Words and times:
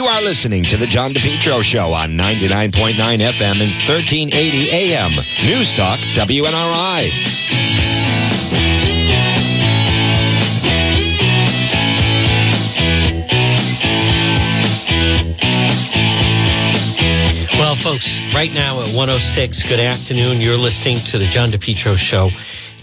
You 0.00 0.06
are 0.06 0.22
listening 0.22 0.64
to 0.64 0.78
the 0.78 0.86
John 0.86 1.12
DePetro 1.12 1.62
Show 1.62 1.92
on 1.92 2.12
99.9 2.12 2.94
FM 2.94 3.60
and 3.60 3.70
1380 3.70 4.70
AM. 4.70 5.10
News 5.44 5.74
Talk 5.74 5.98
WNRI. 6.14 7.10
Well, 17.58 17.74
folks, 17.74 18.22
right 18.34 18.54
now 18.54 18.80
at 18.80 18.88
106, 18.88 19.64
good 19.64 19.80
afternoon. 19.80 20.40
You're 20.40 20.56
listening 20.56 20.96
to 20.96 21.18
the 21.18 21.26
John 21.26 21.50
DePetro 21.50 21.98
Show. 21.98 22.30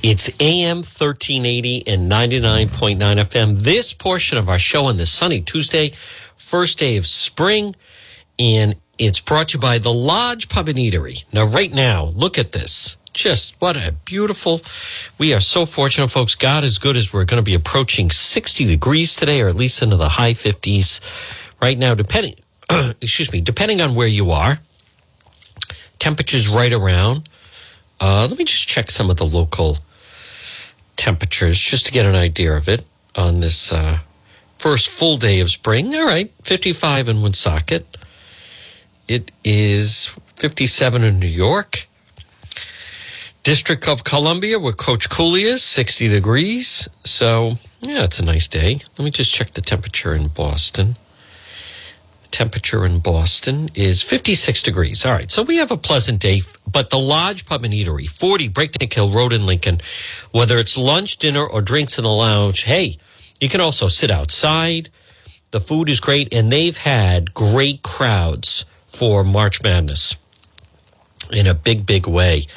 It's 0.03 0.29
AM 0.39 0.77
1380 0.77 1.87
and 1.87 2.11
99.9 2.11 2.99
FM. 2.99 3.59
This 3.59 3.91
portion 3.93 4.37
of 4.37 4.47
our 4.47 4.59
show 4.59 4.85
on 4.85 4.97
this 4.97 5.11
sunny 5.11 5.41
Tuesday, 5.41 5.93
first 6.47 6.79
day 6.79 6.95
of 6.95 7.05
spring, 7.05 7.75
and 8.39 8.75
it's 8.97 9.19
brought 9.19 9.49
to 9.49 9.57
you 9.57 9.59
by 9.59 9.77
the 9.79 9.91
Lodge 9.91 10.47
Pub 10.47 10.69
and 10.69 10.77
Eatery. 10.77 11.25
Now, 11.33 11.43
right 11.45 11.73
now, 11.73 12.05
look 12.05 12.39
at 12.39 12.53
this. 12.53 12.95
Just 13.13 13.59
what 13.59 13.75
a 13.75 13.93
beautiful. 14.05 14.61
We 15.17 15.33
are 15.33 15.41
so 15.41 15.65
fortunate, 15.65 16.09
folks. 16.09 16.35
God 16.35 16.63
is 16.63 16.77
good 16.77 16.95
as 16.95 17.11
we're 17.11 17.25
going 17.25 17.41
to 17.41 17.45
be 17.45 17.53
approaching 17.53 18.09
60 18.09 18.65
degrees 18.65 19.13
today, 19.13 19.41
or 19.41 19.49
at 19.49 19.55
least 19.55 19.81
into 19.81 19.97
the 19.97 20.07
high 20.07 20.33
50s 20.33 21.01
right 21.61 21.77
now, 21.77 21.93
depending, 21.95 22.35
excuse 23.01 23.31
me, 23.33 23.41
depending 23.41 23.81
on 23.81 23.93
where 23.93 24.07
you 24.07 24.31
are. 24.31 24.59
Temperatures 25.99 26.47
right 26.47 26.71
around. 26.71 27.27
Uh, 27.99 28.25
let 28.29 28.37
me 28.37 28.45
just 28.45 28.67
check 28.67 28.89
some 28.89 29.09
of 29.09 29.17
the 29.17 29.25
local 29.25 29.79
temperatures 30.95 31.59
just 31.59 31.87
to 31.87 31.91
get 31.91 32.05
an 32.05 32.15
idea 32.15 32.55
of 32.55 32.69
it 32.69 32.85
on 33.15 33.41
this 33.41 33.73
uh, 33.73 33.99
first 34.57 34.89
full 34.89 35.17
day 35.17 35.39
of 35.39 35.49
spring. 35.49 35.93
All 35.95 36.05
right, 36.05 36.31
55 36.43 37.09
in 37.09 37.21
Woonsocket. 37.21 37.97
It 39.07 39.31
is 39.43 40.11
57 40.35 41.03
in 41.03 41.19
New 41.19 41.27
York. 41.27 41.87
District 43.43 43.87
of 43.87 44.03
Columbia, 44.03 44.59
where 44.59 44.73
Coach 44.73 45.09
Cooley 45.09 45.43
is, 45.43 45.63
60 45.63 46.09
degrees. 46.09 46.89
So, 47.05 47.53
yeah, 47.79 48.03
it's 48.03 48.19
a 48.19 48.25
nice 48.25 48.47
day. 48.47 48.81
Let 48.97 49.05
me 49.05 49.11
just 49.11 49.33
check 49.33 49.51
the 49.51 49.61
temperature 49.61 50.13
in 50.13 50.27
Boston. 50.27 50.97
The 52.23 52.27
temperature 52.27 52.85
in 52.85 52.99
Boston 52.99 53.69
is 53.73 54.01
56 54.01 54.61
degrees. 54.63 55.05
All 55.05 55.13
right, 55.13 55.31
so 55.31 55.43
we 55.43 55.55
have 55.55 55.71
a 55.71 55.77
pleasant 55.77 56.19
day, 56.19 56.41
but 56.69 56.89
the 56.89 56.99
Lodge 56.99 57.45
Pub 57.45 57.63
and 57.63 57.73
Eatery, 57.73 58.09
40 58.09 58.49
Breakneck 58.49 58.91
Hill 58.91 59.11
Road 59.11 59.31
in 59.31 59.45
Lincoln, 59.45 59.79
whether 60.31 60.57
it's 60.57 60.77
lunch, 60.77 61.15
dinner, 61.15 61.45
or 61.45 61.61
drinks 61.61 61.97
in 61.97 62.03
the 62.03 62.09
lounge, 62.09 62.63
hey, 62.63 62.97
you 63.39 63.49
can 63.49 63.61
also 63.61 63.87
sit 63.87 64.11
outside. 64.11 64.89
The 65.51 65.61
food 65.61 65.89
is 65.89 65.99
great, 65.99 66.33
and 66.33 66.51
they've 66.51 66.77
had 66.77 67.33
great 67.33 67.81
crowds 67.83 68.65
for 68.87 69.23
March 69.23 69.61
Madness 69.61 70.17
in 71.31 71.47
a 71.47 71.53
big, 71.53 71.85
big 71.85 72.07
way. 72.07 72.47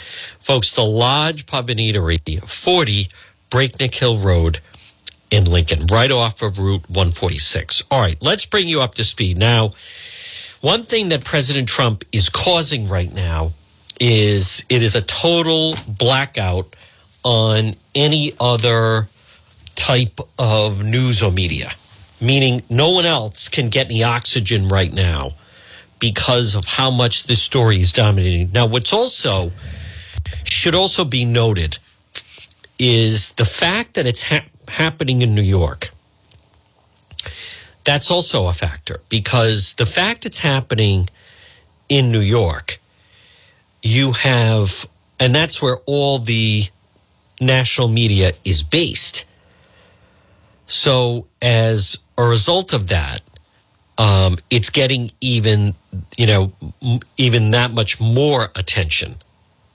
Folks, 0.41 0.73
the 0.75 0.85
Lodge 0.85 1.47
Pub 1.47 1.71
and 1.71 1.81
Eatery, 1.81 2.43
40 2.43 3.09
Breakneck 3.51 3.95
Hill 3.95 4.19
Road 4.19 4.61
in 5.31 5.45
Lincoln, 5.45 5.87
right 5.87 6.11
off 6.11 6.43
of 6.43 6.59
Route 6.59 6.89
146. 6.89 7.83
All 7.91 8.01
right, 8.01 8.17
let's 8.21 8.47
bring 8.47 8.67
you 8.67 8.81
up 8.81 8.95
to 8.97 9.05
speed. 9.05 9.39
Now, 9.39 9.75
one 10.61 10.83
thing 10.83 11.09
that 11.09 11.25
President 11.25 11.69
Trump 11.69 12.05
is 12.13 12.29
causing 12.29 12.89
right 12.89 13.13
now 13.13 13.53
is 13.99 14.65
it 14.69 14.83
is 14.83 14.95
a 14.95 15.03
total 15.03 15.75
blackout 15.87 16.75
on 17.23 17.75
any 17.95 18.33
other 18.41 19.09
type 19.81 20.21
of 20.39 20.85
news 20.85 21.23
or 21.23 21.33
media, 21.33 21.73
meaning 22.21 22.63
no 22.69 22.91
one 22.91 23.07
else 23.07 23.49
can 23.49 23.71
get 23.71 23.87
any 23.87 24.05
oxygen 24.05 24.69
right 24.69 24.93
now 24.93 25.33
because 25.99 26.55
of 26.55 26.67
how 26.67 26.91
much 26.91 27.25
this 27.25 27.43
story 27.43 27.81
is 27.81 27.93
dominating. 27.93 28.53
Now, 28.53 28.67
what's 28.67 28.93
also 28.93 29.53
should 30.45 30.75
also 30.75 31.05
be 31.07 31.25
noted 31.25 31.79
is 32.79 33.33
the 33.33 33.47
fact 33.47 33.95
that 33.95 34.07
it's 34.07 34.25
ha- 34.25 34.45
happening 34.69 35.23
in 35.23 35.35
New 35.35 35.43
York. 35.43 35.91
That's 37.85 38.11
also 38.11 38.49
a 38.49 38.53
factor 38.53 39.01
because 39.09 39.75
the 39.75 39.87
fact 39.87 40.27
it's 40.27 40.41
happening 40.41 41.09
in 41.89 42.13
New 42.13 42.21
York, 42.21 42.79
you 43.83 44.13
have, 44.13 44.87
and 45.19 45.35
that's 45.35 45.63
where 45.63 45.79
all 45.87 46.19
the 46.19 46.65
national 47.41 47.89
media 47.89 48.33
is 48.45 48.63
based. 48.63 49.25
So, 50.71 51.27
as 51.43 51.99
a 52.17 52.23
result 52.23 52.73
of 52.73 52.87
that, 52.89 53.23
um, 53.99 54.39
it's 54.51 54.71
getting 54.71 55.11
even, 55.21 55.75
you 56.17 56.29
know, 56.29 56.53
even 57.17 57.51
that 57.51 57.73
much 57.73 58.01
more 58.01 58.45
attention, 58.55 59.17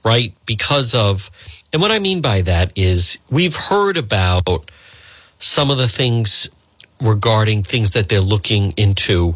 right? 0.06 0.34
Because 0.46 0.96
of, 0.96 1.30
and 1.74 1.82
what 1.82 1.92
I 1.92 2.00
mean 2.00 2.22
by 2.22 2.44
that 2.44 2.72
is 2.78 3.20
we've 3.30 3.58
heard 3.58 3.98
about 3.98 4.72
some 5.38 5.70
of 5.70 5.78
the 5.78 5.90
things 5.90 6.50
regarding 7.02 7.64
things 7.64 7.92
that 7.92 8.08
they're 8.08 8.22
looking 8.22 8.72
into 8.78 9.36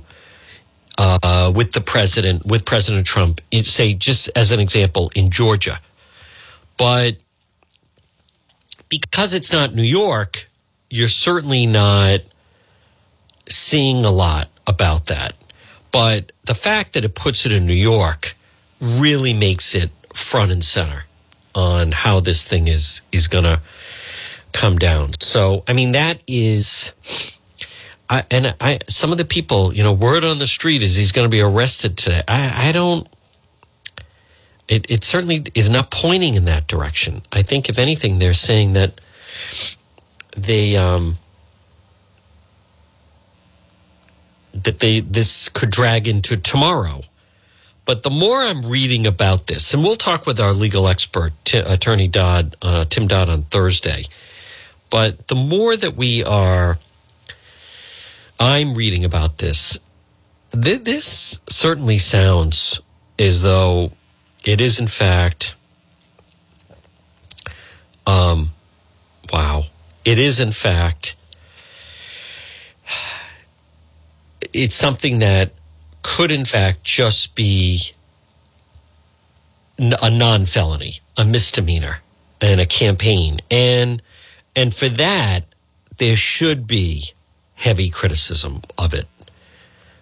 uh, 0.97 1.51
with 1.53 1.73
the 1.73 1.81
president, 1.81 2.45
with 2.45 2.65
President 2.65 3.05
Trump, 3.05 3.41
say, 3.51 3.93
just 3.93 4.29
as 4.33 4.53
an 4.53 4.61
example, 4.61 5.11
in 5.13 5.29
Georgia. 5.29 5.81
But 6.77 7.17
because 8.87 9.33
it's 9.33 9.51
not 9.51 9.75
New 9.75 9.83
York, 9.83 10.48
you're 10.89 11.07
certainly 11.07 11.65
not 11.65 12.21
seeing 13.47 14.05
a 14.05 14.11
lot 14.11 14.49
about 14.67 15.05
that. 15.05 15.35
But 15.91 16.31
the 16.45 16.55
fact 16.55 16.93
that 16.93 17.03
it 17.03 17.15
puts 17.15 17.45
it 17.45 17.51
in 17.51 17.65
New 17.65 17.73
York 17.73 18.35
really 18.81 19.33
makes 19.33 19.75
it 19.75 19.91
front 20.13 20.51
and 20.51 20.63
center 20.63 21.05
on 21.55 21.91
how 21.91 22.19
this 22.19 22.47
thing 22.47 22.67
is 22.67 23.01
is 23.11 23.27
going 23.27 23.43
to 23.43 23.59
come 24.53 24.77
down. 24.77 25.09
So, 25.19 25.63
I 25.67 25.73
mean, 25.73 25.91
that 25.93 26.21
is, 26.27 26.93
I, 28.09 28.23
and 28.31 28.55
I, 28.59 28.79
some 28.87 29.11
of 29.11 29.17
the 29.17 29.25
people, 29.25 29.73
you 29.73 29.83
know, 29.83 29.93
word 29.93 30.23
on 30.23 30.39
the 30.39 30.47
street 30.47 30.83
is 30.83 30.95
he's 30.95 31.11
going 31.11 31.25
to 31.25 31.29
be 31.29 31.41
arrested 31.41 31.97
today. 31.97 32.21
I, 32.27 32.69
I 32.69 32.71
don't. 32.71 33.07
It, 34.67 34.89
it 34.89 35.03
certainly 35.03 35.43
is 35.55 35.67
not 35.67 35.89
pointing 35.89 36.35
in 36.35 36.45
that 36.45 36.67
direction. 36.67 37.23
I 37.31 37.41
think, 37.41 37.69
if 37.69 37.79
anything, 37.79 38.19
they're 38.19 38.33
saying 38.33 38.73
that 38.73 39.01
they 40.43 40.75
um, 40.75 41.15
that 44.53 44.79
they 44.79 44.99
this 44.99 45.49
could 45.49 45.69
drag 45.69 46.07
into 46.07 46.37
tomorrow. 46.37 47.01
But 47.85 48.03
the 48.03 48.11
more 48.11 48.39
I'm 48.41 48.61
reading 48.63 49.07
about 49.07 49.47
this, 49.47 49.73
and 49.73 49.83
we'll 49.83 49.95
talk 49.95 50.27
with 50.27 50.39
our 50.39 50.53
legal 50.53 50.87
expert, 50.87 51.33
T- 51.43 51.57
Attorney 51.57 52.07
Dodd, 52.07 52.55
uh, 52.61 52.85
Tim 52.85 53.07
Dodd, 53.07 53.29
on 53.29 53.43
Thursday. 53.43 54.05
But 54.91 55.27
the 55.27 55.35
more 55.35 55.75
that 55.75 55.95
we 55.95 56.23
are, 56.23 56.77
I'm 58.39 58.75
reading 58.75 59.05
about 59.05 59.39
this. 59.39 59.79
Th- 60.51 60.83
this 60.83 61.39
certainly 61.49 61.97
sounds 61.97 62.79
as 63.17 63.41
though 63.41 63.91
it 64.45 64.61
is, 64.61 64.79
in 64.79 64.87
fact, 64.87 65.55
um, 68.05 68.51
wow, 69.33 69.63
it 70.09 70.17
is, 70.17 70.39
in 70.39 70.51
fact, 70.51 71.15
it's 74.51 74.73
something 74.73 75.19
that 75.19 75.51
could, 76.01 76.31
in 76.31 76.45
fact, 76.45 76.83
just 76.83 77.35
be 77.35 77.91
a 79.77 80.09
non 80.09 80.47
felony, 80.47 80.93
a 81.15 81.23
misdemeanor, 81.23 82.01
and 82.41 82.59
a 82.59 82.65
campaign. 82.65 83.39
And 83.51 84.01
and 84.55 84.73
for 84.73 84.89
that, 84.89 85.43
there 85.97 86.15
should 86.15 86.65
be 86.65 87.11
heavy 87.53 87.91
criticism 87.91 88.61
of 88.79 88.95
it 88.95 89.07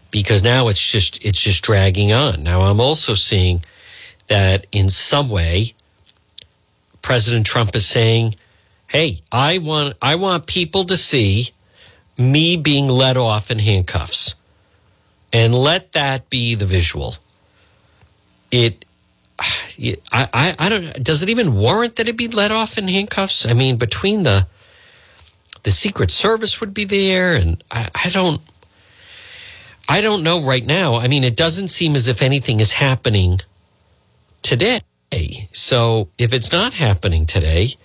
because 0.10 0.42
now 0.42 0.70
it's 0.70 0.90
just 0.90 1.22
it's 1.26 1.42
just 1.42 1.66
dragging 1.66 2.14
on. 2.14 2.44
Now 2.44 2.62
I'm 2.62 2.80
also 2.80 3.14
seeing 3.14 3.62
that 4.28 4.68
in 4.72 4.90
some 4.90 5.28
way 5.28 5.74
President 7.02 7.46
Trump 7.46 7.76
is 7.76 7.86
saying, 7.86 8.36
"Hey, 8.88 9.22
I 9.32 9.58
want 9.58 9.96
I 10.02 10.16
want 10.16 10.48
people 10.48 10.86
to 10.86 10.98
see 10.98 11.52
me 12.18 12.58
being 12.58 12.88
let 12.88 13.18
off 13.18 13.52
in 13.52 13.60
handcuffs." 13.60 14.36
And 15.34 15.54
let 15.54 15.92
that 15.92 16.30
be 16.30 16.56
the 16.56 16.66
visual. 16.66 17.16
It 18.50 18.86
I, 19.40 20.30
I, 20.34 20.56
I 20.58 20.70
don't. 20.70 21.04
Does 21.04 21.22
it 21.22 21.30
even 21.30 21.56
warrant 21.56 21.98
that 21.98 22.08
it 22.08 22.18
be 22.18 22.28
let 22.28 22.52
off 22.52 22.78
in 22.78 22.88
handcuffs? 22.88 23.46
I 23.46 23.54
mean, 23.54 23.78
between 23.78 24.24
the 24.24 24.48
the 25.64 25.72
Secret 25.72 26.12
Service 26.12 26.60
would 26.60 26.74
be 26.74 26.86
there, 26.86 27.34
and 27.34 27.64
I, 27.70 27.90
I 27.94 28.10
don't. 28.10 28.42
I 29.90 30.02
don't 30.02 30.24
know 30.24 30.42
right 30.42 30.66
now. 30.66 30.96
I 30.96 31.08
mean, 31.08 31.24
it 31.24 31.36
doesn't 31.38 31.70
seem 31.70 31.96
as 31.96 32.08
if 32.08 32.22
anything 32.22 32.60
is 32.60 32.74
happening 32.74 33.40
today. 34.42 34.82
So, 35.52 36.10
if 36.18 36.34
it's 36.34 36.52
not 36.52 36.74
happening 36.74 37.26
today, 37.26 37.76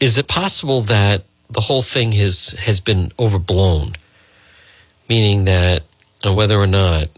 is 0.00 0.18
it 0.18 0.26
possible 0.26 0.80
that 0.82 1.24
the 1.50 1.60
whole 1.60 1.82
thing 1.82 2.12
has 2.12 2.52
has 2.58 2.80
been 2.80 3.12
overblown? 3.18 3.92
Meaning 5.08 5.44
that 5.44 5.82
whether 6.24 6.58
or 6.58 6.66
not 6.66 7.08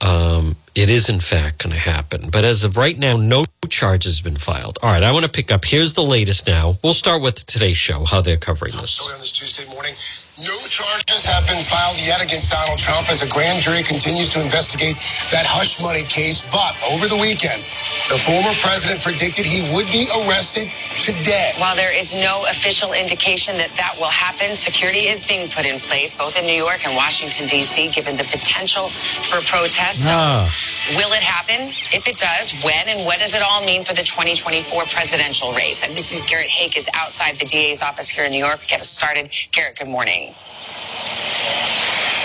um, 0.00 0.56
it 0.74 0.88
is 0.88 1.08
in 1.08 1.20
fact 1.20 1.62
going 1.62 1.74
to 1.74 1.80
happen. 1.80 2.30
But 2.30 2.44
as 2.44 2.64
of 2.64 2.76
right 2.76 2.98
now, 2.98 3.16
no 3.16 3.44
charges 3.70 4.18
have 4.18 4.24
been 4.24 4.36
filed. 4.36 4.78
All 4.82 4.92
right, 4.92 5.02
I 5.02 5.12
want 5.12 5.24
to 5.24 5.30
pick 5.30 5.50
up. 5.50 5.64
Here's 5.64 5.94
the 5.94 6.02
latest 6.02 6.46
now. 6.46 6.76
We'll 6.82 6.94
start 6.94 7.22
with 7.22 7.46
today's 7.46 7.76
show, 7.76 8.04
how 8.04 8.20
they're 8.20 8.36
covering 8.36 8.72
this. 8.76 8.90
Story 8.92 9.14
on 9.14 9.20
this 9.20 9.32
Tuesday 9.32 9.68
morning. 9.72 9.94
No 10.40 10.56
charges 10.68 11.24
have 11.24 11.46
been 11.46 11.60
filed 11.60 12.00
yet 12.00 12.24
against 12.24 12.50
Donald 12.50 12.78
Trump 12.78 13.10
as 13.10 13.22
a 13.22 13.28
grand 13.28 13.60
jury 13.60 13.82
continues 13.82 14.32
to 14.32 14.40
investigate 14.40 14.96
that 15.30 15.44
hush 15.44 15.82
money 15.82 16.02
case. 16.04 16.40
But 16.48 16.72
over 16.92 17.06
the 17.06 17.20
weekend, 17.20 17.60
the 18.08 18.16
former 18.16 18.52
president 18.64 19.04
predicted 19.04 19.44
he 19.44 19.68
would 19.76 19.84
be 19.92 20.08
arrested 20.24 20.72
today. 21.00 21.52
While 21.60 21.76
there 21.76 21.92
is 21.92 22.14
no 22.16 22.44
official 22.48 22.92
indication 22.96 23.56
that 23.60 23.70
that 23.76 23.96
will 24.00 24.08
happen, 24.08 24.56
security 24.56 25.12
is 25.12 25.26
being 25.26 25.48
put 25.52 25.66
in 25.66 25.78
place 25.80 26.14
both 26.16 26.36
in 26.40 26.46
New 26.46 26.56
York 26.56 26.86
and 26.88 26.96
Washington, 26.96 27.46
D.C., 27.46 27.88
given 27.92 28.16
the 28.16 28.24
potential 28.24 28.88
for 28.88 29.44
protests. 29.44 30.08
Ah. 30.08 30.48
Will 30.96 31.12
it 31.12 31.22
happen? 31.22 31.68
If 31.92 32.08
it 32.08 32.16
does, 32.16 32.56
when 32.64 32.88
and 32.88 33.04
what 33.04 33.18
does 33.20 33.34
it 33.34 33.42
all 33.44 33.59
mean 33.66 33.84
for 33.84 33.94
the 33.94 34.02
2024 34.02 34.84
presidential 34.84 35.52
race? 35.52 35.84
And 35.84 35.96
Mrs. 35.96 36.28
Garrett 36.28 36.48
Haake 36.48 36.76
is 36.76 36.88
outside 36.94 37.36
the 37.38 37.46
DA's 37.46 37.82
office 37.82 38.08
here 38.08 38.24
in 38.24 38.32
New 38.32 38.38
York. 38.44 38.60
Get 38.68 38.80
us 38.80 38.90
started. 38.90 39.30
Garrett, 39.52 39.78
good 39.78 39.88
morning. 39.88 40.32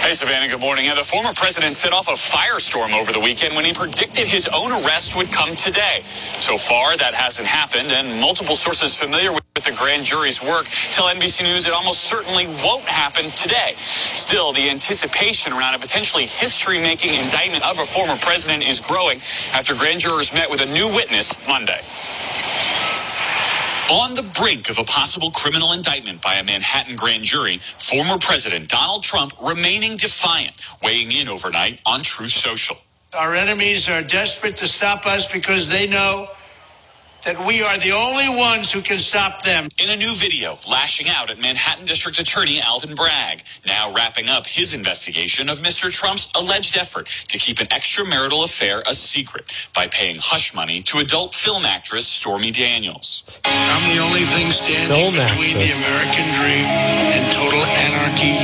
Hey, 0.06 0.14
Savannah, 0.14 0.48
good 0.48 0.60
morning. 0.60 0.86
The 0.86 1.04
former 1.04 1.34
president 1.34 1.76
set 1.76 1.92
off 1.92 2.08
a 2.10 2.12
firestorm 2.12 2.94
over 2.94 3.12
the 3.12 3.20
weekend 3.20 3.56
when 3.56 3.66
he 3.66 3.74
predicted 3.74 4.28
his 4.28 4.48
own 4.54 4.72
arrest 4.72 5.16
would 5.18 5.32
come 5.32 5.56
today. 5.56 6.02
So 6.38 6.60
far, 6.60 6.96
that 6.98 7.16
hasn't 7.16 7.48
happened, 7.48 7.92
and 7.92 8.22
multiple 8.22 8.56
sources 8.56 8.94
familiar 8.96 9.34
with 9.34 9.42
the 9.56 9.74
grand 9.76 10.06
jury's 10.06 10.44
work 10.44 10.68
tell 10.94 11.08
NBC 11.08 11.42
News 11.42 11.66
it 11.66 11.74
almost 11.74 12.02
certainly 12.04 12.46
won't 12.62 12.86
happen 12.86 13.32
today. 13.32 13.74
Still, 13.78 14.54
the 14.54 14.70
anticipation 14.70 15.54
around 15.54 15.74
a 15.74 15.80
potentially 15.80 16.28
history-making 16.28 17.16
indictment 17.16 17.66
of 17.66 17.80
a 17.80 17.86
former 17.86 18.16
president 18.22 18.62
is 18.62 18.80
growing 18.82 19.18
after 19.58 19.74
grand 19.74 20.02
jurors 20.02 20.32
met 20.36 20.52
with 20.52 20.62
a 20.62 20.68
new 20.68 20.86
witness 20.94 21.34
Monday. 21.48 21.82
On 23.92 24.16
the 24.16 24.24
brink 24.42 24.70
of 24.70 24.80
a 24.80 24.84
possible 24.86 25.32
criminal 25.32 25.72
indictment 25.74 26.22
by 26.22 26.36
a 26.36 26.44
Manhattan 26.44 26.96
grand 26.96 27.24
jury, 27.24 27.60
former 27.60 28.18
President 28.20 28.68
Donald 28.68 29.04
Trump 29.04 29.34
remaining 29.46 29.96
defiant, 29.98 30.54
weighing 30.84 31.12
in 31.12 31.30
overnight 31.30 31.82
on 31.86 32.02
Truth 32.04 32.32
Social. 32.34 32.78
Our 33.14 33.36
enemies 33.36 33.88
are 33.88 34.02
desperate 34.02 34.58
to 34.58 34.68
stop 34.68 35.06
us 35.06 35.32
because 35.32 35.70
they 35.70 35.88
know 35.88 36.28
that 37.26 37.38
we 37.48 37.62
are 37.64 37.78
the 37.80 37.92
only 37.92 38.30
ones 38.30 38.72
who 38.72 38.82
can 38.82 39.00
stop 39.00 39.44
them. 39.44 39.68
In 39.80 39.90
a 39.90 39.98
new 39.98 40.14
video, 40.16 40.60
lashing 40.70 41.10
out 41.10 41.30
at 41.30 41.40
Manhattan 41.40 41.86
District 41.86 42.20
Attorney 42.20 42.62
Alvin 42.62 42.96
Bragg, 42.96 43.44
now 43.68 43.94
wrapping 43.94 44.30
up 44.30 44.48
his 44.48 44.74
investigation 44.74 45.50
of 45.50 45.60
Mr. 45.60 45.92
Trump's 45.92 46.32
alleged 46.36 46.78
effort 46.78 47.08
to 47.30 47.38
keep 47.40 47.60
an 47.60 47.68
extramarital 47.68 48.46
affair 48.46 48.84
a 48.88 48.94
secret 48.94 49.46
by 49.76 49.88
paying 49.88 50.18
hush 50.20 50.54
money 50.56 50.82
to 50.84 51.00
adult 51.00 51.36
film 51.36 51.66
actress 51.66 52.08
Stormy 52.08 52.52
Daniels. 52.52 53.24
I'm 53.46 53.96
the 53.96 54.02
only 54.04 54.22
thing 54.22 54.52
standing 54.52 54.96
Film 54.96 55.14
between 55.16 55.58
the. 55.58 55.72
American 55.78 56.26
dream 56.34 56.66
and 56.66 57.32
total 57.32 57.62
anarchy, 57.86 58.36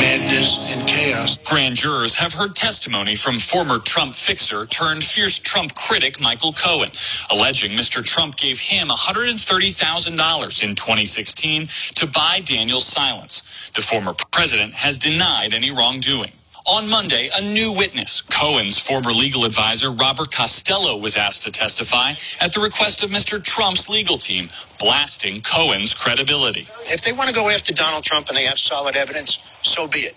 madness, 0.00 0.58
and 0.70 0.86
chaos. 0.88 1.36
Grand 1.38 1.74
jurors 1.76 2.14
have 2.16 2.32
heard 2.32 2.54
testimony 2.54 3.16
from 3.16 3.38
former 3.38 3.78
Trump 3.80 4.14
fixer 4.14 4.66
turned 4.66 5.02
fierce 5.02 5.38
Trump 5.38 5.74
critic 5.74 6.20
Michael 6.20 6.52
Cohen, 6.52 6.90
alleging 7.30 7.72
Mr. 7.72 7.91
Trump 8.00 8.36
gave 8.36 8.58
him 8.58 8.88
$130,000 8.88 10.64
in 10.64 10.74
2016 10.74 11.66
to 11.96 12.06
buy 12.06 12.40
Daniel's 12.42 12.86
silence. 12.86 13.70
The 13.74 13.82
former 13.82 14.14
president 14.30 14.72
has 14.74 14.96
denied 14.96 15.52
any 15.52 15.70
wrongdoing. 15.70 16.32
On 16.66 16.88
Monday, 16.88 17.28
a 17.36 17.42
new 17.42 17.74
witness, 17.76 18.22
Cohen's 18.22 18.78
former 18.78 19.12
legal 19.12 19.44
advisor 19.44 19.90
Robert 19.90 20.30
Costello, 20.30 20.96
was 20.96 21.16
asked 21.16 21.42
to 21.42 21.52
testify 21.52 22.14
at 22.40 22.54
the 22.54 22.60
request 22.60 23.02
of 23.02 23.10
Mr. 23.10 23.42
Trump's 23.42 23.88
legal 23.88 24.16
team, 24.16 24.48
blasting 24.78 25.40
Cohen's 25.42 25.92
credibility. 25.94 26.68
If 26.86 27.02
they 27.02 27.12
want 27.12 27.28
to 27.28 27.34
go 27.34 27.50
after 27.50 27.74
Donald 27.74 28.04
Trump 28.04 28.28
and 28.28 28.36
they 28.36 28.44
have 28.44 28.58
solid 28.58 28.96
evidence, 28.96 29.40
so 29.62 29.88
be 29.88 30.00
it. 30.00 30.14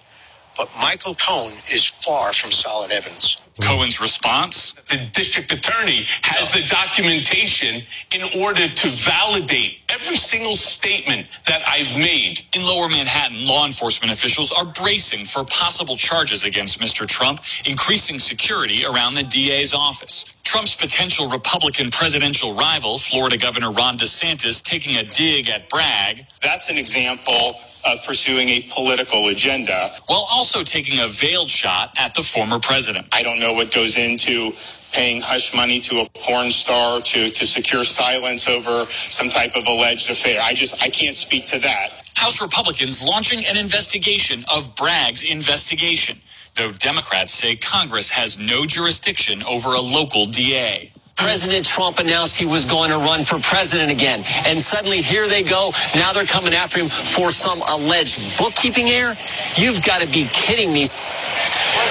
But 0.58 0.74
Michael 0.82 1.16
Cohen 1.16 1.58
is 1.74 1.86
far 1.86 2.32
from 2.34 2.52
solid 2.52 2.92
evidence. 2.92 3.38
Cohen's 3.62 4.02
response? 4.02 4.74
the 4.90 4.98
district 5.14 5.52
attorney 5.52 6.06
has 6.24 6.52
the 6.54 6.64
documentation 6.68 7.82
in 8.14 8.24
order 8.42 8.68
to 8.68 8.90
validate 8.90 9.80
every 9.90 10.16
single 10.16 10.54
statement 10.56 11.30
that 11.48 11.64
I've 11.68 11.98
made. 11.98 12.42
In 12.56 12.64
lower 12.64 12.90
Manhattan, 12.90 13.46
law 13.48 13.66
enforcement 13.66 14.12
officials 14.12 14.52
are 14.52 14.66
bracing 14.66 15.26
for 15.26 15.44
possible 15.46 15.98
charges 15.98 16.46
against 16.46 16.80
Mr. 16.80 17.08
Trump, 17.08 17.40
increasing 17.66 18.20
security 18.20 18.86
around 18.86 19.16
the 19.16 19.24
DA's 19.24 19.74
office. 19.74 20.26
Trump's 20.44 20.76
potential 20.76 21.28
Republican 21.30 21.90
presidential 21.92 22.54
rival, 22.54 22.98
Florida 22.98 23.38
Governor 23.38 23.72
Ron 23.72 23.98
DeSantis, 23.98 24.64
taking 24.64 24.96
a 24.98 25.04
dig 25.04 25.50
at 25.50 25.70
Bragg, 25.70 26.26
That's 26.42 26.70
an 26.70 26.78
example 26.78 27.56
of 27.86 28.04
pursuing 28.06 28.50
a 28.50 28.62
political 28.74 29.28
agenda. 29.30 29.90
while 30.08 30.28
also 30.32 30.64
taking 30.64 31.00
a 31.00 31.08
veiled 31.08 31.50
shot 31.50 31.92
at 31.98 32.14
the 32.16 32.24
former 32.24 32.60
president. 32.60 33.06
I 33.12 33.22
don't 33.24 33.40
know 33.40 33.45
what 33.54 33.72
goes 33.74 33.98
into 33.98 34.52
paying 34.92 35.22
hush 35.22 35.54
money 35.56 35.80
to 35.82 36.00
a 36.00 36.10
porn 36.14 36.50
star 36.50 37.02
to, 37.02 37.30
to 37.30 37.46
secure 37.46 37.84
silence 37.84 38.48
over 38.48 38.86
some 38.90 39.30
type 39.30 39.56
of 39.56 39.66
alleged 39.68 40.10
affair. 40.10 40.40
I 40.42 40.54
just, 40.54 40.82
I 40.82 40.90
can't 40.90 41.16
speak 41.16 41.46
to 41.48 41.60
that. 41.60 41.90
House 42.16 42.42
Republicans 42.42 43.04
launching 43.04 43.46
an 43.46 43.58
investigation 43.58 44.46
of 44.54 44.74
Bragg's 44.76 45.24
investigation, 45.24 46.20
though 46.56 46.72
Democrats 46.72 47.34
say 47.34 47.56
Congress 47.58 48.10
has 48.10 48.40
no 48.40 48.66
jurisdiction 48.66 49.44
over 49.44 49.74
a 49.74 49.82
local 49.82 50.26
DA. 50.26 50.92
President 51.18 51.66
Trump 51.66 52.00
announced 52.00 52.38
he 52.38 52.46
was 52.46 52.66
going 52.66 52.90
to 52.90 52.98
run 52.98 53.24
for 53.24 53.40
president 53.40 53.92
again. 53.92 54.24
And 54.46 54.60
suddenly 54.60 55.02
here 55.02 55.28
they 55.28 55.44
go. 55.44 55.72
Now 55.96 56.12
they're 56.14 56.26
coming 56.26 56.54
after 56.54 56.80
him 56.80 56.90
for 56.90 57.32
some 57.32 57.62
alleged 57.70 58.38
bookkeeping 58.38 58.90
error. 58.90 59.16
You've 59.56 59.84
got 59.84 60.02
to 60.02 60.08
be 60.08 60.28
kidding 60.32 60.74
me. 60.74 60.88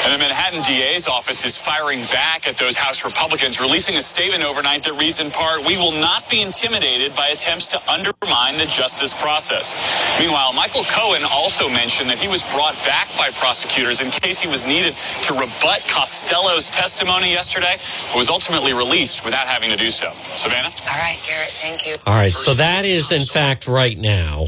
And 0.05 0.12
the 0.12 0.19
Manhattan 0.19 0.61
DA's 0.61 1.09
office 1.09 1.47
is 1.47 1.56
firing 1.56 2.01
back 2.12 2.47
at 2.47 2.56
those 2.56 2.77
House 2.77 3.06
Republicans, 3.06 3.59
releasing 3.59 3.97
a 3.97 4.03
statement 4.03 4.45
overnight 4.45 4.83
that 4.85 4.93
reads 5.01 5.19
in 5.19 5.31
part, 5.31 5.65
We 5.67 5.79
will 5.79 5.93
not 5.93 6.29
be 6.29 6.43
intimidated 6.43 7.17
by 7.17 7.29
attempts 7.29 7.67
to 7.69 7.81
undermine 7.91 8.59
the 8.59 8.69
justice 8.69 9.15
process. 9.15 9.73
Meanwhile, 10.21 10.53
Michael 10.53 10.85
Cohen 10.93 11.23
also 11.33 11.71
mentioned 11.71 12.11
that 12.11 12.19
he 12.19 12.29
was 12.29 12.45
brought 12.53 12.77
back 12.85 13.09
by 13.17 13.31
prosecutors 13.41 14.03
in 14.03 14.11
case 14.11 14.41
he 14.41 14.49
was 14.49 14.67
needed 14.67 14.93
to 15.25 15.33
rebut 15.33 15.81
Costello's 15.89 16.69
testimony 16.69 17.31
yesterday, 17.32 17.77
but 18.13 18.19
was 18.19 18.29
ultimately 18.29 18.75
released 18.75 19.25
without 19.25 19.46
having 19.46 19.70
to 19.70 19.77
do 19.77 19.89
so. 19.89 20.13
Savannah? 20.37 20.69
All 20.69 21.01
right, 21.01 21.19
Garrett, 21.27 21.49
thank 21.49 21.87
you. 21.87 21.96
All 22.05 22.15
right, 22.15 22.31
so 22.31 22.53
that 22.53 22.84
is 22.84 23.11
in 23.11 23.25
fact 23.25 23.67
right 23.67 23.96
now 23.96 24.46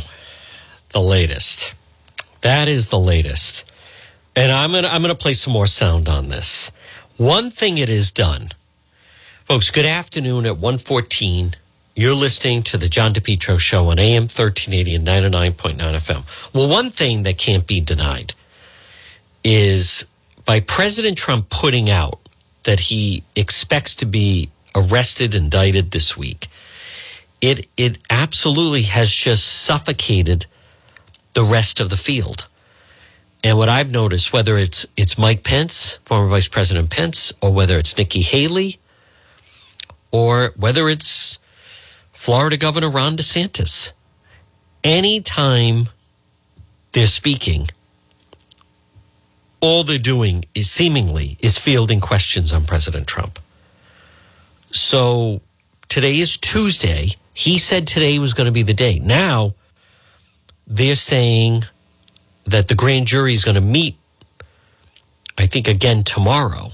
the 0.91 1.01
latest. 1.01 1.73
That 2.43 2.69
is 2.69 2.91
the 2.91 2.99
latest. 3.01 3.65
And 4.37 4.53
I'm 4.53 4.73
to 4.73 4.93
I'm 4.93 5.03
to 5.03 5.15
play 5.15 5.33
some 5.35 5.53
more 5.53 5.67
sound 5.67 6.09
on 6.09 6.29
this. 6.29 6.71
One 7.17 7.51
thing 7.51 7.79
it 7.79 7.89
has 7.89 8.13
done. 8.13 8.51
Folks, 9.45 9.71
good 9.71 9.87
afternoon 9.87 10.47
at 10.47 10.59
114. 10.59 11.55
You're 11.95 12.15
listening 12.15 12.63
to 12.65 12.77
the 12.77 12.89
John 12.89 13.15
DePetro 13.15 13.59
show 13.59 13.89
on 13.89 13.99
AM 13.99 14.25
1380 14.25 14.97
and 14.97 15.07
99.9 15.07 15.79
FM. 15.79 16.53
Well, 16.55 16.69
one 16.69 16.91
thing 16.91 17.23
that 17.23 17.39
can't 17.39 17.67
be 17.67 17.81
denied 17.81 18.35
is 19.43 20.05
by 20.45 20.61
President 20.61 21.17
Trump 21.17 21.49
putting 21.49 21.89
out 21.89 22.19
that 22.65 22.81
he 22.81 23.23
expects 23.35 23.97
to 23.97 24.07
be 24.07 24.51
arrested, 24.75 25.35
indicted 25.35 25.93
this 25.93 26.17
week 26.17 26.49
it 27.41 27.69
it 27.77 27.99
absolutely 28.11 28.83
has 28.83 29.11
just 29.11 29.47
suffocated 29.47 30.47
the 31.35 31.45
rest 31.45 31.81
of 31.81 31.91
the 31.91 31.97
field. 31.97 32.49
And 33.45 33.59
what 33.59 33.69
I've 33.69 33.93
noticed, 33.93 34.33
whether 34.33 34.57
it's 34.57 34.87
it's 34.97 35.19
Mike 35.19 35.45
Pence, 35.45 35.99
former 36.05 36.29
Vice 36.29 36.49
President 36.49 36.91
Pence, 36.91 37.33
or 37.41 37.53
whether 37.53 37.79
it's 37.79 37.97
Nikki 37.97 38.23
Haley, 38.23 38.79
or 40.11 40.53
whether 40.57 40.89
it's 40.89 41.39
Florida 42.13 42.57
Governor 42.57 42.91
Ron 42.91 43.17
DeSantis, 43.17 43.93
anytime 44.83 45.89
they're 46.93 47.07
speaking, 47.07 47.69
all 49.61 49.85
they're 49.85 49.99
doing 49.99 50.45
is 50.55 50.71
seemingly 50.71 51.37
is 51.41 51.59
fielding 51.59 52.01
questions 52.01 52.53
on 52.53 52.65
President 52.65 53.07
Trump. 53.07 53.39
So 54.71 55.41
today 55.89 56.19
is 56.19 56.37
Tuesday. 56.37 57.11
He 57.33 57.59
said 57.59 57.87
today 57.87 58.19
was 58.19 58.35
going 58.35 58.47
to 58.47 58.53
be 58.53 58.63
the 58.63 58.75
day. 58.75 58.99
Now 58.99 59.55
they're 60.67 60.95
saying 60.97 61.65
that 62.47 62.69
the 62.69 62.75
grand 62.75 63.07
jury 63.07 63.35
is 63.35 63.45
going 63.45 63.57
to 63.57 63.61
meet, 63.61 63.97
I 65.37 65.47
think, 65.47 65.69
again 65.69 66.05
tomorrow. 66.05 66.71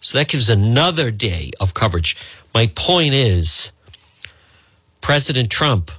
So 0.00 0.18
that 0.18 0.28
gives 0.28 0.50
another 0.50 1.10
day 1.10 1.50
of 1.60 1.74
coverage. 1.74 2.16
My 2.54 2.66
point 2.74 3.14
is 3.14 3.72
President 5.00 5.50
Trump 5.50 5.90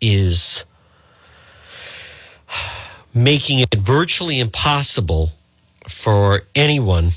is 0.00 0.64
making 3.14 3.60
it 3.60 3.74
virtually 3.74 4.40
impossible 4.40 5.32
for 5.88 6.42
anyone 6.54 7.10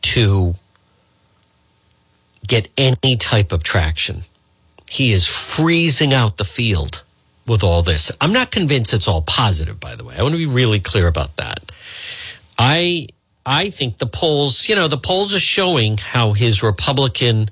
to 0.00 0.54
get 2.46 2.68
any 2.78 3.16
type 3.16 3.50
of 3.50 3.64
traction. 3.64 4.22
He 4.88 5.12
is 5.12 5.26
freezing 5.26 6.14
out 6.14 6.36
the 6.36 6.44
field 6.44 7.02
with 7.46 7.62
all 7.62 7.82
this. 7.82 8.10
I'm 8.20 8.32
not 8.32 8.50
convinced 8.50 8.92
it's 8.92 9.08
all 9.08 9.22
positive, 9.22 9.78
by 9.78 9.96
the 9.96 10.04
way. 10.04 10.16
I 10.16 10.22
want 10.22 10.32
to 10.32 10.38
be 10.38 10.46
really 10.46 10.80
clear 10.80 11.06
about 11.06 11.36
that. 11.36 11.72
I 12.58 13.08
I 13.44 13.70
think 13.70 13.98
the 13.98 14.06
polls, 14.06 14.68
you 14.68 14.74
know, 14.74 14.88
the 14.88 14.98
polls 14.98 15.32
are 15.34 15.40
showing 15.40 15.98
how 15.98 16.32
his 16.32 16.62
Republican 16.62 17.48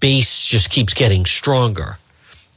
base 0.00 0.46
just 0.46 0.70
keeps 0.70 0.94
getting 0.94 1.26
stronger. 1.26 1.98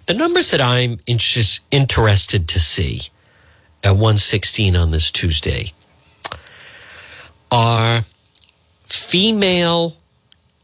The 0.05 0.13
numbers 0.13 0.51
that 0.51 0.61
I'm 0.61 0.99
interest, 1.05 1.59
interested 1.69 2.47
to 2.49 2.59
see 2.59 3.09
at 3.83 3.91
116 3.91 4.75
on 4.75 4.91
this 4.91 5.11
Tuesday 5.11 5.73
are 7.51 8.01
female 8.85 9.97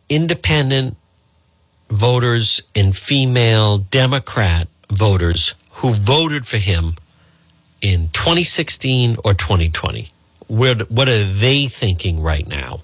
independent 0.09 0.95
voters 1.89 2.61
and 2.75 2.95
female 2.95 3.77
Democrat 3.77 4.67
voters 4.89 5.55
who 5.75 5.91
voted 5.91 6.45
for 6.47 6.57
him 6.57 6.95
in 7.81 8.09
2016 8.13 9.17
or 9.23 9.33
2020. 9.33 10.09
Where, 10.47 10.75
what 10.89 11.09
are 11.09 11.23
they 11.23 11.67
thinking 11.67 12.21
right 12.21 12.47
now? 12.47 12.81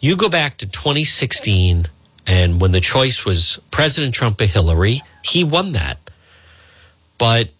You 0.00 0.16
go 0.16 0.28
back 0.28 0.58
to 0.58 0.66
2016, 0.66 1.86
and 2.26 2.60
when 2.60 2.72
the 2.72 2.80
choice 2.80 3.24
was 3.24 3.60
President 3.70 4.14
Trump 4.14 4.40
or 4.40 4.46
Hillary, 4.46 5.00
he 5.22 5.44
won 5.44 5.72
that. 5.72 5.98
But 7.16 7.50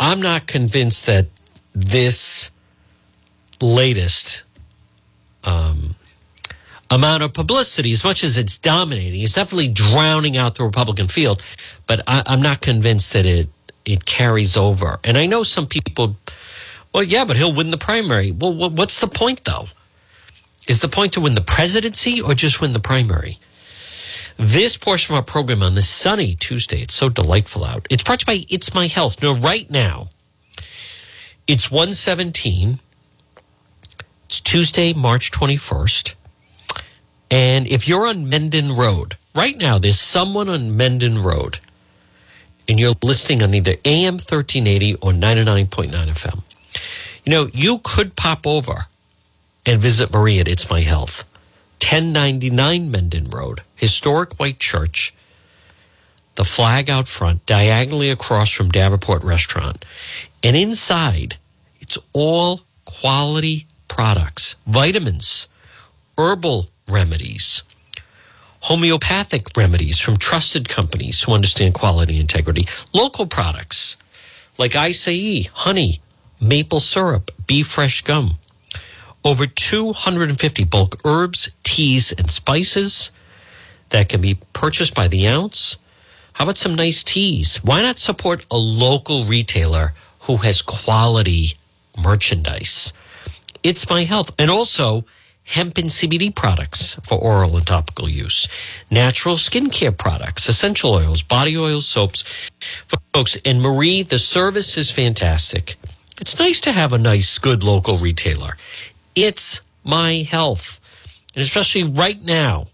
I'm 0.00 0.22
not 0.22 0.46
convinced 0.46 1.06
that 1.06 1.26
this 1.74 2.50
latest 3.60 4.44
um, 5.44 5.94
amount 6.94 7.22
of 7.22 7.32
publicity, 7.32 7.92
as 7.92 8.04
much 8.04 8.22
as 8.22 8.36
it's 8.36 8.58
dominating, 8.58 9.22
it's 9.22 9.34
definitely 9.34 9.68
drowning 9.68 10.36
out 10.36 10.56
the 10.56 10.64
Republican 10.64 11.08
field. 11.08 11.42
But 11.86 12.02
I, 12.06 12.22
I'm 12.26 12.42
not 12.42 12.60
convinced 12.60 13.12
that 13.14 13.26
it 13.26 13.48
it 13.84 14.04
carries 14.04 14.56
over. 14.56 14.98
And 15.04 15.18
I 15.18 15.26
know 15.26 15.42
some 15.42 15.66
people, 15.66 16.16
well, 16.92 17.02
yeah, 17.02 17.24
but 17.24 17.36
he'll 17.36 17.54
win 17.54 17.70
the 17.70 17.78
primary. 17.78 18.30
Well, 18.30 18.54
what's 18.54 19.00
the 19.00 19.08
point, 19.08 19.44
though? 19.44 19.66
Is 20.68 20.80
the 20.80 20.88
point 20.88 21.14
to 21.14 21.20
win 21.20 21.34
the 21.34 21.40
presidency 21.40 22.20
or 22.20 22.34
just 22.34 22.60
win 22.60 22.72
the 22.72 22.80
primary? 22.80 23.38
This 24.36 24.76
portion 24.76 25.14
of 25.14 25.16
our 25.16 25.24
program 25.24 25.62
on 25.62 25.74
this 25.74 25.88
sunny 25.88 26.34
Tuesday, 26.34 26.82
it's 26.82 26.94
so 26.94 27.08
delightful 27.08 27.64
out. 27.64 27.86
It's 27.90 28.02
brought 28.02 28.20
to 28.20 28.32
you 28.32 28.40
by 28.40 28.46
It's 28.48 28.74
My 28.74 28.86
Health. 28.86 29.22
No, 29.22 29.36
right 29.36 29.68
now, 29.70 30.08
it's 31.46 31.70
117. 31.70 32.78
It's 34.26 34.40
Tuesday, 34.40 34.92
March 34.94 35.30
21st. 35.32 36.14
And 37.32 37.66
if 37.66 37.88
you're 37.88 38.06
on 38.06 38.28
Mendon 38.28 38.76
Road, 38.76 39.16
right 39.34 39.56
now, 39.56 39.78
there's 39.78 39.98
someone 39.98 40.50
on 40.50 40.76
Mendon 40.76 41.22
Road, 41.22 41.60
and 42.68 42.78
you're 42.78 42.94
listening 43.02 43.42
on 43.42 43.54
either 43.54 43.76
AM 43.86 44.16
1380 44.16 44.96
or 44.96 45.12
99.9 45.12 45.90
FM. 45.90 46.42
You 47.24 47.30
know, 47.30 47.48
you 47.54 47.80
could 47.82 48.16
pop 48.16 48.46
over 48.46 48.84
and 49.64 49.80
visit 49.80 50.12
Marie 50.12 50.40
at 50.40 50.46
It's 50.46 50.68
My 50.68 50.82
Health. 50.82 51.24
1099 51.82 52.90
Mendon 52.90 53.30
Road, 53.30 53.62
historic 53.76 54.38
white 54.38 54.58
church, 54.58 55.14
the 56.34 56.44
flag 56.44 56.90
out 56.90 57.08
front, 57.08 57.46
diagonally 57.46 58.10
across 58.10 58.50
from 58.50 58.68
Davenport 58.68 59.24
Restaurant. 59.24 59.86
And 60.44 60.54
inside, 60.54 61.38
it's 61.80 61.96
all 62.12 62.60
quality 62.84 63.66
products, 63.88 64.56
vitamins, 64.66 65.48
herbal 66.18 66.68
remedies, 66.88 67.62
homeopathic 68.60 69.56
remedies 69.56 69.98
from 69.98 70.16
trusted 70.16 70.68
companies 70.68 71.22
who 71.22 71.32
understand 71.32 71.74
quality 71.74 72.20
integrity, 72.20 72.66
local 72.92 73.26
products 73.26 73.96
like 74.58 74.72
acai, 74.72 75.48
honey, 75.48 76.00
maple 76.40 76.80
syrup, 76.80 77.30
bee 77.46 77.62
Fresh 77.62 78.02
gum. 78.02 78.32
Over 79.24 79.46
250 79.46 80.64
bulk 80.64 80.96
herbs, 81.04 81.50
teas, 81.62 82.12
and 82.12 82.30
spices 82.30 83.10
that 83.90 84.08
can 84.08 84.20
be 84.20 84.38
purchased 84.52 84.94
by 84.94 85.08
the 85.08 85.28
ounce. 85.28 85.78
How 86.34 86.44
about 86.44 86.58
some 86.58 86.74
nice 86.74 87.04
teas? 87.04 87.58
Why 87.62 87.82
not 87.82 87.98
support 87.98 88.46
a 88.50 88.56
local 88.56 89.24
retailer 89.24 89.92
who 90.22 90.38
has 90.38 90.60
quality 90.62 91.54
merchandise? 92.02 92.92
It's 93.62 93.88
my 93.88 94.04
health. 94.04 94.34
And 94.38 94.50
also, 94.50 95.04
hemp 95.44 95.78
and 95.78 95.90
CBD 95.90 96.34
products 96.34 96.94
for 97.02 97.18
oral 97.18 97.56
and 97.56 97.66
topical 97.66 98.08
use, 98.08 98.48
natural 98.90 99.36
skincare 99.36 99.96
products, 99.96 100.48
essential 100.48 100.94
oils, 100.94 101.22
body 101.22 101.56
oils, 101.56 101.86
soaps. 101.86 102.50
Folks, 103.12 103.36
and 103.44 103.60
Marie, 103.60 104.02
the 104.02 104.18
service 104.18 104.76
is 104.76 104.90
fantastic. 104.90 105.76
It's 106.20 106.38
nice 106.38 106.60
to 106.62 106.72
have 106.72 106.92
a 106.92 106.98
nice, 106.98 107.38
good 107.38 107.62
local 107.62 107.98
retailer. 107.98 108.56
It's 109.14 109.60
my 109.84 110.26
health. 110.28 110.80
And 111.34 111.42
especially 111.42 111.84
right 111.84 112.22
now, 112.22 112.68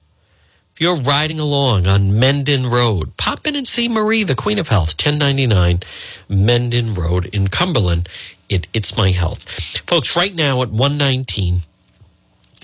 if 0.72 0.82
you're 0.82 1.00
riding 1.00 1.40
along 1.40 1.88
on 1.88 2.20
Mendon 2.20 2.66
Road, 2.66 3.16
pop 3.16 3.46
in 3.46 3.56
and 3.56 3.66
see 3.66 3.88
Marie, 3.88 4.22
the 4.22 4.36
Queen 4.36 4.60
of 4.60 4.68
Health, 4.68 4.90
1099 4.90 5.80
Mendon 6.28 6.94
Road 6.94 7.26
in 7.26 7.48
Cumberland. 7.48 8.08
It, 8.48 8.68
it's 8.72 8.96
my 8.96 9.10
health. 9.10 9.42
Folks, 9.88 10.14
right 10.14 10.34
now 10.34 10.62
at 10.62 10.70
119, 10.70 11.62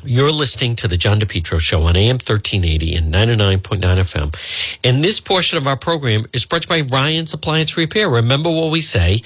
you're 0.05 0.33
listening 0.33 0.77
to 0.77 0.89
the 0.89 0.97
John 0.97 1.19
DePetro 1.19 1.59
Show 1.59 1.83
on 1.83 1.97
AM 1.97 2.17
1380 2.17 2.95
and 2.95 3.13
99.9 3.13 3.81
FM. 3.81 4.79
And 4.85 5.03
this 5.03 5.21
portion 5.21 5.57
of 5.59 5.67
our 5.67 5.77
program 5.77 6.27
is 6.33 6.45
brought 6.45 6.63
to 6.63 6.77
you 6.77 6.85
by 6.85 6.97
Ryan's 6.97 7.33
Appliance 7.33 7.77
Repair. 7.77 8.09
Remember 8.09 8.51
what 8.51 8.71
we 8.71 8.81
say 8.81 9.23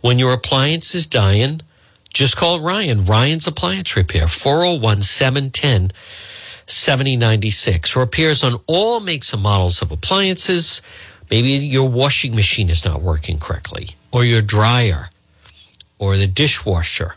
when 0.00 0.18
your 0.18 0.32
appliance 0.32 0.94
is 0.94 1.06
dying, 1.06 1.60
just 2.12 2.36
call 2.36 2.60
Ryan, 2.60 3.04
Ryan's 3.04 3.46
Appliance 3.46 3.94
Repair, 3.96 4.26
401 4.26 5.02
710 5.02 5.92
7096. 6.66 7.96
Repairs 7.96 8.42
on 8.42 8.60
all 8.66 9.00
makes 9.00 9.32
and 9.32 9.42
models 9.42 9.82
of 9.82 9.90
appliances. 9.90 10.80
Maybe 11.30 11.50
your 11.50 11.88
washing 11.88 12.34
machine 12.34 12.70
is 12.70 12.84
not 12.84 13.02
working 13.02 13.38
correctly, 13.38 13.90
or 14.12 14.24
your 14.24 14.42
dryer, 14.42 15.08
or 15.98 16.16
the 16.16 16.26
dishwasher, 16.26 17.16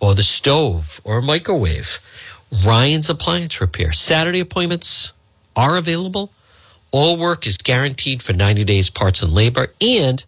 or 0.00 0.14
the 0.14 0.22
stove, 0.22 1.00
or 1.04 1.20
microwave 1.20 1.98
Ryan's 2.52 3.08
Appliance 3.08 3.60
Repair. 3.60 3.92
Saturday 3.92 4.40
appointments 4.40 5.12
are 5.56 5.76
available. 5.76 6.30
All 6.92 7.16
work 7.16 7.46
is 7.46 7.56
guaranteed 7.56 8.22
for 8.22 8.34
90 8.34 8.64
days 8.64 8.90
parts 8.90 9.22
and 9.22 9.32
labor. 9.32 9.68
And 9.80 10.24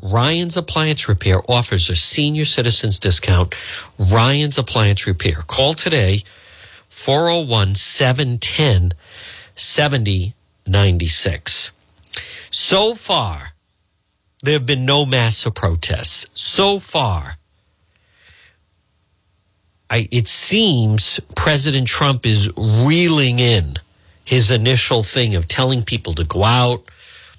Ryan's 0.00 0.56
Appliance 0.56 1.08
Repair 1.08 1.40
offers 1.48 1.90
a 1.90 1.96
senior 1.96 2.44
citizens 2.44 3.00
discount. 3.00 3.54
Ryan's 3.98 4.58
Appliance 4.58 5.06
Repair. 5.06 5.38
Call 5.46 5.74
today 5.74 6.22
401 6.88 7.74
710 7.74 8.92
7096. 9.56 11.70
So 12.50 12.94
far, 12.94 13.52
there 14.42 14.54
have 14.54 14.66
been 14.66 14.84
no 14.84 15.04
massive 15.04 15.54
protests. 15.54 16.26
So 16.34 16.78
far, 16.78 17.38
I, 19.88 20.08
it 20.10 20.26
seems 20.26 21.20
President 21.36 21.86
Trump 21.86 22.26
is 22.26 22.50
reeling 22.56 23.38
in 23.38 23.74
his 24.24 24.50
initial 24.50 25.02
thing 25.02 25.36
of 25.36 25.46
telling 25.46 25.84
people 25.84 26.12
to 26.14 26.24
go 26.24 26.42
out, 26.42 26.84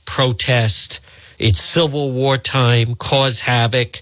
protest, 0.06 1.01
it's 1.38 1.60
Civil 1.60 2.12
War 2.12 2.38
time, 2.38 2.96
cause 2.96 3.42
havoc. 3.42 4.01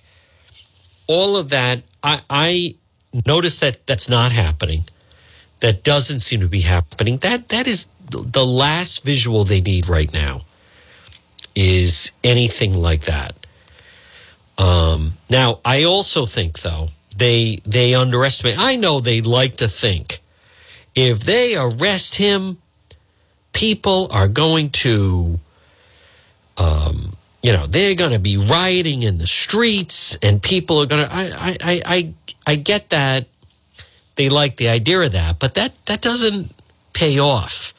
All 1.07 1.35
of 1.37 1.49
that, 1.49 1.81
I, 2.03 2.21
I 2.29 2.75
notice 3.25 3.59
that 3.59 3.85
that's 3.87 4.09
not 4.09 4.31
happening. 4.31 4.83
That 5.59 5.83
doesn't 5.83 6.19
seem 6.19 6.41
to 6.41 6.47
be 6.47 6.61
happening. 6.61 7.17
That 7.17 7.49
that 7.49 7.65
is 7.65 7.89
the 8.09 8.45
last 8.45 9.03
visual 9.03 9.43
they 9.43 9.61
need 9.61 9.89
right 9.89 10.11
now. 10.13 10.41
Is 11.55 12.11
anything 12.23 12.75
like 12.75 13.05
that? 13.05 13.35
Um, 14.57 15.13
now, 15.29 15.59
I 15.65 15.83
also 15.83 16.25
think 16.25 16.59
though 16.59 16.89
they 17.17 17.59
they 17.65 17.95
underestimate. 17.95 18.57
I 18.57 18.75
know 18.75 18.99
they 18.99 19.21
like 19.21 19.57
to 19.57 19.67
think 19.67 20.21
if 20.95 21.19
they 21.19 21.55
arrest 21.55 22.15
him, 22.15 22.57
people 23.53 24.07
are 24.11 24.29
going 24.29 24.69
to, 24.69 25.39
um, 26.57 27.15
you 27.43 27.51
know, 27.51 27.65
they're 27.67 27.95
going 27.95 28.11
to 28.11 28.19
be 28.19 28.37
rioting 28.37 29.03
in 29.03 29.17
the 29.17 29.27
streets, 29.27 30.17
and 30.21 30.41
people 30.41 30.81
are 30.81 30.85
going 30.85 31.05
to. 31.05 31.13
I 31.13 31.57
I 31.61 31.81
I 31.85 32.13
I 32.47 32.55
get 32.55 32.89
that 32.89 33.27
they 34.15 34.29
like 34.29 34.57
the 34.57 34.69
idea 34.69 35.01
of 35.01 35.11
that, 35.11 35.39
but 35.39 35.53
that 35.55 35.73
that 35.85 36.01
doesn't 36.01 36.53
pay 36.93 37.19
off. 37.19 37.73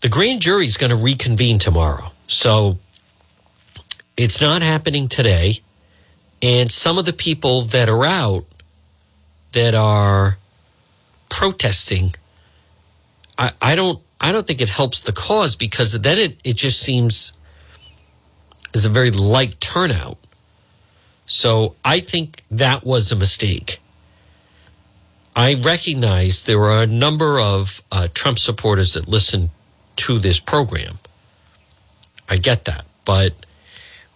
The 0.00 0.08
grand 0.08 0.40
jury 0.40 0.66
is 0.66 0.76
going 0.76 0.90
to 0.90 0.96
reconvene 0.96 1.58
tomorrow, 1.58 2.12
so 2.28 2.78
it's 4.16 4.40
not 4.40 4.62
happening 4.62 5.08
today 5.08 5.60
And 6.46 6.70
some 6.70 6.96
of 6.96 7.06
the 7.06 7.12
people 7.12 7.62
that 7.62 7.88
are 7.88 8.04
out 8.04 8.44
that 9.50 9.74
are 9.74 10.38
protesting, 11.28 12.14
I, 13.36 13.50
I 13.60 13.74
don't 13.74 14.00
I 14.20 14.30
don't 14.30 14.46
think 14.46 14.60
it 14.60 14.68
helps 14.68 15.00
the 15.00 15.12
cause 15.12 15.56
because 15.56 16.00
then 16.00 16.18
it, 16.18 16.38
it 16.44 16.54
just 16.54 16.78
seems 16.80 17.32
as 18.74 18.84
a 18.84 18.88
very 18.88 19.10
light 19.10 19.60
turnout. 19.60 20.18
So 21.24 21.74
I 21.84 21.98
think 21.98 22.44
that 22.48 22.84
was 22.84 23.10
a 23.10 23.16
mistake. 23.16 23.80
I 25.34 25.54
recognize 25.54 26.44
there 26.44 26.62
are 26.62 26.84
a 26.84 26.86
number 26.86 27.40
of 27.40 27.82
uh, 27.90 28.06
Trump 28.14 28.38
supporters 28.38 28.94
that 28.94 29.08
listen 29.08 29.50
to 29.96 30.20
this 30.20 30.38
program. 30.38 31.00
I 32.28 32.36
get 32.36 32.66
that. 32.66 32.84
But 33.04 33.34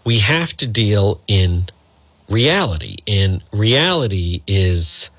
we 0.04 0.20
have 0.20 0.56
to 0.58 0.68
deal 0.68 1.20
in 1.26 1.64
reality. 2.30 2.98
And 3.06 3.42
reality 3.52 4.42
is, 4.46 5.10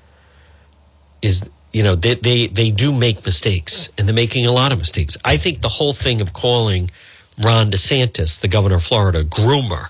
is 1.20 1.48
you 1.72 1.82
know, 1.82 1.94
they, 1.94 2.14
they, 2.14 2.46
they 2.48 2.70
do 2.70 2.92
make 2.92 3.24
mistakes 3.24 3.88
and 3.96 4.06
they're 4.06 4.14
making 4.14 4.46
a 4.46 4.52
lot 4.52 4.72
of 4.72 4.78
mistakes. 4.78 5.16
I 5.24 5.36
think 5.36 5.62
the 5.62 5.68
whole 5.68 5.92
thing 5.92 6.20
of 6.20 6.32
calling 6.32 6.90
Ron 7.38 7.70
DeSantis, 7.70 8.40
the 8.40 8.48
governor 8.48 8.76
of 8.76 8.84
Florida, 8.84 9.24
groomer, 9.24 9.88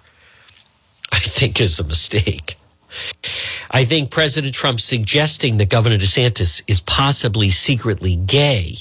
I 1.13 1.19
think 1.19 1.61
is 1.61 1.79
a 1.81 1.85
mistake. 1.85 2.57
I 3.71 3.85
think 3.85 4.11
President 4.11 4.55
Trump 4.55 4.81
suggesting 4.81 5.57
that 5.57 5.71
Governor 5.71 5.97
DeSantis 5.97 6.63
is 6.67 6.81
possibly 6.81 7.51
secretly 7.51 8.17
gay. 8.17 8.77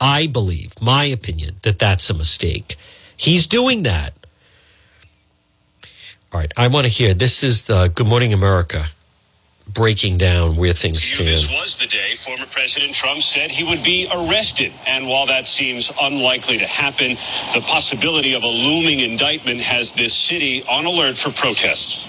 I 0.00 0.26
believe, 0.26 0.80
my 0.82 1.04
opinion, 1.04 1.56
that 1.62 1.78
that's 1.78 2.10
a 2.10 2.14
mistake. 2.14 2.76
He's 3.16 3.46
doing 3.46 3.82
that. 3.84 4.12
All 6.34 6.40
right, 6.40 6.52
I 6.56 6.66
want 6.66 6.84
to 6.84 6.90
hear 6.90 7.14
this 7.14 7.44
is 7.44 7.66
the 7.66 7.86
Good 7.94 8.08
Morning 8.08 8.32
America 8.32 8.86
breaking 9.72 10.18
down 10.18 10.56
where 10.56 10.72
things 10.72 11.00
stand. 11.00 11.28
This 11.28 11.48
was 11.48 11.76
the 11.76 11.86
day 11.86 12.16
former 12.16 12.46
President 12.46 12.92
Trump 12.92 13.22
said 13.22 13.52
he 13.52 13.62
would 13.62 13.84
be 13.84 14.08
arrested. 14.12 14.72
And 14.84 15.06
while 15.06 15.26
that 15.26 15.46
seems 15.46 15.92
unlikely 16.00 16.58
to 16.58 16.66
happen, 16.66 17.10
the 17.54 17.60
possibility 17.60 18.34
of 18.34 18.42
a 18.42 18.48
looming 18.48 18.98
indictment 18.98 19.60
has 19.60 19.92
this 19.92 20.12
city 20.12 20.64
on 20.64 20.86
alert 20.86 21.16
for 21.16 21.30
protest. 21.30 22.00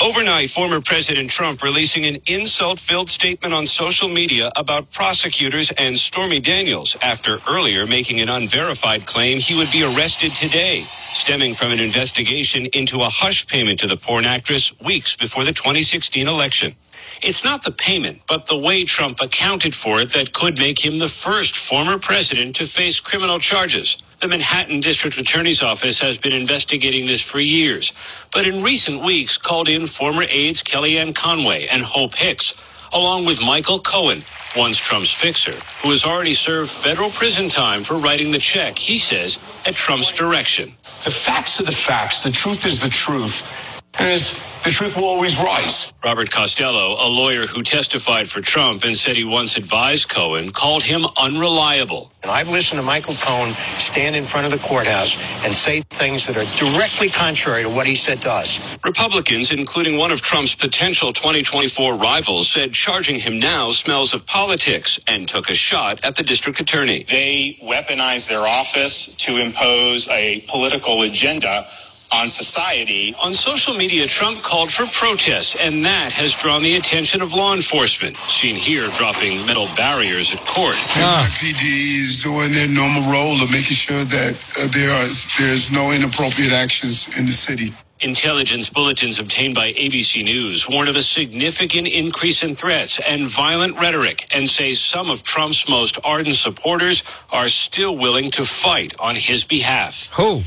Overnight, 0.00 0.50
former 0.50 0.80
President 0.80 1.28
Trump 1.28 1.60
releasing 1.64 2.06
an 2.06 2.18
insult 2.28 2.78
filled 2.78 3.08
statement 3.10 3.52
on 3.52 3.66
social 3.66 4.08
media 4.08 4.48
about 4.54 4.92
prosecutors 4.92 5.72
and 5.72 5.98
Stormy 5.98 6.38
Daniels 6.38 6.96
after 7.02 7.38
earlier 7.50 7.84
making 7.84 8.20
an 8.20 8.28
unverified 8.28 9.06
claim 9.06 9.40
he 9.40 9.56
would 9.56 9.72
be 9.72 9.82
arrested 9.82 10.36
today, 10.36 10.86
stemming 11.12 11.52
from 11.54 11.72
an 11.72 11.80
investigation 11.80 12.66
into 12.74 13.00
a 13.02 13.08
hush 13.08 13.48
payment 13.48 13.80
to 13.80 13.88
the 13.88 13.96
porn 13.96 14.24
actress 14.24 14.72
weeks 14.80 15.16
before 15.16 15.44
the 15.44 15.52
2016 15.52 16.28
election. 16.28 16.76
It's 17.20 17.42
not 17.42 17.64
the 17.64 17.72
payment, 17.72 18.22
but 18.28 18.46
the 18.46 18.58
way 18.58 18.84
Trump 18.84 19.18
accounted 19.20 19.74
for 19.74 20.00
it 20.00 20.12
that 20.12 20.32
could 20.32 20.58
make 20.58 20.84
him 20.84 21.00
the 21.00 21.08
first 21.08 21.56
former 21.56 21.98
president 21.98 22.54
to 22.56 22.66
face 22.66 23.00
criminal 23.00 23.40
charges. 23.40 23.98
The 24.20 24.26
Manhattan 24.26 24.80
District 24.80 25.16
Attorney's 25.16 25.62
Office 25.62 26.00
has 26.00 26.18
been 26.18 26.32
investigating 26.32 27.06
this 27.06 27.22
for 27.22 27.38
years, 27.38 27.92
but 28.32 28.48
in 28.48 28.64
recent 28.64 29.04
weeks 29.04 29.38
called 29.38 29.68
in 29.68 29.86
former 29.86 30.24
aides 30.28 30.60
Kellyanne 30.60 31.14
Conway 31.14 31.68
and 31.68 31.82
Hope 31.84 32.16
Hicks, 32.16 32.54
along 32.92 33.26
with 33.26 33.40
Michael 33.40 33.78
Cohen, 33.78 34.24
once 34.56 34.76
Trump's 34.76 35.12
fixer, 35.12 35.52
who 35.82 35.90
has 35.90 36.04
already 36.04 36.34
served 36.34 36.68
federal 36.68 37.10
prison 37.10 37.48
time 37.48 37.82
for 37.82 37.94
writing 37.94 38.32
the 38.32 38.40
check, 38.40 38.76
he 38.76 38.98
says, 38.98 39.38
at 39.64 39.76
Trump's 39.76 40.12
direction. 40.12 40.72
The 41.04 41.12
facts 41.12 41.60
are 41.60 41.64
the 41.64 41.70
facts. 41.70 42.24
The 42.24 42.32
truth 42.32 42.66
is 42.66 42.80
the 42.80 42.88
truth. 42.88 43.67
And 43.98 44.20
the 44.64 44.70
truth 44.70 44.96
will 44.96 45.06
always 45.06 45.38
rise. 45.40 45.92
Robert 46.04 46.30
Costello, 46.30 46.96
a 47.00 47.08
lawyer 47.08 47.46
who 47.46 47.62
testified 47.62 48.28
for 48.28 48.42
Trump 48.42 48.84
and 48.84 48.96
said 48.96 49.16
he 49.16 49.24
once 49.24 49.56
advised 49.56 50.08
Cohen, 50.10 50.50
called 50.50 50.84
him 50.84 51.06
unreliable. 51.20 52.12
And 52.22 52.30
I've 52.32 52.48
listened 52.48 52.80
to 52.80 52.86
Michael 52.86 53.14
Cohen 53.16 53.54
stand 53.78 54.16
in 54.16 54.24
front 54.24 54.46
of 54.46 54.52
the 54.52 54.58
courthouse 54.66 55.16
and 55.44 55.54
say 55.54 55.82
things 55.90 56.26
that 56.26 56.36
are 56.36 56.56
directly 56.56 57.08
contrary 57.10 57.62
to 57.64 57.70
what 57.70 57.86
he 57.86 57.96
said 57.96 58.22
to 58.22 58.30
us. 58.30 58.60
Republicans, 58.84 59.52
including 59.52 59.98
one 59.98 60.12
of 60.12 60.22
Trump's 60.22 60.54
potential 60.54 61.12
2024 61.12 61.94
rivals, 61.96 62.50
said 62.50 62.72
charging 62.74 63.20
him 63.20 63.38
now 63.38 63.70
smells 63.72 64.14
of 64.14 64.26
politics 64.26 65.00
and 65.08 65.28
took 65.28 65.50
a 65.50 65.54
shot 65.54 66.04
at 66.04 66.16
the 66.16 66.24
district 66.24 66.60
attorney. 66.60 67.04
They 67.08 67.58
weaponize 67.62 68.28
their 68.28 68.46
office 68.46 69.14
to 69.16 69.38
impose 69.38 70.08
a 70.08 70.44
political 70.48 71.02
agenda 71.02 71.66
on 72.12 72.28
society. 72.28 73.14
On 73.22 73.34
social 73.34 73.74
media, 73.74 74.06
Trump 74.06 74.42
called 74.42 74.72
for 74.72 74.86
protests, 74.86 75.54
and 75.56 75.84
that 75.84 76.12
has 76.12 76.32
drawn 76.34 76.62
the 76.62 76.76
attention 76.76 77.22
of 77.22 77.32
law 77.32 77.54
enforcement. 77.54 78.16
Seen 78.28 78.54
here 78.54 78.88
dropping 78.88 79.44
metal 79.46 79.68
barriers 79.76 80.32
at 80.32 80.40
court. 80.44 80.74
NYPD 80.74 82.00
is 82.00 82.22
doing 82.22 82.52
their 82.52 82.68
normal 82.68 83.10
role 83.10 83.40
of 83.42 83.50
making 83.50 83.76
sure 83.76 84.04
that 84.04 84.34
uh, 84.58 84.66
there 84.68 84.90
are 84.90 85.08
there's 85.38 85.70
no 85.70 85.92
inappropriate 85.92 86.52
actions 86.52 87.08
in 87.18 87.26
the 87.26 87.32
city. 87.32 87.72
Intelligence 88.00 88.70
bulletins 88.70 89.18
obtained 89.18 89.56
by 89.56 89.72
ABC 89.72 90.22
News 90.22 90.68
warn 90.68 90.86
of 90.86 90.94
a 90.94 91.02
significant 91.02 91.88
increase 91.88 92.44
in 92.44 92.54
threats 92.54 93.00
and 93.00 93.26
violent 93.26 93.76
rhetoric 93.76 94.24
and 94.32 94.48
say 94.48 94.72
some 94.74 95.10
of 95.10 95.24
Trump's 95.24 95.68
most 95.68 95.98
ardent 96.04 96.36
supporters 96.36 97.02
are 97.30 97.48
still 97.48 97.96
willing 97.96 98.30
to 98.30 98.44
fight 98.44 98.94
on 99.00 99.16
his 99.16 99.44
behalf. 99.44 100.08
Who? 100.12 100.42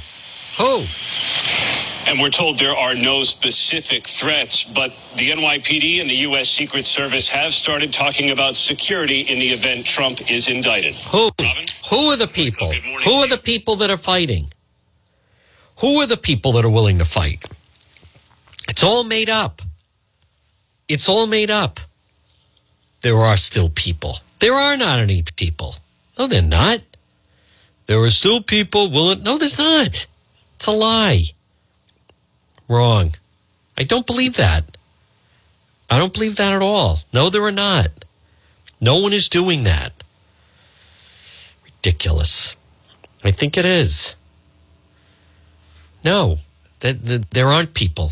Who? 0.62 0.86
And 2.08 2.20
we're 2.20 2.30
told 2.30 2.60
there 2.60 2.76
are 2.76 2.94
no 2.94 3.24
specific 3.24 4.06
threats, 4.06 4.64
but 4.64 4.94
the 5.18 5.32
NYPD 5.32 6.02
and 6.02 6.08
the 6.10 6.22
U.S. 6.30 6.50
Secret 6.50 6.86
Service 6.86 7.28
have 7.30 7.52
started 7.52 7.92
talking 7.92 8.30
about 8.30 8.56
security 8.56 9.22
in 9.22 9.40
the 9.40 9.50
event 9.50 9.88
Trump 9.88 10.30
is 10.30 10.48
indicted. 10.48 10.94
Who? 11.12 11.32
Who 11.90 11.98
are 12.12 12.16
the 12.16 12.28
people? 12.28 12.72
Who 12.72 13.12
are 13.12 13.28
the 13.28 13.40
people 13.40 13.78
that 13.78 13.90
are 13.90 13.98
fighting? 13.98 14.54
Who 15.80 16.00
are 16.02 16.06
the 16.06 16.18
people 16.18 16.52
that 16.52 16.64
are 16.64 16.70
willing 16.70 17.00
to 17.00 17.06
fight? 17.06 17.50
It's 18.70 18.84
all 18.84 19.04
made 19.04 19.30
up. 19.30 19.64
It's 20.88 21.10
all 21.10 21.26
made 21.26 21.50
up. 21.50 21.80
There 23.02 23.18
are 23.18 23.38
still 23.38 23.70
people. 23.70 24.18
There 24.40 24.54
are 24.54 24.78
not 24.78 25.00
any 25.00 25.24
people. 25.36 25.76
No, 26.20 26.28
they're 26.28 26.44
not. 26.44 26.82
There 27.88 28.00
are 28.00 28.12
still 28.12 28.44
people 28.44 28.92
willing. 28.92 29.24
No, 29.24 29.40
there's 29.40 29.58
not. 29.58 30.06
It's 30.62 30.68
a 30.68 30.72
lie. 30.74 31.24
Wrong. 32.70 33.16
I 33.76 33.82
don't 33.82 34.06
believe 34.06 34.36
that. 34.36 34.78
I 35.90 35.98
don't 35.98 36.14
believe 36.14 36.36
that 36.36 36.54
at 36.54 36.62
all. 36.62 37.00
No, 37.12 37.32
there 37.32 37.42
are 37.46 37.52
not. 37.52 38.06
No 38.80 39.00
one 39.00 39.12
is 39.12 39.28
doing 39.28 39.64
that. 39.64 39.92
Ridiculous. 41.66 42.56
I 43.24 43.32
think 43.32 43.58
it 43.58 43.66
is. 43.66 44.14
No, 46.04 46.38
that, 46.82 47.06
that 47.06 47.32
there 47.32 47.48
aren't 47.48 47.74
people. 47.74 48.12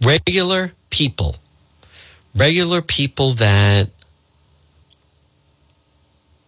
Regular 0.00 0.72
people. 0.88 1.36
Regular 2.34 2.80
people 2.80 3.34
that 3.34 3.90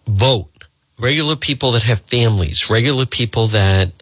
vote. 0.06 0.64
Regular 0.98 1.37
people 1.37 1.72
that 1.72 1.82
have 1.82 2.00
families. 2.00 2.70
Regular 2.70 3.04
people 3.04 3.46
that 3.48 3.92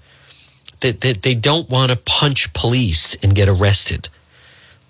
that, 0.92 1.23
they 1.23 1.35
don't 1.35 1.70
want 1.70 1.90
to 1.90 1.97
punch 1.97 2.53
police 2.53 3.14
and 3.23 3.35
get 3.35 3.49
arrested. 3.49 4.09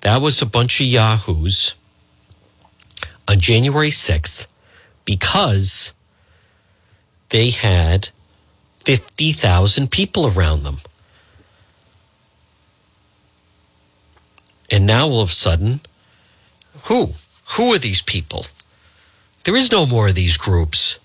That 0.00 0.20
was 0.20 0.42
a 0.42 0.46
bunch 0.46 0.80
of 0.80 0.87
yahoos 0.87 1.74
on 3.28 3.38
January 3.40 3.90
6th 3.90 4.46
because 5.04 5.92
they 7.30 7.50
had 7.50 8.11
50,000 8.80 9.90
people 9.90 10.26
around 10.26 10.64
them. 10.64 10.78
And 14.70 14.87
now 14.87 15.07
all 15.09 15.22
of 15.22 15.30
a 15.30 15.33
sudden, 15.33 15.80
who? 16.85 17.11
Who 17.57 17.72
are 17.72 17.78
these 17.78 18.02
people? 18.02 18.46
There 19.44 19.57
is 19.57 19.70
no 19.70 19.87
more 19.87 20.09
of 20.09 20.14
these 20.14 20.37
groups. 20.37 20.98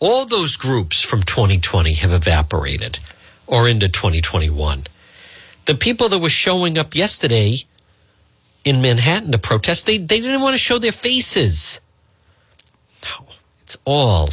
All 0.00 0.26
those 0.26 0.56
groups 0.56 1.00
from 1.00 1.22
2020 1.22 1.92
have 1.94 2.12
evaporated 2.12 2.98
or 3.46 3.68
into 3.68 3.88
2021. 3.88 4.84
The 5.66 5.74
people 5.74 6.08
that 6.08 6.18
were 6.18 6.28
showing 6.28 6.78
up 6.78 6.94
yesterday 6.94 7.58
in 8.64 8.80
Manhattan 8.80 9.32
to 9.32 9.38
protest, 9.38 9.86
they, 9.86 9.98
they 9.98 10.20
didn't 10.20 10.42
want 10.42 10.54
to 10.54 10.58
show 10.58 10.78
their 10.78 10.92
faces. 10.92 11.80
No, 13.04 13.26
it's 13.62 13.76
all 13.84 14.28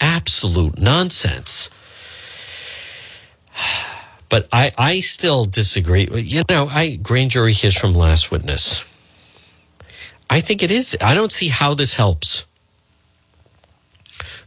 absolute 0.00 0.78
nonsense. 0.78 1.70
But 4.28 4.48
I, 4.50 4.72
I 4.78 5.00
still 5.00 5.44
disagree. 5.44 6.08
You 6.10 6.42
know, 6.48 6.66
I 6.66 6.96
grand 6.96 7.32
jury 7.32 7.52
hears 7.52 7.76
from 7.76 7.92
last 7.92 8.30
witness. 8.30 8.82
I 10.30 10.40
think 10.40 10.62
it 10.62 10.70
is. 10.70 10.96
I 11.02 11.12
don't 11.12 11.30
see 11.30 11.48
how 11.48 11.74
this 11.74 11.96
helps. 11.96 12.46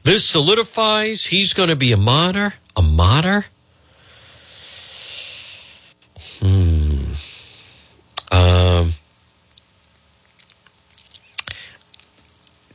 This 0.01 0.27
solidifies 0.27 1.27
he's 1.27 1.53
going 1.53 1.69
to 1.69 1.75
be 1.75 1.91
a 1.91 1.97
martyr. 1.97 2.55
A 2.75 2.81
martyr? 2.81 3.45
Hmm. 6.39 7.13
Um, 8.31 8.93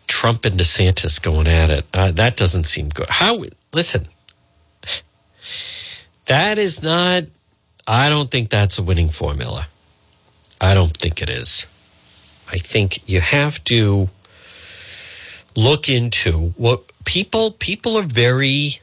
Trump 0.06 0.44
and 0.44 0.58
DeSantis 0.58 1.20
going 1.20 1.46
at 1.46 1.70
it. 1.70 1.86
Uh, 1.92 2.12
that 2.12 2.36
doesn't 2.36 2.64
seem 2.64 2.88
good. 2.88 3.08
How? 3.08 3.44
Listen, 3.72 4.08
that 6.26 6.58
is 6.58 6.82
not. 6.82 7.24
I 7.86 8.08
don't 8.08 8.30
think 8.30 8.50
that's 8.50 8.78
a 8.78 8.82
winning 8.82 9.08
formula. 9.08 9.68
I 10.60 10.74
don't 10.74 10.96
think 10.96 11.22
it 11.22 11.30
is. 11.30 11.66
I 12.52 12.58
think 12.58 13.08
you 13.08 13.20
have 13.20 13.62
to 13.64 14.08
look 15.56 15.88
into 15.88 16.52
what 16.56 16.82
people 17.04 17.52
people 17.52 17.96
are 17.96 18.02
very 18.02 18.80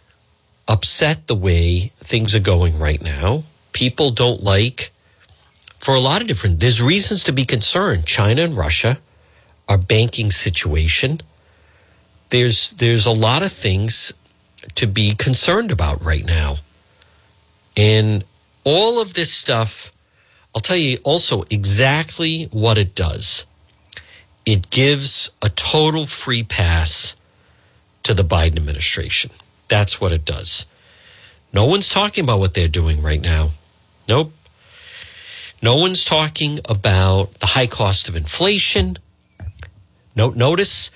upset 0.67 1.27
the 1.27 1.35
way 1.35 1.91
things 1.97 2.35
are 2.35 2.39
going 2.39 2.77
right 2.77 3.01
now 3.01 3.43
People 3.77 4.09
don't 4.09 4.41
like 4.41 4.89
for 5.77 5.93
a 5.93 5.99
lot 5.99 6.21
of 6.21 6.27
different 6.27 6.59
there's 6.59 6.81
reasons 6.81 7.23
to 7.25 7.31
be 7.31 7.45
concerned. 7.45 8.07
China 8.07 8.41
and 8.41 8.57
Russia, 8.57 8.97
our 9.69 9.77
banking 9.77 10.31
situation. 10.31 11.21
There's 12.31 12.71
there's 12.71 13.05
a 13.05 13.11
lot 13.11 13.43
of 13.43 13.51
things 13.51 14.15
to 14.73 14.87
be 14.87 15.13
concerned 15.13 15.69
about 15.69 16.03
right 16.03 16.25
now. 16.25 16.55
And 17.77 18.23
all 18.63 18.99
of 18.99 19.13
this 19.13 19.31
stuff, 19.31 19.91
I'll 20.55 20.61
tell 20.61 20.75
you 20.75 20.97
also 21.03 21.43
exactly 21.51 22.45
what 22.45 22.79
it 22.79 22.95
does. 22.95 23.45
It 24.43 24.71
gives 24.71 25.29
a 25.43 25.49
total 25.49 26.07
free 26.07 26.41
pass 26.41 27.15
to 28.01 28.15
the 28.15 28.23
Biden 28.23 28.57
administration. 28.57 29.29
That's 29.69 30.01
what 30.01 30.11
it 30.11 30.25
does. 30.25 30.65
No 31.53 31.65
one's 31.65 31.89
talking 31.89 32.23
about 32.23 32.39
what 32.39 32.55
they're 32.55 32.67
doing 32.67 33.03
right 33.03 33.21
now. 33.21 33.51
Nope. 34.07 34.33
No 35.61 35.75
one's 35.75 36.05
talking 36.05 36.59
about 36.65 37.33
the 37.39 37.47
high 37.47 37.67
cost 37.67 38.07
of 38.07 38.15
inflation. 38.15 38.97
No, 40.15 40.29
notice 40.29 40.91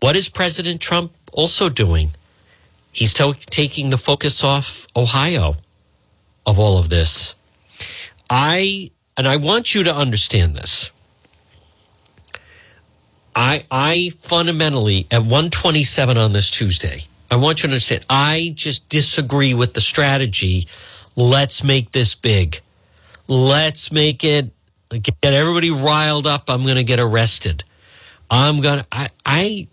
what 0.00 0.16
is 0.16 0.28
President 0.28 0.80
Trump 0.80 1.12
also 1.32 1.68
doing? 1.68 2.10
He's 2.92 3.14
to- 3.14 3.34
taking 3.46 3.90
the 3.90 3.98
focus 3.98 4.44
off 4.44 4.86
Ohio 4.94 5.56
of 6.46 6.58
all 6.58 6.78
of 6.78 6.88
this. 6.88 7.34
I 8.28 8.90
and 9.16 9.28
I 9.28 9.36
want 9.36 9.74
you 9.74 9.84
to 9.84 9.94
understand 9.94 10.56
this. 10.56 10.90
I 13.34 13.64
I 13.70 14.12
fundamentally 14.20 15.06
at 15.10 15.22
127 15.22 16.18
on 16.18 16.32
this 16.32 16.50
Tuesday, 16.50 17.02
I 17.30 17.36
want 17.36 17.58
you 17.58 17.68
to 17.68 17.72
understand 17.72 18.04
I 18.08 18.52
just 18.54 18.88
disagree 18.88 19.54
with 19.54 19.74
the 19.74 19.80
strategy. 19.80 20.66
Let's 21.16 21.62
make 21.62 21.92
this 21.92 22.14
big. 22.14 22.60
Let's 23.26 23.92
make 23.92 24.24
it 24.24 24.50
get 24.90 25.16
everybody 25.24 25.70
riled 25.70 26.26
up. 26.26 26.48
I'm 26.48 26.62
going 26.62 26.76
to 26.76 26.84
get 26.84 27.00
arrested. 27.00 27.64
I'm 28.30 28.60
going 28.60 28.80
to 28.80 28.86
I 28.92 29.08
I 29.24 29.68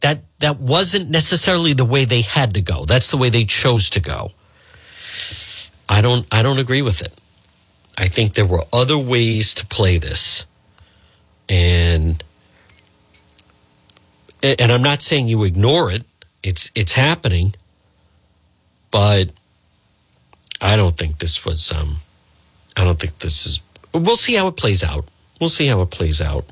that 0.00 0.22
that 0.40 0.58
wasn't 0.58 1.10
necessarily 1.10 1.72
the 1.72 1.84
way 1.84 2.04
they 2.04 2.22
had 2.22 2.54
to 2.54 2.60
go. 2.60 2.84
That's 2.84 3.10
the 3.10 3.16
way 3.16 3.30
they 3.30 3.44
chose 3.44 3.90
to 3.90 4.00
go. 4.00 4.30
I 5.88 6.00
don't 6.00 6.26
I 6.32 6.42
don't 6.42 6.58
agree 6.58 6.82
with 6.82 7.02
it. 7.02 7.12
I 7.96 8.08
think 8.08 8.34
there 8.34 8.46
were 8.46 8.64
other 8.72 8.98
ways 8.98 9.54
to 9.54 9.66
play 9.66 9.98
this. 9.98 10.46
And 11.48 12.22
and 14.42 14.72
I'm 14.72 14.82
not 14.82 15.02
saying 15.02 15.28
you 15.28 15.44
ignore 15.44 15.90
it. 15.90 16.04
It's 16.42 16.70
it's 16.74 16.94
happening. 16.94 17.54
But 18.90 19.30
I 20.62 20.76
don't 20.76 20.96
think 20.96 21.18
this 21.18 21.44
was 21.44 21.72
um 21.72 21.96
I 22.76 22.84
don't 22.84 22.98
think 22.98 23.18
this 23.18 23.44
is 23.46 23.60
we'll 23.92 24.16
see 24.16 24.34
how 24.34 24.48
it 24.48 24.56
plays 24.56 24.82
out. 24.82 25.06
We'll 25.40 25.50
see 25.50 25.66
how 25.66 25.82
it 25.82 25.90
plays 25.90 26.20
out. 26.20 26.46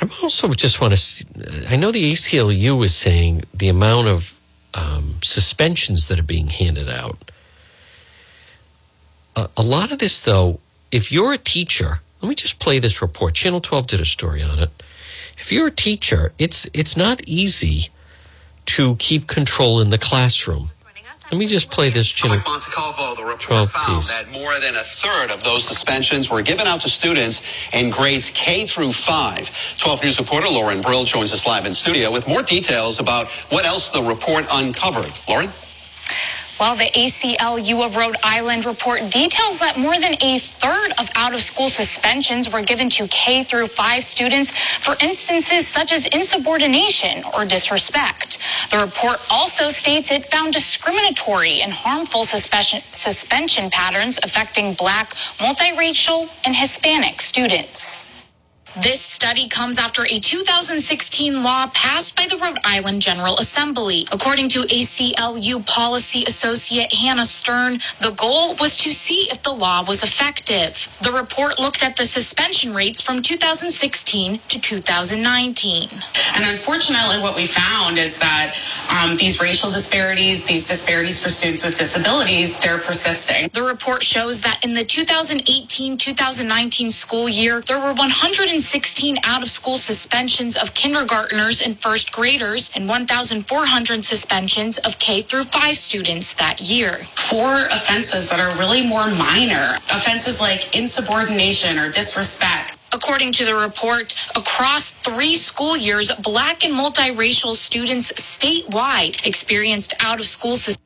I 0.00 0.08
also 0.22 0.48
just 0.48 0.80
want 0.80 0.92
to. 0.92 0.96
See, 0.96 1.26
I 1.68 1.76
know 1.76 1.92
the 1.92 2.12
ACLU 2.12 2.82
is 2.84 2.94
saying 2.94 3.42
the 3.52 3.68
amount 3.68 4.08
of 4.08 4.38
um, 4.72 5.16
suspensions 5.22 6.08
that 6.08 6.18
are 6.18 6.24
being 6.24 6.48
handed 6.48 6.88
out. 6.88 7.30
A, 9.36 9.48
a 9.58 9.62
lot 9.62 9.92
of 9.92 9.98
this, 9.98 10.22
though, 10.22 10.60
if 10.90 11.12
you're 11.12 11.34
a 11.34 11.38
teacher, 11.38 12.00
let 12.22 12.28
me 12.28 12.34
just 12.34 12.58
play 12.58 12.78
this 12.78 13.02
report. 13.02 13.34
Channel 13.34 13.60
12 13.60 13.86
did 13.88 14.00
a 14.00 14.06
story 14.06 14.42
on 14.42 14.58
it. 14.58 14.70
If 15.38 15.52
you're 15.52 15.68
a 15.68 15.72
teacher, 15.72 16.32
it's 16.38 16.66
it's 16.72 16.96
not 16.96 17.20
easy 17.26 17.88
to 18.66 18.96
keep 18.96 19.26
control 19.26 19.80
in 19.80 19.90
the 19.90 19.98
classroom. 19.98 20.70
Let 21.30 21.38
me 21.38 21.46
just 21.46 21.70
play 21.70 21.90
this 21.90 22.08
channel. 22.08 22.38
Montecalvo, 22.38 23.14
the 23.16 23.22
report 23.22 23.68
found 23.70 24.04
that 24.06 24.24
more 24.32 24.52
than 24.58 24.74
a 24.74 24.82
third 24.82 25.30
of 25.32 25.44
those 25.44 25.64
suspensions 25.64 26.28
were 26.28 26.42
given 26.42 26.66
out 26.66 26.80
to 26.80 26.90
students 26.90 27.44
in 27.72 27.90
grades 27.90 28.30
K 28.30 28.66
through 28.66 28.90
5. 28.90 29.78
12 29.78 30.02
News 30.02 30.18
reporter 30.18 30.48
Lauren 30.48 30.80
Brill 30.80 31.04
joins 31.04 31.32
us 31.32 31.46
live 31.46 31.66
in 31.66 31.74
studio 31.74 32.10
with 32.10 32.26
more 32.28 32.42
details 32.42 32.98
about 32.98 33.28
what 33.50 33.64
else 33.64 33.90
the 33.90 34.02
report 34.02 34.44
uncovered. 34.50 35.12
Lauren? 35.28 35.50
Well, 36.60 36.76
the 36.76 36.90
ACLU 36.94 37.86
of 37.86 37.96
Rhode 37.96 38.18
Island 38.22 38.66
report 38.66 39.08
details 39.08 39.60
that 39.60 39.78
more 39.78 39.98
than 39.98 40.16
a 40.20 40.38
third 40.38 40.92
of 40.98 41.08
out 41.14 41.32
of 41.32 41.40
school 41.40 41.70
suspensions 41.70 42.52
were 42.52 42.60
given 42.60 42.90
to 42.90 43.08
K 43.08 43.44
through 43.44 43.68
5 43.68 44.04
students 44.04 44.50
for 44.50 44.94
instances 45.00 45.66
such 45.66 45.90
as 45.90 46.04
insubordination 46.08 47.24
or 47.34 47.46
disrespect. 47.46 48.36
The 48.70 48.76
report 48.76 49.20
also 49.30 49.70
states 49.70 50.10
it 50.10 50.26
found 50.26 50.52
discriminatory 50.52 51.62
and 51.62 51.72
harmful 51.72 52.24
suspension, 52.24 52.82
suspension 52.92 53.70
patterns 53.70 54.18
affecting 54.22 54.74
black, 54.74 55.14
multiracial, 55.38 56.28
and 56.44 56.54
Hispanic 56.54 57.22
students. 57.22 58.09
This 58.76 59.00
study 59.00 59.48
comes 59.48 59.78
after 59.78 60.06
a 60.06 60.20
2016 60.20 61.42
law 61.42 61.66
passed 61.74 62.16
by 62.16 62.28
the 62.30 62.36
Rhode 62.36 62.58
Island 62.62 63.02
General 63.02 63.36
Assembly. 63.38 64.06
According 64.12 64.48
to 64.50 64.60
ACLU 64.60 65.66
policy 65.66 66.22
associate 66.28 66.92
Hannah 66.92 67.24
Stern, 67.24 67.80
the 68.00 68.12
goal 68.12 68.54
was 68.60 68.76
to 68.78 68.92
see 68.92 69.28
if 69.28 69.42
the 69.42 69.50
law 69.50 69.82
was 69.82 70.04
effective. 70.04 70.88
The 71.02 71.10
report 71.10 71.58
looked 71.58 71.82
at 71.82 71.96
the 71.96 72.06
suspension 72.06 72.72
rates 72.72 73.00
from 73.00 73.22
2016 73.22 74.38
to 74.38 74.60
2019. 74.60 75.88
And 76.36 76.44
unfortunately, 76.44 77.20
what 77.20 77.34
we 77.34 77.46
found 77.46 77.98
is 77.98 78.20
that 78.20 78.54
um, 79.02 79.16
these 79.16 79.40
racial 79.40 79.72
disparities, 79.72 80.46
these 80.46 80.68
disparities 80.68 81.20
for 81.20 81.28
students 81.28 81.64
with 81.64 81.76
disabilities, 81.76 82.60
they're 82.60 82.78
persisting. 82.78 83.50
The 83.52 83.64
report 83.64 84.04
shows 84.04 84.40
that 84.42 84.64
in 84.64 84.74
the 84.74 84.84
2018 84.84 85.98
2019 85.98 86.90
school 86.90 87.28
year, 87.28 87.62
there 87.62 87.80
were 87.80 87.92
100 87.92 88.59
116 88.60 89.16
out 89.24 89.42
of 89.42 89.48
school 89.48 89.78
suspensions 89.78 90.54
of 90.54 90.74
kindergartners 90.74 91.62
and 91.62 91.78
first 91.78 92.12
graders 92.12 92.70
and 92.76 92.86
1,400 92.86 94.04
suspensions 94.04 94.76
of 94.80 94.98
K 94.98 95.22
through 95.22 95.44
5 95.44 95.78
students 95.78 96.34
that 96.34 96.60
year. 96.60 97.06
For 97.16 97.64
offenses 97.72 98.28
that 98.28 98.38
are 98.38 98.54
really 98.58 98.86
more 98.86 99.08
minor, 99.12 99.76
offenses 99.90 100.42
like 100.42 100.76
insubordination 100.76 101.78
or 101.78 101.90
disrespect, 101.90 102.76
According 102.92 103.32
to 103.34 103.44
the 103.46 103.54
report, 103.54 104.14
across 104.36 104.90
three 104.90 105.36
school 105.36 105.76
years, 105.76 106.12
black 106.22 106.64
and 106.64 106.74
multiracial 106.74 107.54
students 107.54 108.12
statewide 108.14 109.24
experienced 109.26 109.94
out 110.04 110.18
of 110.20 110.26
school 110.26 110.56
suspensions 110.56 110.79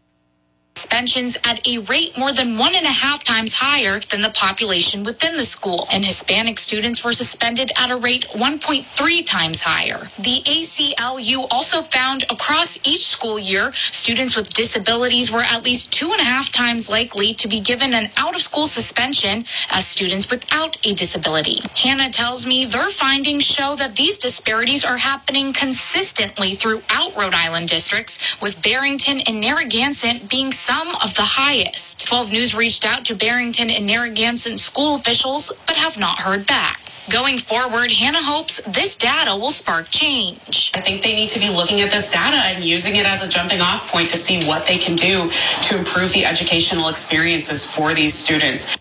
suspensions 0.94 1.37
at 1.42 1.66
a 1.66 1.78
rate 1.78 2.16
more 2.16 2.33
than 2.33 2.57
one 2.57 2.72
and 2.72 2.87
a 2.87 2.88
half 3.04 3.24
times 3.24 3.54
higher 3.54 3.98
than 4.11 4.22
the 4.22 4.30
population 4.30 5.02
within 5.02 5.35
the 5.37 5.42
school, 5.42 5.88
and 5.90 6.04
Hispanic 6.04 6.57
students 6.57 7.02
were 7.02 7.11
suspended 7.11 7.72
at 7.76 7.90
a 7.90 7.96
rate 7.96 8.26
1.3 8.28 9.26
times 9.26 9.61
higher. 9.62 10.07
The 10.20 10.40
ACLU 10.46 11.48
also 11.50 11.83
found 11.83 12.22
across 12.30 12.78
each 12.87 13.07
school 13.07 13.40
year, 13.40 13.72
students 13.90 14.37
with 14.37 14.54
disabilities 14.54 15.33
were 15.33 15.42
at 15.42 15.64
least 15.64 15.92
two 15.92 16.12
and 16.12 16.20
a 16.20 16.24
half 16.24 16.52
times 16.52 16.88
likely 16.88 17.35
to 17.35 17.48
be 17.48 17.59
given 17.59 17.92
an 17.92 18.11
out 18.16 18.37
of 18.37 18.40
school 18.40 18.68
suspension 18.68 19.44
as 19.70 19.88
students 19.88 20.30
without 20.30 20.76
a 20.87 20.94
disability. 20.94 21.59
Hannah 21.74 22.11
tells 22.11 22.46
me 22.46 22.66
their 22.66 22.90
findings 22.90 23.42
show 23.42 23.74
that 23.74 23.96
these 23.96 24.16
disparities 24.16 24.85
are 24.85 24.98
happening 24.98 25.52
consistently 25.52 26.52
throughout 26.52 27.16
Rhode 27.16 27.35
Island 27.35 27.68
districts, 27.68 28.40
with 28.40 28.62
Barrington 28.62 29.18
and 29.26 29.40
Narragansett 29.40 30.28
being 30.28 30.52
some 30.52 30.84
of 31.03 31.14
the 31.14 31.23
highest. 31.23 32.07
12 32.07 32.33
News 32.33 32.55
reached 32.55 32.85
out 32.85 33.05
to 33.07 33.14
Barrington 33.14 33.70
and 33.70 33.87
Narragansett 33.87 34.59
school 34.59 34.97
officials, 34.97 35.53
but 35.66 35.77
have 35.77 35.99
not 35.99 36.20
heard 36.20 36.47
back. 36.47 36.81
Going 37.11 37.37
forward, 37.38 37.92
Hannah 37.92 38.23
hopes 38.23 38.62
this 38.62 38.97
data 38.97 39.37
will 39.37 39.51
spark 39.51 39.88
change. 39.90 40.73
I 40.75 40.81
think 40.81 41.03
they 41.03 41.14
need 41.14 41.29
to 41.31 41.38
be 41.38 41.51
looking 41.51 41.81
at 41.83 41.90
this 41.90 42.11
data 42.11 42.37
and 42.37 42.64
using 42.64 42.97
it 42.97 43.05
as 43.07 43.23
a 43.23 43.29
jumping 43.29 43.61
off 43.61 43.90
point 43.90 44.09
to 44.11 44.16
see 44.16 44.44
what 44.47 44.66
they 44.66 44.79
can 44.79 44.97
do 44.97 45.29
to 45.68 45.79
improve 45.79 46.12
the 46.12 46.25
educational 46.25 46.88
experiences 46.88 47.70
for 47.70 47.92
these 47.92 48.14
students. 48.14 48.77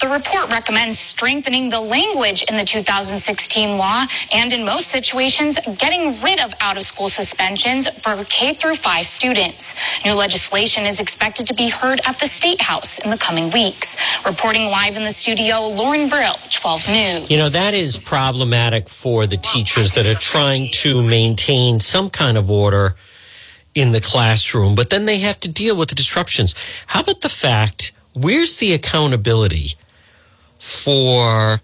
The 0.00 0.08
report 0.08 0.50
recommends 0.50 0.98
strengthening 0.98 1.70
the 1.70 1.80
language 1.80 2.42
in 2.44 2.56
the 2.56 2.64
2016 2.64 3.76
law 3.78 4.06
and 4.32 4.52
in 4.52 4.64
most 4.64 4.88
situations 4.88 5.58
getting 5.78 6.20
rid 6.20 6.40
of 6.40 6.52
out 6.60 6.76
of 6.76 6.82
school 6.82 7.08
suspensions 7.08 7.88
for 8.00 8.22
K 8.24 8.54
through 8.54 8.76
5 8.76 9.06
students. 9.06 9.74
New 10.04 10.12
legislation 10.12 10.84
is 10.84 11.00
expected 11.00 11.46
to 11.46 11.54
be 11.54 11.68
heard 11.68 12.00
at 12.04 12.18
the 12.18 12.28
State 12.28 12.60
House 12.60 12.98
in 12.98 13.10
the 13.10 13.18
coming 13.18 13.50
weeks. 13.50 13.96
Reporting 14.26 14.66
live 14.66 14.96
in 14.96 15.04
the 15.04 15.12
studio, 15.12 15.66
Lauren 15.66 16.08
Brill, 16.08 16.36
12 16.50 16.88
News. 16.88 17.30
You 17.30 17.38
know, 17.38 17.48
that 17.48 17.72
is 17.72 17.96
problematic 17.96 18.88
for 18.88 19.26
the 19.26 19.36
teachers 19.36 19.92
that 19.92 20.06
are 20.06 20.18
trying 20.18 20.70
to 20.72 21.02
maintain 21.02 21.80
some 21.80 22.10
kind 22.10 22.36
of 22.36 22.50
order 22.50 22.96
in 23.74 23.92
the 23.92 24.00
classroom, 24.00 24.74
but 24.74 24.90
then 24.90 25.06
they 25.06 25.18
have 25.18 25.40
to 25.40 25.48
deal 25.48 25.76
with 25.76 25.88
the 25.88 25.94
disruptions. 25.94 26.54
How 26.86 27.00
about 27.00 27.22
the 27.22 27.28
fact, 27.28 27.92
where's 28.12 28.58
the 28.58 28.72
accountability 28.72 29.74
for 30.64 31.60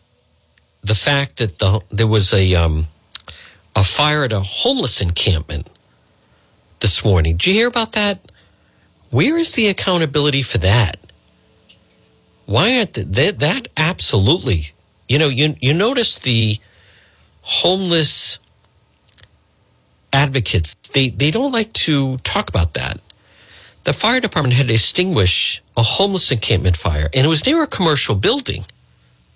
the 0.83 0.95
fact 0.95 1.39
that 1.39 1.59
the, 1.59 1.81
there 1.91 2.07
was 2.07 2.35
a, 2.35 2.55
um, 2.55 2.87
a 3.75 3.83
fire 3.83 4.25
at 4.25 4.33
a 4.33 4.41
homeless 4.41 5.01
encampment 5.01 5.73
this 6.81 7.03
morning? 7.03 7.39
Did 7.39 7.47
you 7.47 7.55
hear 7.55 7.69
about 7.69 7.93
that? 7.93 8.31
Where 9.11 9.39
is 9.39 9.55
the 9.55 9.69
accountability 9.69 10.43
for 10.43 10.59
that? 10.59 10.99
Why 12.45 12.77
aren't 12.77 12.93
the, 12.93 13.05
that, 13.05 13.39
that 13.39 13.69
absolutely? 13.77 14.67
You 15.09 15.19
know, 15.19 15.29
you 15.29 15.57
you 15.61 15.73
notice 15.73 16.19
the 16.19 16.59
homeless 17.43 18.39
advocates 20.13 20.75
they 20.93 21.09
they 21.09 21.31
don't 21.31 21.53
like 21.53 21.73
to 21.73 22.19
talk 22.19 22.49
about 22.49 22.75
that. 22.75 23.01
The 23.85 23.93
fire 23.93 24.21
department 24.21 24.55
had 24.55 24.69
to 24.69 24.75
extinguish 24.75 25.63
a 25.77 25.83
homeless 25.83 26.31
encampment 26.31 26.77
fire, 26.77 27.09
and 27.15 27.25
it 27.25 27.29
was 27.29 27.47
near 27.47 27.63
a 27.63 27.67
commercial 27.67 28.15
building, 28.15 28.65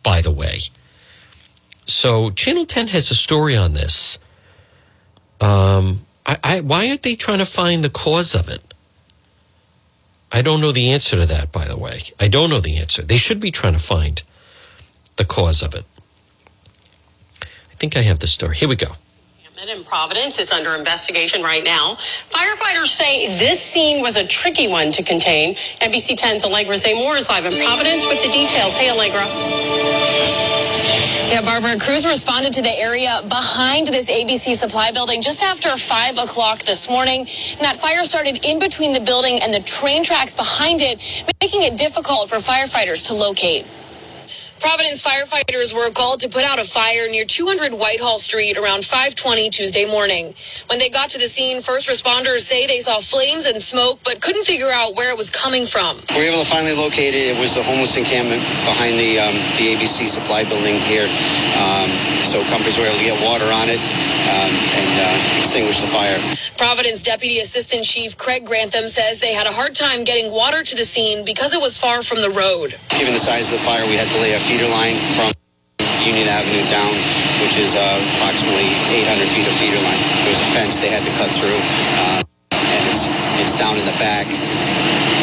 by 0.05 0.21
the 0.21 0.31
way. 0.31 0.61
So 1.87 2.31
Channel 2.31 2.67
Ten 2.67 2.87
has 2.89 3.11
a 3.11 3.17
story 3.17 3.57
on 3.57 3.75
this. 3.75 4.21
Um, 5.41 6.03
I, 6.25 6.39
I 6.45 6.61
why 6.61 6.89
aren't 6.89 7.03
they 7.03 7.17
trying 7.17 7.39
to 7.39 7.47
find 7.47 7.83
the 7.83 7.91
cause 7.91 8.37
of 8.37 8.49
it? 8.49 8.63
I 10.31 10.43
don't 10.43 10.61
know 10.61 10.73
the 10.73 10.91
answer 10.91 11.17
to 11.17 11.27
that, 11.27 11.51
by 11.51 11.67
the 11.67 11.77
way. 11.77 12.03
I 12.19 12.29
don't 12.29 12.51
know 12.51 12.61
the 12.61 12.77
answer. 12.77 13.03
They 13.03 13.19
should 13.19 13.41
be 13.41 13.51
trying 13.51 13.75
to 13.75 13.79
find 13.79 14.23
the 15.17 15.25
cause 15.25 15.63
of 15.63 15.75
it. 15.75 15.85
I 17.43 17.75
think 17.77 17.97
I 17.97 18.03
have 18.03 18.21
the 18.21 18.27
story. 18.27 18.57
Here 18.57 18.69
we 18.69 18.77
go. 18.77 18.93
In 19.69 19.83
Providence 19.83 20.39
is 20.39 20.53
under 20.53 20.75
investigation 20.75 21.43
right 21.43 21.65
now. 21.65 21.97
Firefighters 22.29 22.89
say 22.89 23.29
this 23.39 23.63
scene 23.63 24.03
was 24.03 24.17
a 24.17 24.27
tricky 24.27 24.69
one 24.69 24.93
to 24.93 25.03
contain. 25.03 25.55
NBC 25.81 26.19
10's 26.19 26.45
Allegra 26.45 26.75
Zaymore 26.75 27.17
is 27.17 27.31
live 27.31 27.47
in 27.47 27.53
Providence 27.53 28.05
with 28.05 28.23
the 28.23 28.31
details. 28.31 28.77
Hey, 28.77 28.91
Allegra. 28.91 29.25
Yeah, 31.33 31.41
Barbara, 31.41 31.79
crews 31.79 32.05
responded 32.05 32.53
to 32.53 32.63
the 32.63 32.79
area 32.79 33.23
behind 33.29 33.87
this 33.87 34.11
ABC 34.11 34.55
supply 34.55 34.91
building 34.91 35.23
just 35.23 35.43
after 35.43 35.75
5 35.75 36.19
o'clock 36.19 36.63
this 36.65 36.91
morning. 36.91 37.21
And 37.21 37.61
that 37.61 37.77
fire 37.77 38.05
started 38.05 38.45
in 38.45 38.59
between 38.59 38.93
the 38.93 39.01
building 39.01 39.41
and 39.41 39.55
the 39.55 39.61
train 39.61 40.05
tracks 40.05 40.35
behind 40.35 40.83
it, 40.83 41.01
making 41.41 41.63
it 41.63 41.79
difficult 41.79 42.29
for 42.29 42.37
firefighters 42.37 43.07
to 43.09 43.15
locate. 43.15 43.65
Providence 44.61 45.03
firefighters 45.03 45.75
were 45.75 45.91
called 45.91 46.21
to 46.21 46.29
put 46.29 46.45
out 46.45 46.59
a 46.59 46.65
fire 46.65 47.07
near 47.09 47.25
200 47.25 47.73
Whitehall 47.75 48.19
Street 48.19 48.57
around 48.57 48.85
520 48.85 49.51
Tuesday 49.51 49.85
morning. 49.85 50.35
When 50.69 50.79
they 50.79 50.89
got 50.89 51.11
to 51.11 51.19
the 51.19 51.29
scene, 51.29 51.61
first 51.61 51.89
responders 51.89 52.41
say 52.41 52.67
they 52.67 52.81
saw 52.81 53.01
flames 53.01 53.45
and 53.47 53.61
smoke, 53.61 54.01
but 54.05 54.21
couldn't 54.21 54.45
figure 54.45 54.71
out 54.71 54.97
where 54.97 55.11
it 55.11 55.17
was 55.17 55.31
coming 55.31 55.67
from. 55.67 55.97
We 56.15 56.25
were 56.25 56.33
able 56.33 56.45
to 56.45 56.51
finally 56.51 56.75
locate 56.75 57.15
it. 57.15 57.37
It 57.37 57.39
was 57.39 57.55
the 57.55 57.63
homeless 57.63 57.97
encampment 57.97 58.41
behind 58.65 58.99
the 58.99 59.21
um, 59.21 59.35
the 59.59 59.75
ABC 59.75 60.09
supply 60.09 60.45
building 60.45 60.79
here. 60.79 61.09
Um, 61.61 61.91
so 62.25 62.43
companies 62.49 62.79
were 62.79 62.87
able 62.87 62.99
to 62.99 63.05
get 63.05 63.21
water 63.23 63.47
on 63.53 63.69
it 63.69 63.79
um, 63.79 64.51
and 64.51 64.93
uh, 64.97 65.39
extinguish 65.39 65.81
the 65.81 65.89
fire. 65.89 66.19
Providence 66.57 67.03
Deputy 67.03 67.41
Assistant 67.41 67.85
Chief 67.85 68.17
Craig 68.17 68.47
Grantham 68.47 68.89
says 68.89 69.19
they 69.19 69.35
had 69.35 69.47
a 69.47 69.53
hard 69.53 69.75
time 69.75 70.05
getting 70.05 70.33
water 70.33 70.63
to 70.63 70.77
the 70.77 70.85
scene 70.85 71.25
because 71.25 71.53
it 71.53 71.61
was 71.61 71.77
far 71.77 72.03
from 72.03 72.21
the 72.23 72.31
road. 72.31 72.79
Given 72.97 73.13
the 73.13 73.19
size 73.19 73.47
of 73.49 73.53
the 73.53 73.65
fire, 73.67 73.85
we 73.87 73.97
had 73.97 74.09
to 74.09 74.19
lay 74.21 74.35
a 74.35 74.39
feeder 74.45 74.69
line 74.69 75.01
from 75.17 75.33
Union 76.05 76.29
Avenue 76.29 76.61
down, 76.69 76.93
which 77.41 77.57
is 77.57 77.73
uh, 77.73 77.81
approximately 78.17 78.69
800 78.93 79.25
feet 79.33 79.49
of 79.49 79.57
feeder 79.57 79.81
line. 79.81 79.97
There's 80.29 80.37
a 80.37 80.51
fence 80.53 80.81
they 80.85 80.93
had 80.93 81.01
to 81.01 81.13
cut 81.17 81.33
through, 81.33 81.57
uh, 81.97 82.21
and 82.53 82.83
it's, 82.93 83.09
it's 83.41 83.57
down 83.57 83.81
in 83.81 83.89
the 83.89 83.97
back, 83.97 84.29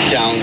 down 0.10 0.42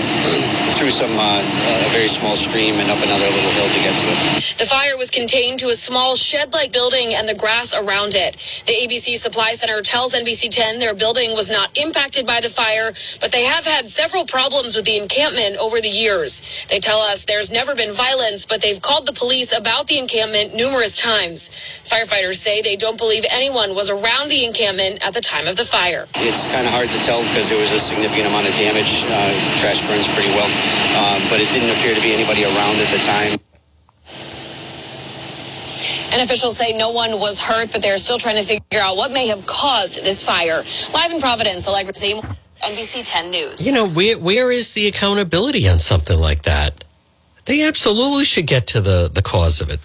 through 0.79 0.89
some 0.89 1.11
uh, 1.17 1.43
a 1.85 1.89
very 1.91 2.07
small 2.07 2.35
stream 2.35 2.75
and 2.75 2.89
up 2.89 2.97
another 3.03 3.25
little 3.25 3.51
hill 3.51 3.67
to 3.67 3.79
get 3.79 3.93
to 3.99 4.07
it. 4.07 4.57
The 4.57 4.65
fire 4.65 4.97
was 4.97 5.11
contained 5.11 5.59
to 5.59 5.67
a 5.69 5.75
small 5.75 6.15
shed-like 6.15 6.71
building 6.71 7.13
and 7.13 7.27
the 7.27 7.35
grass 7.35 7.73
around 7.73 8.15
it. 8.15 8.35
The 8.65 8.73
ABC 8.73 9.17
Supply 9.17 9.53
Center 9.53 9.81
tells 9.81 10.13
NBC 10.13 10.49
10 10.49 10.79
their 10.79 10.93
building 10.93 11.31
was 11.35 11.49
not 11.49 11.77
impacted 11.77 12.25
by 12.25 12.39
the 12.39 12.49
fire, 12.49 12.93
but 13.21 13.31
they 13.31 13.43
have 13.43 13.65
had 13.65 13.89
several 13.89 14.25
problems 14.25 14.75
with 14.75 14.85
the 14.85 14.97
encampment 14.97 15.57
over 15.57 15.81
the 15.81 15.89
years. 15.89 16.41
They 16.69 16.79
tell 16.79 16.99
us 16.99 17.25
there's 17.25 17.51
never 17.51 17.75
been 17.75 17.93
violence, 17.93 18.45
but 18.45 18.61
they've 18.61 18.81
called 18.81 19.05
the 19.05 19.13
police 19.13 19.51
about 19.51 19.87
the 19.87 19.97
encampment 19.99 20.55
numerous 20.55 20.97
times. 20.97 21.49
Firefighters 21.83 22.35
say 22.35 22.61
they 22.61 22.75
don't 22.75 22.97
believe 22.97 23.25
anyone 23.29 23.75
was 23.75 23.89
around 23.89 24.29
the 24.29 24.45
encampment 24.45 25.05
at 25.05 25.13
the 25.13 25.21
time 25.21 25.47
of 25.47 25.55
the 25.55 25.65
fire. 25.65 26.07
It's 26.15 26.47
kind 26.47 26.65
of 26.65 26.73
hard 26.73 26.89
to 26.89 26.99
tell 26.99 27.23
because 27.23 27.49
there 27.49 27.59
was 27.59 27.71
a 27.71 27.79
significant 27.79 28.27
amount 28.27 28.47
of 28.47 28.55
damage. 28.55 29.03
Uh, 29.05 29.33
trash 29.59 29.81
burns 29.87 30.07
pretty 30.13 30.29
well, 30.29 30.49
um, 30.97 31.21
but 31.29 31.39
it 31.39 31.51
didn't 31.51 31.69
appear 31.77 31.95
to 31.95 32.01
be 32.01 32.13
anybody 32.13 32.43
around 32.43 32.77
at 32.77 32.89
the 32.89 32.99
time. 33.05 33.39
And 36.11 36.21
officials 36.23 36.57
say 36.57 36.75
no 36.75 36.89
one 36.89 37.19
was 37.19 37.39
hurt, 37.39 37.71
but 37.71 37.81
they're 37.81 37.99
still 37.99 38.17
trying 38.17 38.35
to 38.37 38.43
figure 38.43 38.79
out 38.81 38.97
what 38.97 39.11
may 39.11 39.27
have 39.27 39.45
caused 39.45 40.03
this 40.03 40.23
fire. 40.23 40.63
Live 40.93 41.11
in 41.11 41.21
Providence, 41.21 41.67
Allegra 41.67 41.93
Seymour, 41.93 42.23
NBC 42.63 43.03
10 43.03 43.29
News. 43.29 43.65
You 43.65 43.73
know, 43.73 43.87
where 43.87 44.17
where 44.17 44.51
is 44.51 44.73
the 44.73 44.87
accountability 44.87 45.67
on 45.67 45.77
something 45.77 46.19
like 46.19 46.43
that? 46.43 46.83
They 47.45 47.61
absolutely 47.63 48.25
should 48.25 48.47
get 48.47 48.67
to 48.67 48.81
the 48.81 49.09
the 49.11 49.21
cause 49.21 49.61
of 49.61 49.69
it. 49.69 49.79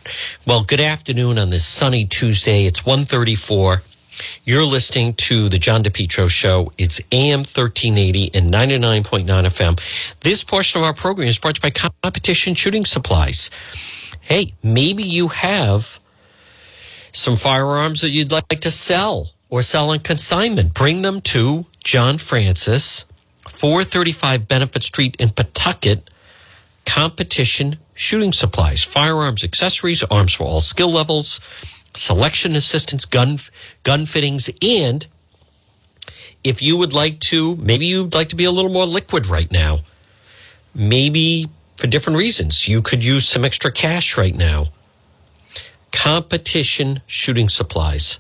Well, 0.46 0.64
good 0.64 0.80
afternoon 0.80 1.38
on 1.38 1.50
this 1.50 1.66
sunny 1.66 2.06
Tuesday. 2.06 2.64
It's 2.64 2.86
134. 2.86 3.82
You're 4.44 4.64
listening 4.64 5.14
to 5.14 5.48
the 5.48 5.58
John 5.58 5.82
DePetro 5.82 6.28
show. 6.28 6.72
It's 6.78 7.00
AM 7.12 7.40
1380 7.40 8.34
and 8.34 8.52
99.9 8.52 9.24
FM. 9.26 10.20
This 10.20 10.44
portion 10.44 10.80
of 10.80 10.84
our 10.84 10.94
program 10.94 11.28
is 11.28 11.38
brought 11.38 11.56
to 11.56 11.58
you 11.66 11.70
by 11.72 11.90
Competition 12.02 12.54
Shooting 12.54 12.84
Supplies. 12.84 13.50
Hey, 14.20 14.52
maybe 14.62 15.02
you 15.02 15.28
have 15.28 16.00
some 17.12 17.36
firearms 17.36 18.00
that 18.00 18.10
you'd 18.10 18.32
like 18.32 18.48
to 18.48 18.70
sell 18.70 19.30
or 19.50 19.62
sell 19.62 19.90
on 19.90 20.00
consignment. 20.00 20.74
Bring 20.74 21.02
them 21.02 21.20
to 21.20 21.66
John 21.84 22.18
Francis, 22.18 23.04
435 23.48 24.48
Benefit 24.48 24.82
Street 24.82 25.16
in 25.18 25.30
Pawtucket. 25.30 26.10
Competition 26.86 27.78
Shooting 27.94 28.32
Supplies, 28.32 28.82
firearms, 28.82 29.44
accessories, 29.44 30.02
arms 30.04 30.34
for 30.34 30.44
all 30.44 30.60
skill 30.60 30.90
levels, 30.90 31.40
selection 31.94 32.56
assistance, 32.56 33.04
gun 33.04 33.38
gun 33.82 34.06
fittings, 34.06 34.50
and 34.62 35.06
if 36.42 36.60
you 36.60 36.76
would 36.76 36.92
like 36.92 37.20
to, 37.20 37.56
maybe 37.56 37.86
you'd 37.86 38.14
like 38.14 38.28
to 38.28 38.36
be 38.36 38.44
a 38.44 38.50
little 38.50 38.70
more 38.70 38.86
liquid 38.86 39.26
right 39.26 39.50
now. 39.50 39.80
Maybe 40.74 41.48
for 41.76 41.86
different 41.86 42.18
reasons, 42.18 42.68
you 42.68 42.82
could 42.82 43.02
use 43.02 43.26
some 43.26 43.44
extra 43.44 43.72
cash 43.72 44.18
right 44.18 44.34
now. 44.34 44.68
Competition 45.90 47.00
Shooting 47.06 47.48
Supplies, 47.48 48.18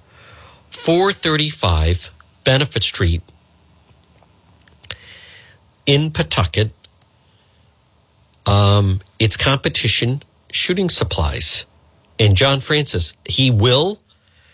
435 0.70 2.10
Benefit 2.44 2.82
Street 2.82 3.22
in 5.86 6.10
Pawtucket. 6.10 6.70
Um, 8.46 9.00
it's 9.18 9.36
competition 9.36 10.22
shooting 10.50 10.88
supplies. 10.88 11.66
And 12.18 12.36
John 12.36 12.60
Francis, 12.60 13.16
he 13.26 13.50
will 13.50 14.00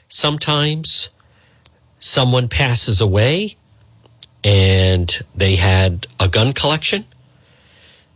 sometimes 0.08 1.10
someone 1.98 2.48
passes 2.48 3.00
away 3.00 3.56
and 4.42 5.20
they 5.34 5.56
had 5.56 6.06
a 6.18 6.28
gun 6.28 6.52
collection 6.52 7.04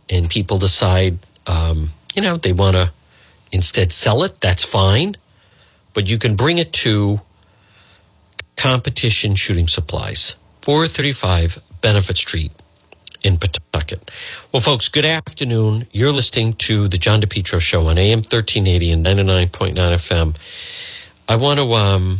and 0.09 0.29
people 0.29 0.57
decide, 0.57 1.19
um, 1.47 1.89
you 2.15 2.21
know, 2.21 2.37
they 2.37 2.53
want 2.53 2.75
to 2.75 2.91
instead 3.51 3.91
sell 3.91 4.23
it. 4.23 4.41
That's 4.41 4.63
fine. 4.63 5.15
But 5.93 6.07
you 6.07 6.17
can 6.17 6.35
bring 6.35 6.57
it 6.57 6.73
to 6.73 7.21
competition 8.57 9.35
shooting 9.35 9.67
supplies, 9.67 10.35
435 10.61 11.59
Benefit 11.81 12.17
Street 12.17 12.51
in 13.25 13.37
Pawtucket. 13.37 14.11
Well, 14.51 14.61
folks, 14.61 14.87
good 14.87 15.03
afternoon. 15.03 15.87
You're 15.91 16.11
listening 16.11 16.53
to 16.53 16.87
the 16.87 16.99
John 16.99 17.21
DePetro 17.21 17.59
Show 17.59 17.87
on 17.87 17.97
AM 17.97 18.19
1380 18.19 18.91
and 18.91 19.05
99.9 19.05 19.73
FM. 19.73 20.35
I 21.27 21.35
want 21.35 21.59
to, 21.59 21.73
um, 21.73 22.19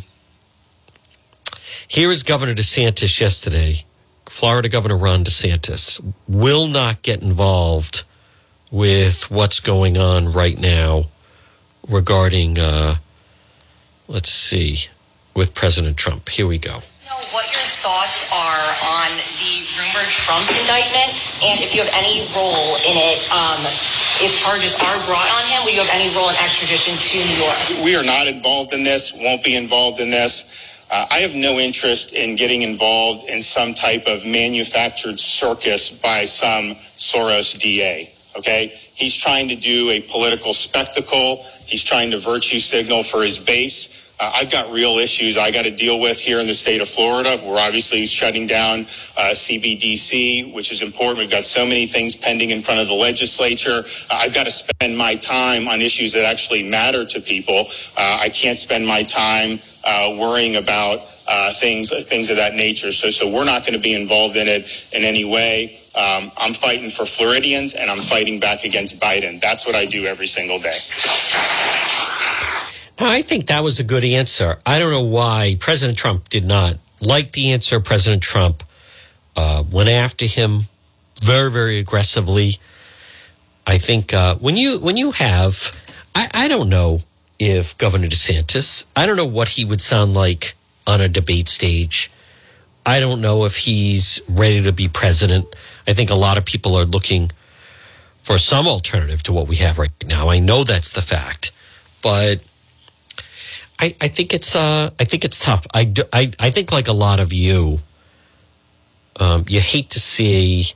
here 1.88 2.12
is 2.12 2.24
Governor 2.24 2.56
DeSantis 2.56 3.22
yesterday. 3.22 3.84
Florida 4.26 4.68
Governor 4.68 4.98
Ron 4.98 5.24
DeSantis 5.24 6.02
will 6.28 6.68
not 6.68 7.04
get 7.04 7.22
involved 7.22 8.04
with 8.72 9.30
what's 9.30 9.60
going 9.60 10.00
on 10.00 10.34
right 10.34 10.60
now 10.60 11.06
regarding, 11.88 12.58
uh, 12.58 12.96
let's 14.08 14.32
see, 14.32 14.88
with 15.36 15.54
President 15.54 15.98
Trump. 15.98 16.30
Here 16.30 16.48
we 16.48 16.58
go. 16.58 16.80
Know 17.06 17.22
what 17.32 17.46
your 17.46 17.62
thoughts 17.62 18.28
are 18.34 18.55
Trump 20.24 20.48
indictment, 20.56 21.12
and 21.44 21.60
if 21.60 21.76
you 21.76 21.84
have 21.84 21.92
any 21.94 22.24
role 22.32 22.80
in 22.88 22.96
it, 22.96 23.20
um, 23.36 23.60
if 24.24 24.40
charges 24.40 24.80
are 24.80 24.98
brought 25.06 25.28
on 25.36 25.44
him, 25.52 25.64
will 25.66 25.74
you 25.76 25.84
have 25.84 25.92
any 25.92 26.14
role 26.16 26.30
in 26.30 26.36
extradition 26.40 26.96
to 26.96 27.18
New 27.20 27.38
York? 27.44 27.84
We 27.84 27.96
are 27.96 28.04
not 28.04 28.28
involved 28.28 28.74
in 28.74 28.84
this, 28.84 29.14
won't 29.14 29.44
be 29.44 29.56
involved 29.56 30.00
in 30.00 30.10
this. 30.10 30.88
Uh, 30.92 31.06
I 31.12 31.20
have 31.20 31.36
no 31.36 31.60
interest 31.60 32.14
in 32.14 32.36
getting 32.36 32.62
involved 32.62 33.30
in 33.30 33.42
some 33.42 33.74
type 33.74 34.06
of 34.08 34.26
manufactured 34.26 35.20
circus 35.20 35.90
by 35.90 36.26
some 36.26 36.76
Soros 36.96 37.60
DA. 37.60 38.12
Okay? 38.38 38.68
He's 38.94 39.16
trying 39.16 39.50
to 39.50 39.56
do 39.56 39.90
a 39.90 40.02
political 40.02 40.54
spectacle. 40.54 41.44
He's 41.66 41.84
trying 41.84 42.12
to 42.12 42.20
virtue 42.20 42.60
signal 42.60 43.04
for 43.04 43.24
his 43.24 43.38
base. 43.38 44.05
Uh, 44.20 44.32
I've 44.36 44.52
got 44.52 44.72
real 44.72 44.98
issues 44.98 45.38
I 45.38 45.52
got 45.52 45.64
to 45.64 45.72
deal 45.72 46.00
with 46.00 46.20
here 46.20 46.40
in 46.40 46.48
the 46.48 46.54
state 46.54 46.82
of 46.82 46.88
Florida. 46.88 47.38
We're 47.44 47.60
obviously 47.60 48.06
shutting 48.06 48.48
down 48.48 48.80
uh, 48.80 49.34
CBDC, 49.34 50.54
which 50.54 50.72
is 50.72 50.82
important. 50.82 51.20
We've 51.20 51.30
got 51.30 51.44
so 51.44 51.66
many 51.66 51.86
things 51.86 52.16
pending 52.16 52.52
in 52.52 52.62
front 52.62 52.80
of 52.80 52.88
the 52.88 52.94
legislature. 52.94 53.84
Uh, 54.10 54.20
I've 54.20 54.34
got 54.34 54.46
to 54.46 54.52
spend 54.52 54.98
my 54.98 55.16
time 55.16 55.68
on 55.68 55.82
issues 55.82 56.14
that 56.14 56.24
actually 56.24 56.64
matter 56.64 57.06
to 57.06 57.20
people. 57.20 57.68
Uh, 57.98 58.20
I 58.22 58.30
can't 58.30 58.58
spend 58.58 58.88
my 58.88 59.04
time 59.04 59.60
uh, 59.84 60.16
worrying 60.18 60.56
about 60.56 61.00
uh, 61.28 61.52
things 61.54 61.92
things 62.06 62.30
of 62.30 62.38
that 62.38 62.54
nature. 62.54 62.92
So, 62.92 63.10
so 63.10 63.28
we're 63.30 63.46
not 63.46 63.64
going 63.64 63.74
to 63.74 63.80
be 63.80 64.00
involved 64.00 64.36
in 64.38 64.48
it 64.48 64.88
in 64.94 65.04
any 65.04 65.26
way. 65.26 65.80
Um, 65.98 66.32
I'm 66.38 66.54
fighting 66.54 66.90
for 66.90 67.06
Floridians, 67.06 67.74
and 67.74 67.90
I'm 67.90 68.00
fighting 68.00 68.40
back 68.40 68.64
against 68.64 69.00
Biden. 69.00 69.42
That's 69.42 69.66
what 69.66 69.76
I 69.76 69.86
do 69.86 70.06
every 70.06 70.28
single 70.28 70.60
day. 70.60 70.78
I 72.98 73.22
think 73.22 73.48
that 73.48 73.64
was 73.64 73.80
a 73.80 73.84
good 73.84 74.06
answer. 74.06 74.58
I 74.66 74.80
don't 74.80 74.92
know 74.92 75.04
why 75.04 75.58
President 75.60 75.98
Trump 75.98 76.30
did 76.30 76.46
not 76.46 76.78
like 77.02 77.34
the 77.34 77.52
answer. 77.52 77.80
President 77.80 78.24
Trump 78.24 78.64
uh, 79.36 79.64
went 79.70 79.90
after 79.90 80.26
him 80.26 80.62
very, 81.22 81.52
very 81.52 81.80
aggressively. 81.80 82.58
I 83.68 83.78
think 83.80 84.14
uh, 84.14 84.36
when 84.36 84.56
you 84.56 84.80
when 84.80 84.96
you 84.96 85.12
have, 85.12 85.76
I, 86.14 86.30
I 86.34 86.48
don't 86.48 86.70
know 86.70 87.00
if 87.38 87.78
Governor 87.78 88.08
DeSantis, 88.08 88.86
I 88.96 89.06
don't 89.06 89.18
know 89.18 89.26
what 89.26 89.50
he 89.50 89.66
would 89.66 89.82
sound 89.82 90.14
like 90.14 90.56
on 90.88 91.02
a 91.02 91.10
debate 91.10 91.48
stage. 91.50 92.12
I 92.86 93.00
don't 93.00 93.20
know 93.20 93.46
if 93.46 93.58
he's 93.58 94.22
ready 94.30 94.62
to 94.62 94.72
be 94.72 94.88
president. 94.88 95.54
I 95.88 95.94
think 95.94 96.10
a 96.10 96.16
lot 96.16 96.38
of 96.38 96.46
people 96.46 96.76
are 96.76 96.86
looking 96.86 97.32
for 98.20 98.38
some 98.38 98.68
alternative 98.68 99.24
to 99.24 99.34
what 99.34 99.48
we 99.48 99.58
have 99.58 99.80
right 99.80 99.92
now. 100.06 100.30
I 100.30 100.40
know 100.40 100.64
that's 100.64 100.92
the 100.92 101.02
fact, 101.02 101.52
but 102.02 102.42
I, 103.80 103.96
I 104.02 104.08
think 104.08 104.34
it's 104.34 104.56
uh, 104.56 104.92
I 105.00 105.04
think 105.04 105.26
it's 105.26 105.40
tough. 105.40 105.68
I, 105.74 105.84
do, 105.84 106.04
I, 106.14 106.32
I 106.40 106.50
think 106.50 106.72
like 106.72 106.88
a 106.88 106.94
lot 106.94 107.20
of 107.20 107.34
you, 107.34 107.80
um, 109.20 109.46
you 109.48 109.60
hate 109.60 109.90
to 109.92 110.00
see 110.00 110.74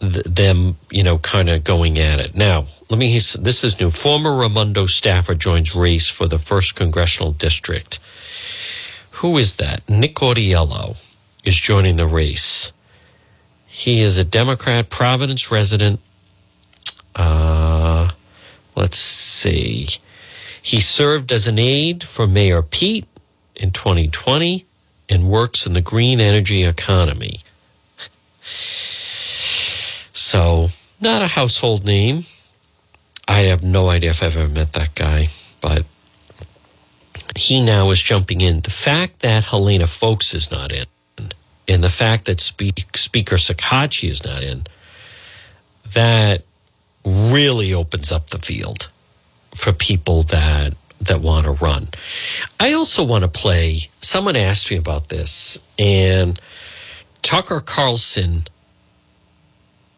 th- 0.00 0.24
them, 0.24 0.76
you 0.90 1.02
know, 1.02 1.18
kind 1.18 1.48
of 1.48 1.64
going 1.64 1.98
at 1.98 2.20
it. 2.20 2.34
Now, 2.34 2.66
let 2.90 2.98
me. 2.98 3.12
This 3.12 3.64
is 3.64 3.80
new. 3.80 3.90
Former 3.90 4.36
Raimondo 4.36 4.86
staffer 4.86 5.34
joins 5.34 5.74
race 5.74 6.08
for 6.08 6.26
the 6.26 6.38
first 6.38 6.74
congressional 6.74 7.32
district. 7.32 8.00
Who 9.12 9.38
is 9.38 9.56
that? 9.56 9.88
Nick 9.88 10.16
Autiello 10.16 10.96
is 11.44 11.56
joining 11.56 11.96
the 11.96 12.06
race. 12.06 12.72
He 13.66 14.00
is 14.00 14.18
a 14.18 14.24
Democrat, 14.24 14.90
Providence 14.90 15.50
resident. 15.50 16.00
Uh, 17.14 18.10
let's 18.74 18.98
see. 18.98 19.88
He 20.66 20.80
served 20.80 21.30
as 21.30 21.46
an 21.46 21.60
aide 21.60 22.02
for 22.02 22.26
Mayor 22.26 22.60
Pete 22.60 23.06
in 23.54 23.70
2020 23.70 24.66
and 25.08 25.30
works 25.30 25.64
in 25.64 25.74
the 25.74 25.80
green 25.80 26.18
energy 26.18 26.64
economy. 26.64 27.38
So, 30.12 30.70
not 31.00 31.22
a 31.22 31.28
household 31.28 31.84
name. 31.84 32.24
I 33.28 33.42
have 33.42 33.62
no 33.62 33.90
idea 33.90 34.10
if 34.10 34.24
I've 34.24 34.36
ever 34.36 34.52
met 34.52 34.72
that 34.72 34.96
guy, 34.96 35.28
but 35.60 35.86
he 37.36 37.64
now 37.64 37.90
is 37.92 38.02
jumping 38.02 38.40
in. 38.40 38.62
The 38.62 38.72
fact 38.72 39.20
that 39.20 39.44
Helena 39.44 39.86
Foulkes 39.86 40.34
is 40.34 40.50
not 40.50 40.72
in, 40.72 40.86
and 41.68 41.84
the 41.84 41.90
fact 41.90 42.24
that 42.24 42.40
Speak, 42.40 42.96
Speaker 42.96 43.36
Shekarchi 43.36 44.08
is 44.08 44.24
not 44.24 44.42
in, 44.42 44.66
that 45.94 46.42
really 47.06 47.72
opens 47.72 48.10
up 48.10 48.30
the 48.30 48.38
field 48.38 48.88
for 49.56 49.72
people 49.72 50.22
that 50.24 50.74
that 51.00 51.20
want 51.20 51.44
to 51.44 51.52
run. 51.52 51.88
I 52.58 52.72
also 52.72 53.04
want 53.04 53.22
to 53.22 53.28
play. 53.28 53.80
Someone 53.98 54.36
asked 54.36 54.70
me 54.70 54.76
about 54.76 55.08
this, 55.08 55.58
and 55.78 56.38
Tucker 57.22 57.60
Carlson 57.60 58.42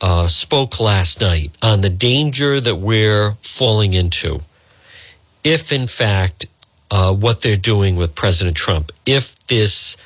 uh, 0.00 0.26
spoke 0.28 0.80
last 0.80 1.20
night 1.20 1.52
on 1.62 1.80
the 1.80 1.90
danger 1.90 2.60
that 2.60 2.76
we're 2.76 3.32
falling 3.40 3.94
into 3.94 4.40
if, 5.44 5.72
in 5.72 5.86
fact, 5.86 6.46
uh, 6.90 7.14
what 7.14 7.40
they're 7.40 7.56
doing 7.56 7.96
with 7.96 8.14
President 8.14 8.56
Trump, 8.56 8.92
if 9.06 9.38
this 9.46 9.96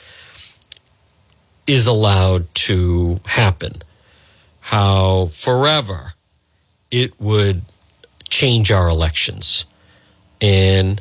is 1.66 1.86
allowed 1.86 2.52
to 2.54 3.20
happen, 3.24 3.72
how 4.60 5.26
forever 5.26 6.12
it 6.90 7.18
would 7.20 7.62
change 8.32 8.72
our 8.72 8.88
elections. 8.88 9.66
And 10.40 11.00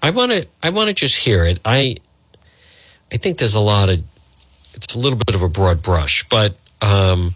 I 0.00 0.10
want 0.10 0.30
to 0.30 0.46
I 0.62 0.70
want 0.70 0.88
to 0.88 0.94
just 0.94 1.16
hear 1.16 1.44
it. 1.44 1.58
I 1.64 1.96
I 3.12 3.16
think 3.16 3.38
there's 3.38 3.56
a 3.56 3.60
lot 3.60 3.88
of 3.88 3.98
it's 4.74 4.94
a 4.94 4.98
little 4.98 5.18
bit 5.18 5.34
of 5.34 5.42
a 5.42 5.48
broad 5.48 5.82
brush, 5.82 6.26
but 6.28 6.54
um, 6.80 7.34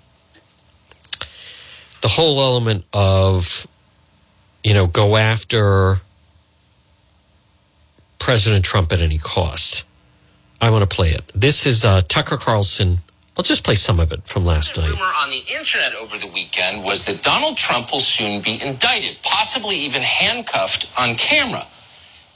the 2.00 2.08
whole 2.08 2.40
element 2.40 2.84
of 2.92 3.66
you 4.62 4.72
know 4.72 4.86
go 4.86 5.16
after 5.16 5.96
President 8.20 8.64
Trump 8.64 8.92
at 8.92 9.00
any 9.00 9.18
cost. 9.18 9.84
I 10.60 10.70
want 10.70 10.88
to 10.88 10.94
play 10.94 11.10
it. 11.10 11.24
This 11.34 11.66
is 11.66 11.84
uh, 11.84 12.02
Tucker 12.02 12.36
Carlson 12.36 12.98
I'll 13.36 13.42
just 13.42 13.64
play 13.64 13.76
some 13.76 13.98
of 13.98 14.12
it 14.12 14.26
from 14.26 14.44
last 14.44 14.76
night. 14.76 14.90
rumor 14.90 15.02
on 15.22 15.30
the 15.30 15.42
internet 15.56 15.94
over 15.94 16.18
the 16.18 16.28
weekend 16.28 16.84
was 16.84 17.06
that 17.06 17.22
Donald 17.22 17.56
Trump 17.56 17.90
will 17.90 18.00
soon 18.00 18.42
be 18.42 18.60
indicted, 18.62 19.16
possibly 19.22 19.76
even 19.76 20.02
handcuffed 20.02 20.90
on 20.98 21.14
camera. 21.14 21.66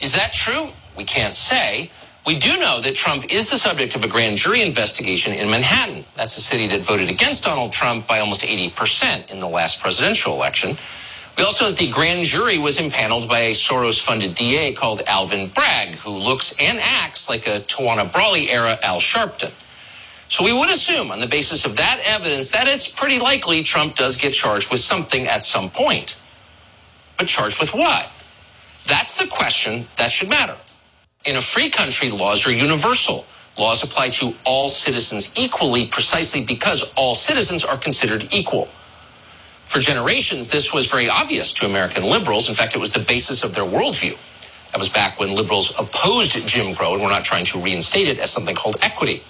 Is 0.00 0.12
that 0.12 0.32
true? 0.32 0.68
We 0.96 1.04
can't 1.04 1.34
say. 1.34 1.90
We 2.26 2.38
do 2.38 2.58
know 2.58 2.80
that 2.80 2.96
Trump 2.96 3.30
is 3.30 3.50
the 3.50 3.58
subject 3.58 3.94
of 3.94 4.02
a 4.04 4.08
grand 4.08 4.38
jury 4.38 4.62
investigation 4.62 5.32
in 5.34 5.50
Manhattan. 5.50 6.04
That's 6.14 6.36
a 6.38 6.40
city 6.40 6.66
that 6.68 6.80
voted 6.80 7.10
against 7.10 7.44
Donald 7.44 7.72
Trump 7.72 8.06
by 8.06 8.18
almost 8.18 8.40
80% 8.40 9.30
in 9.30 9.38
the 9.38 9.46
last 9.46 9.80
presidential 9.80 10.32
election. 10.32 10.76
We 11.36 11.44
also 11.44 11.66
know 11.66 11.70
that 11.72 11.78
the 11.78 11.90
grand 11.90 12.24
jury 12.24 12.56
was 12.56 12.80
impaneled 12.80 13.28
by 13.28 13.40
a 13.40 13.50
Soros 13.52 14.02
funded 14.02 14.34
DA 14.34 14.72
called 14.72 15.02
Alvin 15.06 15.50
Bragg, 15.50 15.96
who 15.96 16.10
looks 16.10 16.54
and 16.58 16.78
acts 16.80 17.28
like 17.28 17.46
a 17.46 17.60
Tawana 17.60 18.10
Brawley 18.10 18.50
era 18.50 18.78
Al 18.82 18.98
Sharpton. 18.98 19.52
So 20.28 20.44
we 20.44 20.52
would 20.52 20.70
assume, 20.70 21.10
on 21.10 21.20
the 21.20 21.26
basis 21.26 21.64
of 21.64 21.76
that 21.76 22.00
evidence, 22.04 22.50
that 22.50 22.66
it's 22.68 22.88
pretty 22.88 23.18
likely 23.18 23.62
Trump 23.62 23.94
does 23.94 24.16
get 24.16 24.32
charged 24.34 24.70
with 24.70 24.80
something 24.80 25.26
at 25.28 25.44
some 25.44 25.70
point. 25.70 26.20
But 27.16 27.28
charged 27.28 27.60
with 27.60 27.74
what? 27.74 28.10
That's 28.86 29.18
the 29.18 29.26
question 29.28 29.86
that 29.96 30.12
should 30.12 30.28
matter. 30.28 30.56
In 31.24 31.36
a 31.36 31.40
free 31.40 31.70
country, 31.70 32.10
laws 32.10 32.46
are 32.46 32.52
universal. 32.52 33.24
Laws 33.58 33.82
apply 33.82 34.10
to 34.10 34.34
all 34.44 34.68
citizens 34.68 35.32
equally 35.38 35.86
precisely 35.86 36.44
because 36.44 36.92
all 36.96 37.14
citizens 37.14 37.64
are 37.64 37.76
considered 37.76 38.32
equal. 38.32 38.66
For 39.64 39.80
generations, 39.80 40.50
this 40.50 40.72
was 40.72 40.86
very 40.86 41.08
obvious 41.08 41.52
to 41.54 41.66
American 41.66 42.04
liberals. 42.04 42.48
In 42.48 42.54
fact, 42.54 42.74
it 42.76 42.78
was 42.78 42.92
the 42.92 43.00
basis 43.00 43.42
of 43.42 43.54
their 43.54 43.64
worldview. 43.64 44.16
That 44.72 44.78
was 44.78 44.88
back 44.88 45.18
when 45.18 45.34
liberals 45.34 45.72
opposed 45.80 46.46
Jim 46.46 46.74
Crow 46.74 46.94
and 46.94 47.02
were 47.02 47.08
not 47.08 47.24
trying 47.24 47.44
to 47.46 47.58
reinstate 47.60 48.08
it 48.08 48.18
as 48.18 48.30
something 48.30 48.54
called 48.54 48.76
equity. 48.82 49.22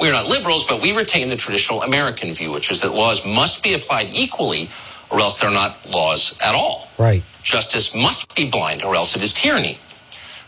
We 0.00 0.08
are 0.08 0.12
not 0.12 0.26
liberals, 0.26 0.66
but 0.66 0.82
we 0.82 0.92
retain 0.92 1.28
the 1.28 1.36
traditional 1.36 1.82
American 1.82 2.34
view, 2.34 2.52
which 2.52 2.70
is 2.70 2.80
that 2.82 2.92
laws 2.92 3.24
must 3.26 3.62
be 3.62 3.74
applied 3.74 4.08
equally 4.10 4.68
or 5.10 5.20
else 5.20 5.40
they're 5.40 5.50
not 5.50 5.88
laws 5.88 6.36
at 6.42 6.54
all. 6.54 6.88
Right. 6.98 7.22
Justice 7.42 7.94
must 7.94 8.34
be 8.36 8.50
blind 8.50 8.82
or 8.82 8.94
else 8.94 9.16
it 9.16 9.22
is 9.22 9.32
tyranny. 9.32 9.78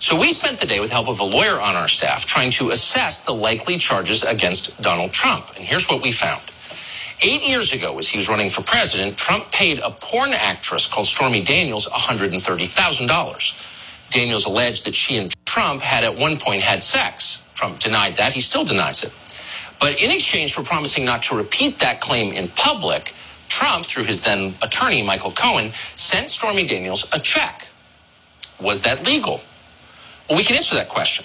So 0.01 0.19
we 0.19 0.33
spent 0.33 0.59
the 0.59 0.67
day 0.67 0.81
with 0.81 0.93
help 0.93 1.09
of 1.09 1.21
a 1.21 1.25
lawyer 1.25 1.61
on 1.61 1.75
our 1.75 1.89
staff 1.89 2.27
trying 2.27 2.51
to 2.53 2.71
assess 2.71 3.25
the 3.25 3.33
likely 3.33 3.79
charges 3.79 4.23
against 4.23 4.81
Donald 4.83 5.13
Trump. 5.13 5.49
And 5.57 5.65
here's 5.65 5.89
what 5.89 6.03
we 6.03 6.13
found. 6.13 6.43
Eight 7.21 7.43
years 7.43 7.73
ago, 7.73 7.99
as 7.99 8.09
he 8.09 8.17
was 8.17 8.29
running 8.29 8.49
for 8.49 8.63
president, 8.63 9.17
Trump 9.17 9.51
paid 9.51 9.81
a 9.81 9.91
porn 9.91 10.33
actress 10.33 10.87
called 10.87 11.07
Stormy 11.07 11.43
Daniels 11.43 11.89
$130,000. 11.89 14.11
Daniels 14.11 14.47
alleged 14.47 14.87
that 14.87 14.95
she 14.95 15.19
and 15.19 15.35
Trump 15.45 15.83
had 15.83 16.05
at 16.05 16.17
one 16.17 16.39
point 16.39 16.63
had 16.63 16.83
sex. 16.83 17.43
Trump 17.55 17.81
denied 17.81 18.17
that. 18.17 18.33
He 18.33 18.41
still 18.41 18.65
denies 18.65 19.03
it. 19.03 19.13
But 19.81 20.03
in 20.03 20.11
exchange 20.11 20.55
for 20.55 20.63
promising 20.63 21.05
not 21.05 21.23
to 21.25 21.37
repeat 21.37 21.79
that 21.79 22.01
claim 22.01 22.33
in 22.33 22.49
public, 22.49 23.15
Trump, 23.49 23.87
through 23.87 24.05
his 24.05 24.23
then 24.23 24.55
attorney, 24.63 25.03
Michael 25.03 25.31
Cohen, 25.31 25.73
sent 25.95 26.31
Stormy 26.31 26.67
Daniels 26.67 27.09
a 27.13 27.21
check. 27.21 27.69
Was 28.61 28.83
that 28.83 29.07
legal? 29.07 29.41
Well, 30.29 30.37
we 30.37 30.45
can 30.45 30.57
answer 30.57 30.75
that 30.75 30.89
question. 30.89 31.25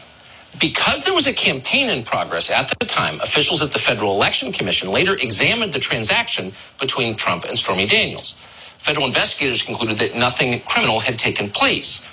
Because 0.59 1.03
there 1.03 1.15
was 1.15 1.25
a 1.25 1.33
campaign 1.33 1.89
in 1.89 2.03
progress 2.03 2.51
at 2.51 2.71
the 2.79 2.85
time, 2.85 3.15
officials 3.21 3.61
at 3.63 3.71
the 3.71 3.79
Federal 3.79 4.13
Election 4.13 4.51
Commission 4.51 4.91
later 4.91 5.15
examined 5.15 5.73
the 5.73 5.79
transaction 5.79 6.53
between 6.79 7.15
Trump 7.15 7.45
and 7.45 7.57
Stormy 7.57 7.87
Daniels. 7.87 8.33
Federal 8.77 9.07
investigators 9.07 9.63
concluded 9.63 9.97
that 9.97 10.15
nothing 10.15 10.59
criminal 10.61 10.99
had 10.99 11.17
taken 11.17 11.49
place. 11.49 12.07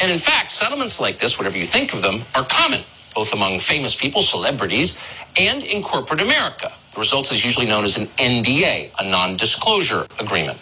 And 0.00 0.10
in 0.10 0.18
fact, 0.18 0.50
settlements 0.50 1.00
like 1.00 1.18
this, 1.18 1.38
whatever 1.38 1.58
you 1.58 1.66
think 1.66 1.92
of 1.92 2.00
them, 2.00 2.22
are 2.34 2.44
common, 2.44 2.80
both 3.14 3.34
among 3.34 3.60
famous 3.60 3.94
people, 3.94 4.22
celebrities, 4.22 4.98
and 5.38 5.62
in 5.64 5.82
corporate 5.82 6.22
America. 6.22 6.72
The 6.94 7.00
result 7.00 7.32
is 7.32 7.44
usually 7.44 7.66
known 7.66 7.84
as 7.84 7.96
an 7.98 8.06
NDA, 8.18 8.92
a 8.98 9.08
non 9.08 9.36
disclosure 9.36 10.06
agreement. 10.20 10.58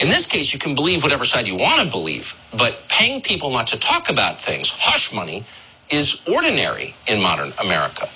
In 0.00 0.08
this 0.08 0.26
case, 0.26 0.52
you 0.52 0.58
can 0.58 0.74
believe 0.74 1.02
whatever 1.02 1.24
side 1.24 1.46
you 1.46 1.56
want 1.56 1.82
to 1.82 1.90
believe, 1.90 2.34
but 2.56 2.84
paying 2.88 3.20
people 3.22 3.50
not 3.50 3.66
to 3.68 3.78
talk 3.78 4.10
about 4.10 4.40
things, 4.40 4.70
hush 4.70 5.12
money, 5.12 5.44
is 5.90 6.22
ordinary 6.28 6.94
in 7.08 7.20
modern 7.22 7.52
America. 7.62 8.08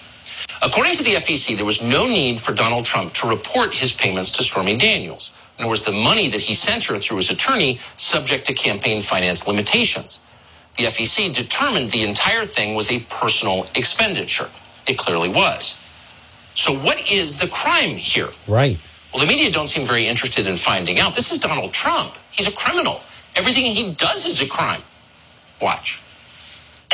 According 0.62 0.94
to 0.94 1.04
the 1.04 1.14
FEC, 1.16 1.56
there 1.56 1.66
was 1.66 1.82
no 1.82 2.06
need 2.06 2.40
for 2.40 2.52
Donald 2.54 2.86
Trump 2.86 3.12
to 3.14 3.28
report 3.28 3.74
his 3.74 3.92
payments 3.92 4.30
to 4.32 4.42
Stormy 4.42 4.76
Daniels, 4.76 5.32
nor 5.60 5.70
was 5.70 5.84
the 5.84 5.92
money 5.92 6.28
that 6.30 6.40
he 6.40 6.54
sent 6.54 6.84
her 6.86 6.98
through 6.98 7.18
his 7.18 7.30
attorney 7.30 7.78
subject 7.96 8.46
to 8.46 8.54
campaign 8.54 9.02
finance 9.02 9.46
limitations. 9.46 10.20
The 10.76 10.84
FEC 10.84 11.32
determined 11.32 11.90
the 11.90 12.02
entire 12.02 12.44
thing 12.44 12.74
was 12.74 12.90
a 12.90 13.00
personal 13.00 13.66
expenditure. 13.74 14.48
It 14.86 14.98
clearly 14.98 15.28
was. 15.28 15.76
So, 16.54 16.72
what 16.72 17.10
is 17.10 17.38
the 17.38 17.48
crime 17.48 17.96
here? 17.96 18.28
Right. 18.46 18.78
Well, 19.12 19.24
the 19.24 19.28
media 19.28 19.50
don't 19.50 19.68
seem 19.68 19.86
very 19.86 20.06
interested 20.06 20.46
in 20.46 20.56
finding 20.56 20.98
out. 20.98 21.14
This 21.14 21.32
is 21.32 21.38
Donald 21.38 21.72
Trump. 21.72 22.14
He's 22.32 22.48
a 22.48 22.52
criminal. 22.52 23.00
Everything 23.36 23.64
he 23.64 23.92
does 23.92 24.26
is 24.26 24.40
a 24.40 24.46
crime. 24.46 24.80
Watch. 25.60 26.02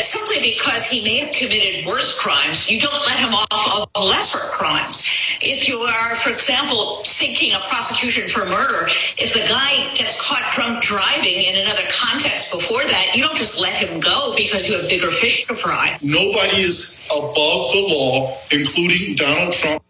Simply 0.00 0.40
because 0.40 0.86
he 0.86 1.04
may 1.04 1.18
have 1.18 1.32
committed 1.34 1.86
worse 1.86 2.18
crimes, 2.18 2.70
you 2.70 2.80
don't 2.80 3.00
let 3.06 3.18
him 3.18 3.34
off 3.34 3.88
of 3.94 4.04
lesser 4.04 4.38
crimes. 4.38 5.04
If 5.40 5.68
you 5.68 5.80
are, 5.80 6.14
for 6.16 6.30
example, 6.30 7.04
seeking 7.04 7.52
a 7.52 7.60
prosecution 7.68 8.28
for 8.28 8.44
murder, 8.46 8.86
if 9.18 9.32
the 9.34 9.44
guy 9.48 9.92
gets 9.94 10.20
caught 10.26 10.42
drunk 10.52 10.82
driving 10.82 11.44
in 11.44 11.60
another 11.60 11.84
context 11.90 12.52
before 12.52 12.82
that, 12.82 13.12
you 13.14 13.22
don't 13.22 13.36
just 13.36 13.60
let 13.60 13.74
him 13.74 14.00
go 14.00 14.32
because 14.36 14.68
you 14.68 14.78
have 14.78 14.88
bigger 14.88 15.10
fish 15.10 15.46
to 15.46 15.54
fry. 15.54 15.98
Nobody 16.02 16.62
is 16.62 17.06
above 17.10 17.72
the 17.72 17.86
law, 17.92 18.36
including 18.50 19.16
Donald 19.16 19.52
Trump. 19.52 19.82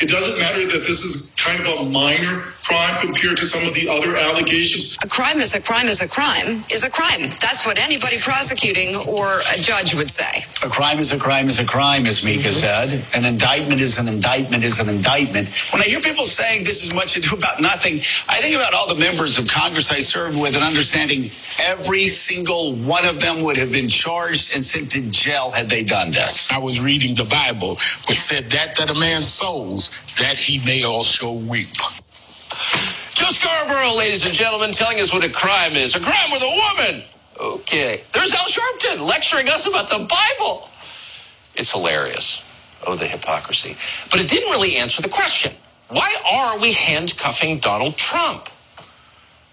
It 0.00 0.08
doesn't 0.08 0.38
matter 0.38 0.60
that 0.60 0.86
this 0.86 1.02
is 1.02 1.34
kind 1.34 1.58
of 1.58 1.86
a 1.86 1.90
minor 1.90 2.42
crime 2.62 3.00
compared 3.00 3.36
to 3.38 3.44
some 3.44 3.66
of 3.66 3.74
the 3.74 3.88
other 3.88 4.16
allegations. 4.16 4.96
A 5.02 5.08
crime 5.08 5.40
is 5.40 5.54
a 5.54 5.60
crime 5.60 5.88
is 5.88 6.00
a 6.00 6.06
crime 6.06 6.62
is 6.70 6.84
a 6.84 6.90
crime. 6.90 7.30
That's 7.40 7.66
what 7.66 7.76
anybody 7.78 8.16
prosecuting 8.20 8.94
or 9.08 9.40
a 9.52 9.58
judge 9.58 9.94
would 9.94 10.08
say. 10.08 10.44
A 10.62 10.68
crime 10.68 11.00
is 11.00 11.12
a 11.12 11.18
crime 11.18 11.48
is 11.48 11.58
a 11.58 11.64
crime, 11.64 12.06
as 12.06 12.24
Mika 12.24 12.50
mm-hmm. 12.50 12.52
said. 12.52 13.04
An 13.16 13.24
indictment 13.24 13.80
is 13.80 13.98
an 13.98 14.06
indictment 14.06 14.62
is 14.62 14.78
an 14.78 14.88
indictment. 14.94 15.48
When 15.72 15.82
I 15.82 15.86
hear 15.86 16.00
people 16.00 16.24
saying 16.24 16.62
this 16.62 16.84
is 16.84 16.94
much 16.94 17.16
ado 17.16 17.36
about 17.36 17.60
nothing, 17.60 17.94
I 18.28 18.38
think 18.38 18.54
about 18.54 18.72
all 18.72 18.86
the 18.86 19.00
members 19.00 19.36
of 19.36 19.48
Congress 19.48 19.90
I 19.90 19.98
served 19.98 20.40
with 20.40 20.54
and 20.54 20.62
understanding 20.62 21.30
every 21.66 22.08
single 22.08 22.74
one 22.76 23.04
of 23.06 23.20
them 23.20 23.42
would 23.42 23.56
have 23.56 23.72
been 23.72 23.88
charged 23.88 24.54
and 24.54 24.62
sent 24.62 24.92
to 24.92 25.00
jail 25.10 25.50
had 25.50 25.68
they 25.68 25.82
done 25.82 26.12
this. 26.12 26.52
I 26.52 26.58
was 26.58 26.78
reading 26.80 27.14
the 27.14 27.24
Bible, 27.24 27.70
which 28.08 28.20
said 28.20 28.50
that 28.50 28.76
that 28.76 28.90
a 28.90 28.98
man 28.98 29.22
that 30.18 30.38
he 30.38 30.62
may 30.64 30.84
also 30.84 31.32
weep. 31.32 31.72
Joe 33.14 33.28
Scarborough, 33.28 33.96
ladies 33.96 34.26
and 34.26 34.34
gentlemen, 34.34 34.72
telling 34.72 35.00
us 35.00 35.12
what 35.12 35.24
a 35.24 35.30
crime 35.30 35.72
is. 35.72 35.96
A 35.96 36.00
crime 36.00 36.30
with 36.30 36.42
a 36.42 36.60
woman. 36.76 37.02
Okay. 37.40 38.02
There's 38.12 38.34
Al 38.34 38.44
Sharpton 38.44 39.06
lecturing 39.06 39.48
us 39.48 39.66
about 39.66 39.88
the 39.88 39.98
Bible. 39.98 40.68
It's 41.54 41.72
hilarious. 41.72 42.42
Oh, 42.86 42.94
the 42.94 43.06
hypocrisy. 43.06 43.76
But 44.10 44.20
it 44.20 44.28
didn't 44.28 44.50
really 44.50 44.76
answer 44.76 45.00
the 45.00 45.08
question. 45.08 45.52
Why 45.88 46.14
are 46.30 46.58
we 46.58 46.72
handcuffing 46.72 47.58
Donald 47.58 47.96
Trump? 47.96 48.50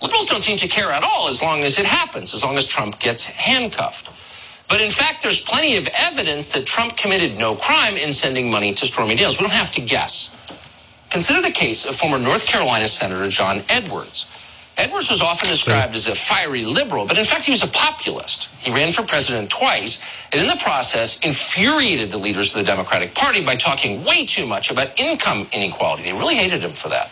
Liberals 0.01 0.26
don't 0.26 0.41
seem 0.41 0.58
to 0.58 0.68
care 0.68 0.91
at 0.91 1.04
all 1.04 1.30
as 1.30 1.41
long 1.41 1.62
as 1.62 1.80
it 1.80 1.86
happens, 1.86 2.34
as 2.34 2.43
long 2.43 2.58
as 2.58 2.68
Trump 2.68 2.99
gets 2.99 3.26
handcuffed. 3.26 4.10
But 4.74 4.82
in 4.82 4.90
fact, 4.90 5.22
there's 5.22 5.40
plenty 5.40 5.78
of 5.78 5.88
evidence 5.96 6.48
that 6.54 6.66
Trump 6.66 6.98
committed 6.98 7.38
no 7.38 7.54
crime 7.54 7.96
in 7.96 8.12
sending 8.12 8.50
money 8.50 8.74
to 8.74 8.88
Stormy 8.88 9.14
Daniels. 9.14 9.38
We 9.40 9.44
don't 9.44 9.54
have 9.54 9.72
to 9.74 9.82
guess. 9.82 10.34
Consider 11.12 11.44
the 11.44 11.52
case 11.52 11.86
of 11.86 11.96
former 11.96 12.18
North 12.18 12.48
Carolina 12.48 12.88
Senator 12.88 13.30
John 13.30 13.62
Edwards. 13.70 14.26
Edwards 14.76 15.12
was 15.12 15.22
often 15.22 15.48
described 15.48 15.94
as 15.94 16.08
a 16.08 16.16
fiery 16.16 16.66
liberal, 16.66 17.06
but 17.06 17.20
in 17.20 17.24
fact, 17.24 17.46
he 17.46 17.52
was 17.52 17.62
a 17.62 17.68
populist. 17.68 18.46
He 18.58 18.72
ran 18.72 18.92
for 18.92 19.04
president 19.04 19.52
twice, 19.52 20.04
and 20.32 20.42
in 20.42 20.48
the 20.48 20.58
process, 20.64 21.20
infuriated 21.20 22.10
the 22.10 22.18
leaders 22.18 22.56
of 22.56 22.58
the 22.60 22.66
Democratic 22.66 23.14
Party 23.14 23.46
by 23.46 23.56
talking 23.56 24.04
way 24.04 24.26
too 24.26 24.48
much 24.48 24.72
about 24.72 25.00
income 25.00 25.46
inequality. 25.52 26.02
They 26.02 26.14
really 26.14 26.34
hated 26.34 26.64
him 26.64 26.72
for 26.72 26.90
that. 26.90 27.12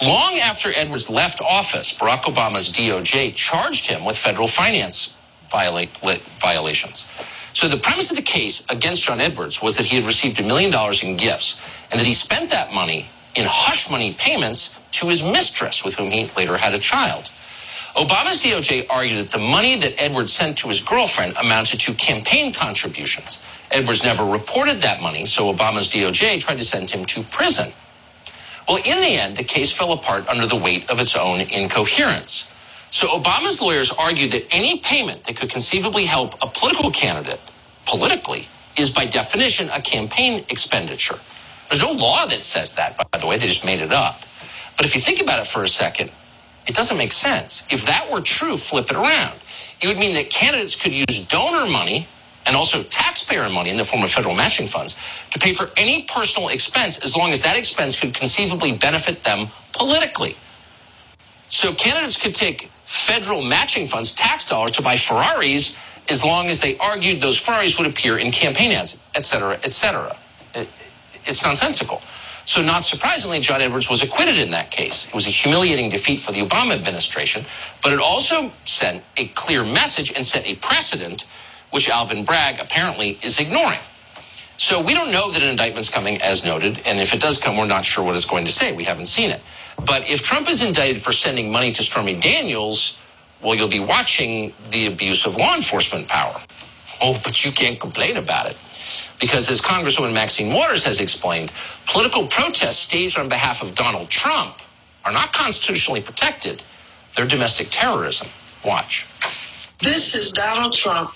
Long 0.00 0.38
after 0.38 0.70
Edwards 0.76 1.10
left 1.10 1.42
office, 1.42 1.92
Barack 1.92 2.32
Obama's 2.32 2.70
DOJ 2.70 3.34
charged 3.34 3.88
him 3.88 4.04
with 4.04 4.16
federal 4.16 4.46
finance 4.46 5.17
viola- 5.50 5.86
violations. 6.38 7.06
So 7.52 7.66
the 7.68 7.76
premise 7.76 8.10
of 8.10 8.16
the 8.16 8.22
case 8.22 8.64
against 8.68 9.02
John 9.02 9.20
Edwards 9.20 9.62
was 9.62 9.76
that 9.76 9.86
he 9.86 9.96
had 9.96 10.04
received 10.04 10.38
a 10.38 10.42
million 10.42 10.70
dollars 10.70 11.02
in 11.02 11.16
gifts 11.16 11.56
and 11.90 11.98
that 11.98 12.06
he 12.06 12.12
spent 12.12 12.50
that 12.50 12.72
money 12.72 13.06
in 13.34 13.44
hush 13.46 13.90
money 13.90 14.14
payments 14.14 14.78
to 14.92 15.08
his 15.08 15.22
mistress, 15.22 15.84
with 15.84 15.94
whom 15.94 16.10
he 16.10 16.30
later 16.36 16.56
had 16.56 16.74
a 16.74 16.78
child. 16.78 17.30
Obama's 17.96 18.42
DOJ 18.42 18.86
argued 18.90 19.18
that 19.18 19.30
the 19.30 19.38
money 19.38 19.76
that 19.76 20.00
Edwards 20.00 20.32
sent 20.32 20.56
to 20.58 20.68
his 20.68 20.80
girlfriend 20.80 21.36
amounted 21.42 21.80
to 21.80 21.94
campaign 21.94 22.52
contributions. 22.52 23.40
Edwards 23.70 24.04
never 24.04 24.24
reported 24.24 24.76
that 24.76 25.02
money, 25.02 25.24
so 25.24 25.52
Obama's 25.52 25.88
DOJ 25.88 26.40
tried 26.40 26.58
to 26.58 26.64
send 26.64 26.88
him 26.90 27.04
to 27.06 27.22
prison. 27.24 27.72
Well, 28.68 28.78
in 28.84 29.00
the 29.00 29.16
end, 29.16 29.36
the 29.36 29.44
case 29.44 29.72
fell 29.72 29.92
apart 29.92 30.28
under 30.28 30.46
the 30.46 30.56
weight 30.56 30.88
of 30.90 31.00
its 31.00 31.16
own 31.16 31.40
incoherence. 31.40 32.52
So 32.90 33.08
Obama's 33.08 33.60
lawyers 33.62 33.92
argued 33.92 34.32
that 34.32 34.46
any 34.52 34.80
payment 34.80 35.24
that 35.24 35.36
could 35.36 35.50
conceivably 35.50 36.04
help 36.06 36.34
a 36.42 36.48
political 36.48 36.90
candidate 36.90 37.40
politically 37.86 38.48
is 38.78 38.90
by 38.90 39.06
definition 39.06 39.70
a 39.70 39.80
campaign 39.82 40.44
expenditure. 40.50 41.18
There's 41.68 41.82
no 41.82 41.92
law 41.92 42.26
that 42.26 42.44
says 42.44 42.74
that, 42.76 42.96
by 42.98 43.18
the 43.18 43.26
way, 43.26 43.38
they 43.38 43.46
just 43.46 43.64
made 43.64 43.80
it 43.80 43.92
up. 43.92 44.20
But 44.76 44.86
if 44.86 44.94
you 44.94 45.00
think 45.00 45.20
about 45.22 45.40
it 45.40 45.46
for 45.46 45.62
a 45.62 45.68
second, 45.68 46.10
it 46.66 46.74
doesn't 46.74 46.98
make 46.98 47.12
sense. 47.12 47.66
If 47.70 47.86
that 47.86 48.10
were 48.10 48.20
true, 48.20 48.56
flip 48.56 48.86
it 48.90 48.96
around. 48.96 49.38
It 49.82 49.88
would 49.88 49.98
mean 49.98 50.14
that 50.14 50.30
candidates 50.30 50.80
could 50.80 50.92
use 50.92 51.26
donor 51.28 51.70
money 51.70 52.06
and 52.46 52.56
also 52.56 52.82
taxpayer 52.84 53.48
money 53.50 53.70
in 53.70 53.76
the 53.76 53.84
form 53.84 54.02
of 54.02 54.10
federal 54.10 54.34
matching 54.34 54.66
funds 54.66 54.96
to 55.30 55.38
pay 55.38 55.54
for 55.54 55.70
any 55.76 56.04
personal 56.04 56.48
expense 56.48 57.04
as 57.04 57.16
long 57.16 57.30
as 57.32 57.42
that 57.42 57.56
expense 57.56 58.00
could 58.00 58.14
conceivably 58.14 58.72
benefit 58.72 59.22
them 59.24 59.48
politically. 59.72 60.36
So 61.48 61.74
candidates 61.74 62.20
could 62.20 62.34
take 62.34 62.70
federal 62.88 63.42
matching 63.42 63.86
funds, 63.86 64.14
tax 64.14 64.48
dollars, 64.48 64.70
to 64.70 64.82
buy 64.82 64.96
Ferraris 64.96 65.76
as 66.08 66.24
long 66.24 66.46
as 66.46 66.58
they 66.58 66.78
argued 66.78 67.20
those 67.20 67.38
Ferraris 67.38 67.76
would 67.78 67.86
appear 67.86 68.16
in 68.16 68.30
campaign 68.30 68.72
ads, 68.72 69.04
et 69.14 69.26
cetera, 69.26 69.60
et 69.62 69.74
cetera. 69.74 70.16
It, 70.54 70.66
it's 71.26 71.44
nonsensical. 71.44 72.00
So, 72.46 72.62
not 72.62 72.84
surprisingly, 72.84 73.40
John 73.40 73.60
Edwards 73.60 73.90
was 73.90 74.02
acquitted 74.02 74.38
in 74.38 74.50
that 74.52 74.70
case. 74.70 75.06
It 75.06 75.14
was 75.14 75.26
a 75.26 75.30
humiliating 75.30 75.90
defeat 75.90 76.20
for 76.20 76.32
the 76.32 76.40
Obama 76.40 76.74
administration, 76.74 77.44
but 77.82 77.92
it 77.92 78.00
also 78.00 78.50
sent 78.64 79.04
a 79.18 79.26
clear 79.28 79.64
message 79.64 80.14
and 80.16 80.24
set 80.24 80.46
a 80.46 80.54
precedent, 80.54 81.26
which 81.72 81.90
Alvin 81.90 82.24
Bragg 82.24 82.58
apparently 82.58 83.18
is 83.22 83.38
ignoring. 83.38 83.80
So, 84.56 84.80
we 84.80 84.94
don't 84.94 85.12
know 85.12 85.30
that 85.30 85.42
an 85.42 85.50
indictment's 85.50 85.90
coming, 85.90 86.22
as 86.22 86.42
noted, 86.42 86.80
and 86.86 86.98
if 87.00 87.12
it 87.12 87.20
does 87.20 87.36
come, 87.36 87.58
we're 87.58 87.66
not 87.66 87.84
sure 87.84 88.02
what 88.02 88.14
it's 88.14 88.24
going 88.24 88.46
to 88.46 88.52
say. 88.52 88.72
We 88.72 88.84
haven't 88.84 89.06
seen 89.08 89.28
it. 89.30 89.42
But 89.86 90.08
if 90.08 90.22
Trump 90.22 90.48
is 90.48 90.62
indicted 90.62 91.02
for 91.02 91.12
sending 91.12 91.50
money 91.52 91.72
to 91.72 91.82
Stormy 91.82 92.18
Daniels, 92.18 92.98
well, 93.42 93.54
you'll 93.54 93.68
be 93.68 93.80
watching 93.80 94.52
the 94.70 94.86
abuse 94.86 95.26
of 95.26 95.36
law 95.36 95.54
enforcement 95.54 96.08
power. 96.08 96.34
Oh, 97.00 97.20
but 97.24 97.44
you 97.44 97.52
can't 97.52 97.78
complain 97.78 98.16
about 98.16 98.46
it. 98.46 98.56
Because 99.20 99.50
as 99.50 99.60
Congresswoman 99.60 100.14
Maxine 100.14 100.52
Waters 100.52 100.84
has 100.84 101.00
explained, 101.00 101.52
political 101.86 102.26
protests 102.26 102.78
staged 102.78 103.18
on 103.18 103.28
behalf 103.28 103.62
of 103.62 103.74
Donald 103.74 104.10
Trump 104.10 104.56
are 105.04 105.12
not 105.12 105.32
constitutionally 105.32 106.00
protected. 106.00 106.62
They're 107.16 107.26
domestic 107.26 107.68
terrorism. 107.70 108.28
Watch. 108.64 109.06
This 109.80 110.14
is 110.14 110.32
Donald 110.32 110.72
Trump 110.72 111.10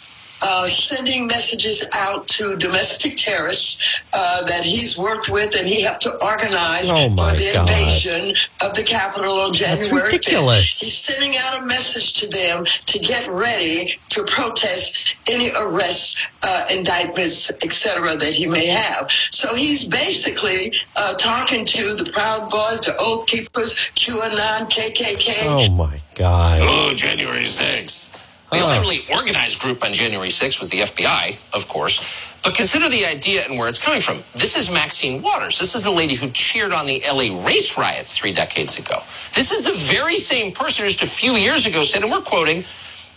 uh, 0.45 0.67
sending 0.67 1.27
messages 1.27 1.87
out 1.95 2.27
to 2.29 2.57
domestic 2.57 3.17
terrorists 3.17 4.01
uh, 4.13 4.45
that 4.47 4.63
he's 4.65 4.99
worked 4.99 5.31
with 5.31 5.55
and 5.57 5.67
he 5.67 5.83
helped 5.83 6.03
to 6.03 6.13
organize 6.23 6.91
Oh, 6.91 7.09
for 7.11 7.37
the 7.37 7.51
God. 7.55 7.69
invasion 7.69 8.35
of 8.67 8.75
the 8.75 8.83
Capitol 8.83 9.33
on 9.35 9.51
That's 9.53 9.87
January 9.87 10.03
5th. 10.09 10.13
ridiculous. 10.13 10.81
He's 10.81 10.97
sending 10.99 11.35
out 11.39 11.63
a 11.63 11.67
message 11.67 12.15
to 12.21 12.29
them 12.29 12.65
to 12.65 12.99
get 12.99 13.29
ready 13.31 13.99
to 14.11 14.25
protest 14.25 15.15
any 15.31 15.51
arrests, 15.65 16.17
uh, 16.43 16.65
indictments, 16.77 17.51
etc. 17.65 18.17
that 18.17 18.33
he 18.33 18.47
may 18.47 18.67
have. 18.67 19.11
So 19.11 19.55
he's 19.55 19.87
basically 19.87 20.75
uh, 20.97 21.15
talking 21.17 21.65
to 21.65 21.95
the 21.95 22.11
Proud 22.13 22.51
Boys, 22.51 22.81
the 22.81 22.95
Oath 22.99 23.27
Keepers, 23.27 23.75
QAnon, 23.95 24.69
KKK. 24.71 25.33
Oh 25.47 25.71
my 25.73 26.01
God. 26.15 26.61
Oh, 26.63 26.93
January 26.95 27.45
6th. 27.45 28.19
The 28.53 28.59
oh. 28.61 28.67
only 28.67 28.79
really 28.81 29.01
organized 29.11 29.61
group 29.61 29.83
on 29.83 29.95
January 29.95 30.29
6th 30.29 30.61
was 30.61 30.69
the 30.69 30.81
FBI, 30.81 31.37
of 31.55 31.67
course. 31.69 32.05
But 32.45 32.55
consider 32.55 32.91
the 32.91 33.07
idea 33.07 33.45
and 33.49 33.57
where 33.59 33.67
it's 33.67 33.83
coming 33.83 34.03
from. 34.03 34.19
This 34.35 34.59
is 34.59 34.71
Maxine 34.71 35.23
Waters. 35.23 35.59
This 35.59 35.75
is 35.75 35.85
the 35.85 35.91
lady 35.91 36.15
who 36.17 36.29
cheered 36.31 36.73
on 36.73 36.85
the 36.85 37.03
LA 37.11 37.43
race 37.47 37.79
riots 37.79 38.15
three 38.15 38.33
decades 38.33 38.79
ago. 38.79 39.03
This 39.35 39.53
is 39.53 39.63
the 39.63 39.73
very 39.95 40.17
same 40.17 40.53
person 40.53 40.85
who 40.85 40.91
just 40.91 41.03
a 41.03 41.07
few 41.07 41.33
years 41.33 41.65
ago 41.65 41.83
said, 41.83 42.03
and 42.03 42.13
we're 42.13 42.21
quoting, 42.21 42.59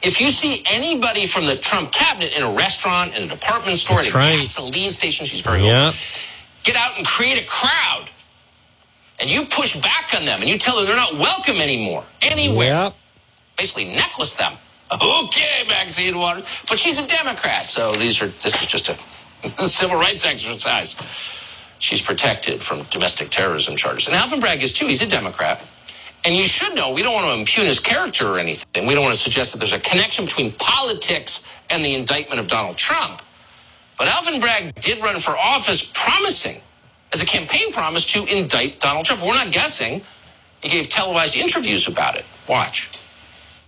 if 0.03 0.21
you 0.21 0.29
see 0.29 0.63
anybody 0.71 1.25
from 1.25 1.45
the 1.45 1.57
Trump 1.57 1.91
cabinet 1.91 2.37
in 2.37 2.43
a 2.43 2.51
restaurant, 2.51 3.17
in 3.17 3.23
a 3.23 3.27
department 3.27 3.75
store, 3.77 3.97
That's 3.97 4.09
at 4.09 4.15
a 4.15 4.17
right. 4.17 4.35
gasoline 4.37 4.89
station, 4.89 5.25
she's 5.25 5.41
very 5.41 5.65
Yeah. 5.65 5.87
old, 5.87 5.95
get 6.63 6.77
out 6.77 6.97
and 6.97 7.05
create 7.05 7.41
a 7.41 7.45
crowd. 7.45 8.09
And 9.19 9.29
you 9.29 9.45
push 9.45 9.75
back 9.81 10.13
on 10.15 10.23
them 10.23 10.39
and 10.39 10.49
you 10.49 10.57
tell 10.57 10.77
them 10.77 10.85
they're 10.85 10.95
not 10.95 11.15
welcome 11.15 11.57
anymore, 11.57 12.05
anywhere 12.21 12.67
Yep. 12.85 12.93
basically 13.57 13.85
necklace 13.85 14.35
them. 14.35 14.53
Okay, 14.91 15.63
Maxine 15.67 16.17
Waters, 16.17 16.63
but 16.69 16.77
she's 16.77 16.99
a 16.99 17.07
Democrat, 17.07 17.67
so 17.67 17.93
these 17.93 18.21
are 18.21 18.27
this 18.27 18.61
is 18.61 18.67
just 18.67 18.89
a 18.89 18.93
civil 19.63 19.97
rights 19.97 20.25
exercise. 20.25 20.95
She's 21.79 22.01
protected 22.01 22.61
from 22.61 22.83
domestic 22.83 23.29
terrorism 23.29 23.75
charges, 23.75 24.07
and 24.07 24.15
Alvin 24.15 24.39
Bragg 24.39 24.61
is 24.61 24.73
too. 24.73 24.85
He's 24.85 25.01
a 25.01 25.07
Democrat, 25.07 25.59
and 26.23 26.35
you 26.35 26.45
should 26.45 26.75
know 26.75 26.93
we 26.93 27.01
don't 27.01 27.15
want 27.15 27.25
to 27.25 27.39
impugn 27.39 27.65
his 27.65 27.79
character 27.79 28.27
or 28.27 28.37
anything. 28.37 28.85
We 28.85 28.93
don't 28.93 29.03
want 29.03 29.15
to 29.15 29.21
suggest 29.21 29.53
that 29.53 29.57
there's 29.57 29.73
a 29.73 29.79
connection 29.79 30.25
between 30.25 30.51
politics 30.53 31.47
and 31.71 31.83
the 31.83 31.95
indictment 31.95 32.39
of 32.39 32.47
Donald 32.47 32.77
Trump. 32.77 33.23
But 33.97 34.07
Alvin 34.07 34.39
Bragg 34.39 34.75
did 34.75 35.01
run 35.01 35.19
for 35.19 35.31
office, 35.37 35.91
promising 35.95 36.61
as 37.11 37.23
a 37.23 37.25
campaign 37.25 37.71
promise 37.71 38.05
to 38.13 38.25
indict 38.25 38.79
Donald 38.81 39.05
Trump. 39.05 39.23
We're 39.23 39.33
not 39.33 39.51
guessing. 39.51 40.01
He 40.61 40.69
gave 40.69 40.89
televised 40.89 41.35
interviews 41.35 41.87
about 41.87 42.15
it. 42.15 42.25
Watch. 42.47 42.89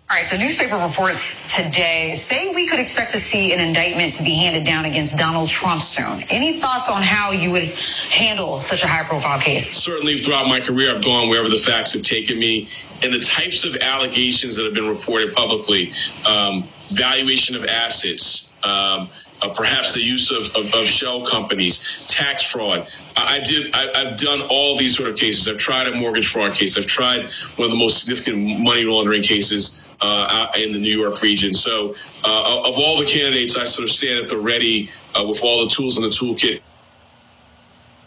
All 0.10 0.16
right, 0.16 0.24
so 0.24 0.38
newspaper 0.38 0.78
reports 0.78 1.54
today 1.54 2.14
say 2.14 2.56
we 2.56 2.66
could 2.66 2.80
expect 2.80 3.12
to 3.12 3.18
see 3.18 3.52
an 3.52 3.60
indictment 3.60 4.14
to 4.14 4.24
be 4.24 4.36
handed 4.36 4.66
down 4.66 4.86
against 4.86 5.18
Donald 5.18 5.50
Trump 5.50 5.82
soon. 5.82 6.24
Any 6.30 6.62
thoughts 6.62 6.90
on 6.90 7.02
how 7.02 7.32
you 7.32 7.52
would 7.52 7.70
handle 8.10 8.58
such 8.62 8.86
a 8.86 8.88
high 8.88 9.04
profile 9.04 9.38
case? 9.38 9.70
Certainly, 9.70 10.16
throughout 10.20 10.48
my 10.48 10.62
career, 10.62 10.96
I've 10.96 11.04
gone 11.04 11.28
wherever 11.28 11.50
the 11.50 11.58
facts 11.58 11.92
have 11.92 12.04
taken 12.04 12.40
me, 12.40 12.70
and 13.04 13.14
the 13.14 13.20
types 13.20 13.66
of 13.66 13.76
allegations 13.82 14.56
that 14.56 14.64
have 14.64 14.74
been 14.74 14.88
reported 14.88 15.34
publicly, 15.34 15.92
um, 16.26 16.64
valuation 16.86 17.58
of 17.58 17.66
assets, 17.66 18.54
um, 18.64 19.10
uh, 19.42 19.54
perhaps 19.54 19.94
the 19.94 20.02
use 20.02 20.32
of, 20.32 20.56
of, 20.56 20.74
of 20.74 20.86
shell 20.86 21.26
companies, 21.26 22.08
tax 22.08 22.50
fraud. 22.50 22.88
I, 23.18 23.36
I 23.36 23.40
did. 23.42 23.76
I, 23.76 23.90
I've 23.94 24.18
done 24.18 24.40
all 24.50 24.78
these 24.78 24.96
sort 24.96 25.10
of 25.10 25.18
cases. 25.18 25.50
I've 25.50 25.58
tried 25.58 25.90
a 25.90 25.94
mortgage 25.96 26.30
fraud 26.30 26.54
case. 26.54 26.78
I've 26.78 26.88
tried 26.88 27.30
one 27.58 27.66
of 27.66 27.72
the 27.72 27.78
most 27.78 28.00
significant 28.00 28.64
money 28.64 28.86
laundering 28.86 29.22
cases 29.22 29.84
uh, 30.02 30.52
in 30.58 30.72
the 30.72 30.80
New 30.80 30.98
York 30.98 31.22
region. 31.22 31.54
So, 31.54 31.96
uh, 32.24 32.64
of 32.66 32.76
all 32.78 33.00
the 33.00 33.06
candidates, 33.06 33.58
I 33.58 33.66
sort 33.66 33.88
of 33.88 33.94
stand 33.94 34.24
at 34.24 34.30
the 34.30 34.38
ready 34.38 34.90
uh, 35.16 35.26
with 35.28 35.42
all 35.44 35.64
the 35.64 35.70
tools 35.70 35.98
in 35.98 36.04
the 36.04 36.10
toolkit. 36.10 36.62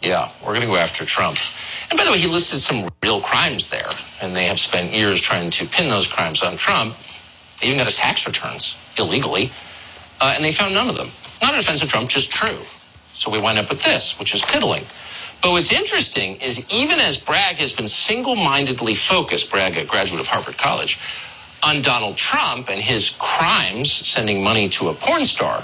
Yeah, 0.01 0.29
we're 0.41 0.53
going 0.53 0.61
to 0.61 0.67
go 0.67 0.77
after 0.77 1.05
Trump. 1.05 1.37
And 1.91 1.97
by 1.97 2.05
the 2.05 2.11
way, 2.11 2.17
he 2.17 2.27
listed 2.27 2.59
some 2.59 2.89
real 3.03 3.21
crimes 3.21 3.69
there, 3.69 3.89
and 4.21 4.35
they 4.35 4.45
have 4.45 4.57
spent 4.57 4.93
years 4.93 5.21
trying 5.21 5.51
to 5.51 5.65
pin 5.67 5.89
those 5.89 6.07
crimes 6.11 6.41
on 6.41 6.57
Trump. 6.57 6.95
They 7.61 7.67
even 7.67 7.77
got 7.77 7.85
his 7.85 7.97
tax 7.97 8.25
returns 8.25 8.75
illegally, 8.97 9.51
uh, 10.19 10.33
and 10.35 10.43
they 10.43 10.51
found 10.51 10.73
none 10.73 10.89
of 10.89 10.95
them. 10.95 11.09
Not 11.41 11.53
a 11.53 11.57
defense 11.57 11.83
of 11.83 11.89
Trump, 11.89 12.09
just 12.09 12.31
true. 12.31 12.57
So 13.13 13.29
we 13.29 13.39
wind 13.39 13.59
up 13.59 13.69
with 13.69 13.83
this, 13.83 14.17
which 14.17 14.33
is 14.33 14.41
piddling. 14.41 14.83
But 15.41 15.51
what's 15.51 15.71
interesting 15.71 16.35
is 16.37 16.71
even 16.71 16.99
as 16.99 17.17
Bragg 17.17 17.57
has 17.57 17.73
been 17.73 17.87
single-mindedly 17.87 18.95
focused, 18.95 19.51
Bragg, 19.51 19.77
a 19.77 19.85
graduate 19.85 20.21
of 20.21 20.27
Harvard 20.27 20.57
College, 20.57 20.99
on 21.63 21.81
Donald 21.81 22.17
Trump 22.17 22.69
and 22.69 22.79
his 22.81 23.15
crimes, 23.19 23.91
sending 23.91 24.43
money 24.43 24.69
to 24.69 24.89
a 24.89 24.93
porn 24.93 25.25
star, 25.25 25.63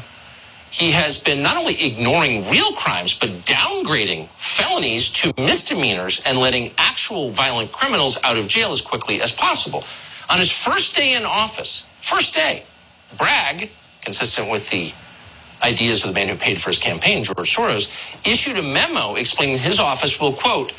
he 0.70 0.92
has 0.92 1.24
been 1.24 1.42
not 1.42 1.58
only 1.58 1.82
ignoring 1.82 2.48
real 2.50 2.72
crimes, 2.74 3.18
but 3.18 3.30
downgrading 3.46 4.28
felonies 4.30 5.10
to 5.10 5.34
misdemeanors 5.38 6.22
and 6.26 6.38
letting 6.38 6.72
actual 6.78 7.30
violent 7.32 7.72
criminals 7.72 8.20
out 8.24 8.38
of 8.38 8.48
jail 8.48 8.72
as 8.72 8.82
quickly 8.82 9.22
as 9.22 9.32
possible. 9.32 9.84
On 10.30 10.38
his 10.38 10.52
first 10.52 10.96
day 10.96 11.16
in 11.16 11.24
office, 11.26 11.86
first 11.98 12.34
day, 12.34 12.64
Bragg, 13.18 13.70
consistent 14.02 14.52
with 14.52 14.70
the 14.70 14.92
ideas 15.64 16.04
of 16.04 16.10
the 16.10 16.14
man 16.14 16.28
who 16.28 16.36
paid 16.36 16.60
for 16.60 16.70
his 16.70 16.80
campaign, 16.80 17.24
George 17.24 17.56
Soros, 17.56 17.90
issued 18.28 18.58
a 18.58 18.64
memo 18.64 19.16
explaining 19.16 19.58
his 19.58 19.80
office 19.80 20.20
will, 20.20 20.34
quote, 20.34 20.74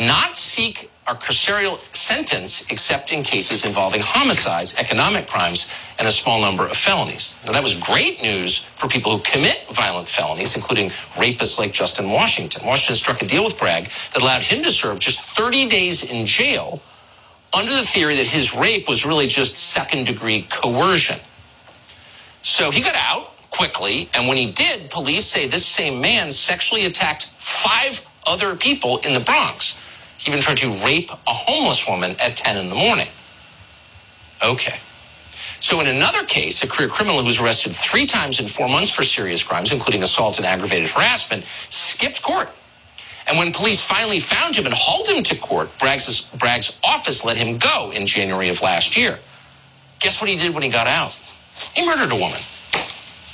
not 0.00 0.36
seek 0.36 0.90
a 1.06 1.14
carceral 1.14 1.78
sentence 1.94 2.70
except 2.70 3.12
in 3.12 3.22
cases 3.22 3.64
involving 3.64 4.00
homicides, 4.02 4.74
economic 4.78 5.28
crimes, 5.28 5.68
and 5.98 6.08
a 6.08 6.12
small 6.12 6.40
number 6.40 6.64
of 6.64 6.76
felonies. 6.76 7.38
Now, 7.44 7.52
that 7.52 7.62
was 7.62 7.74
great 7.78 8.22
news 8.22 8.58
for 8.76 8.88
people 8.88 9.16
who 9.16 9.22
commit 9.22 9.66
violent 9.70 10.08
felonies, 10.08 10.56
including 10.56 10.90
rapists 11.14 11.58
like 11.58 11.72
Justin 11.72 12.10
Washington. 12.10 12.66
Washington 12.66 12.96
struck 12.96 13.20
a 13.20 13.26
deal 13.26 13.44
with 13.44 13.58
Bragg 13.58 13.84
that 13.84 14.22
allowed 14.22 14.42
him 14.42 14.62
to 14.64 14.70
serve 14.70 14.98
just 14.98 15.20
30 15.36 15.68
days 15.68 16.04
in 16.10 16.26
jail 16.26 16.80
under 17.52 17.72
the 17.72 17.84
theory 17.84 18.16
that 18.16 18.26
his 18.26 18.54
rape 18.54 18.88
was 18.88 19.04
really 19.04 19.26
just 19.26 19.56
second 19.56 20.06
degree 20.06 20.46
coercion. 20.50 21.20
So 22.40 22.70
he 22.70 22.82
got 22.82 22.96
out 22.96 23.30
quickly, 23.50 24.08
and 24.14 24.26
when 24.26 24.36
he 24.36 24.50
did, 24.50 24.90
police 24.90 25.26
say 25.26 25.46
this 25.46 25.64
same 25.64 26.00
man 26.00 26.32
sexually 26.32 26.86
attacked 26.86 27.26
five 27.36 28.04
other 28.26 28.56
people 28.56 28.98
in 28.98 29.12
the 29.12 29.20
Bronx. 29.20 29.80
Even 30.26 30.40
tried 30.40 30.58
to 30.58 30.70
rape 30.84 31.10
a 31.10 31.32
homeless 31.32 31.88
woman 31.88 32.16
at 32.20 32.36
10 32.36 32.56
in 32.56 32.68
the 32.68 32.74
morning. 32.74 33.08
Okay. 34.42 34.76
So 35.60 35.80
in 35.80 35.86
another 35.86 36.24
case, 36.24 36.62
a 36.62 36.68
career 36.68 36.88
criminal 36.88 37.18
who 37.20 37.26
was 37.26 37.40
arrested 37.40 37.74
three 37.74 38.06
times 38.06 38.40
in 38.40 38.46
four 38.46 38.68
months 38.68 38.90
for 38.90 39.02
serious 39.02 39.42
crimes, 39.42 39.72
including 39.72 40.02
assault 40.02 40.38
and 40.38 40.46
aggravated 40.46 40.90
harassment, 40.90 41.44
skipped 41.70 42.22
court. 42.22 42.50
And 43.26 43.38
when 43.38 43.52
police 43.52 43.82
finally 43.82 44.20
found 44.20 44.56
him 44.56 44.66
and 44.66 44.74
hauled 44.74 45.08
him 45.08 45.22
to 45.24 45.38
court, 45.38 45.70
Bragg's, 45.78 46.28
Bragg's 46.36 46.78
office 46.84 47.24
let 47.24 47.36
him 47.36 47.58
go 47.58 47.90
in 47.92 48.06
January 48.06 48.50
of 48.50 48.60
last 48.60 48.96
year. 48.96 49.18
Guess 50.00 50.20
what 50.20 50.28
he 50.28 50.36
did 50.36 50.52
when 50.52 50.62
he 50.62 50.68
got 50.68 50.86
out? 50.86 51.18
He 51.74 51.86
murdered 51.86 52.12
a 52.12 52.16
woman. 52.16 52.40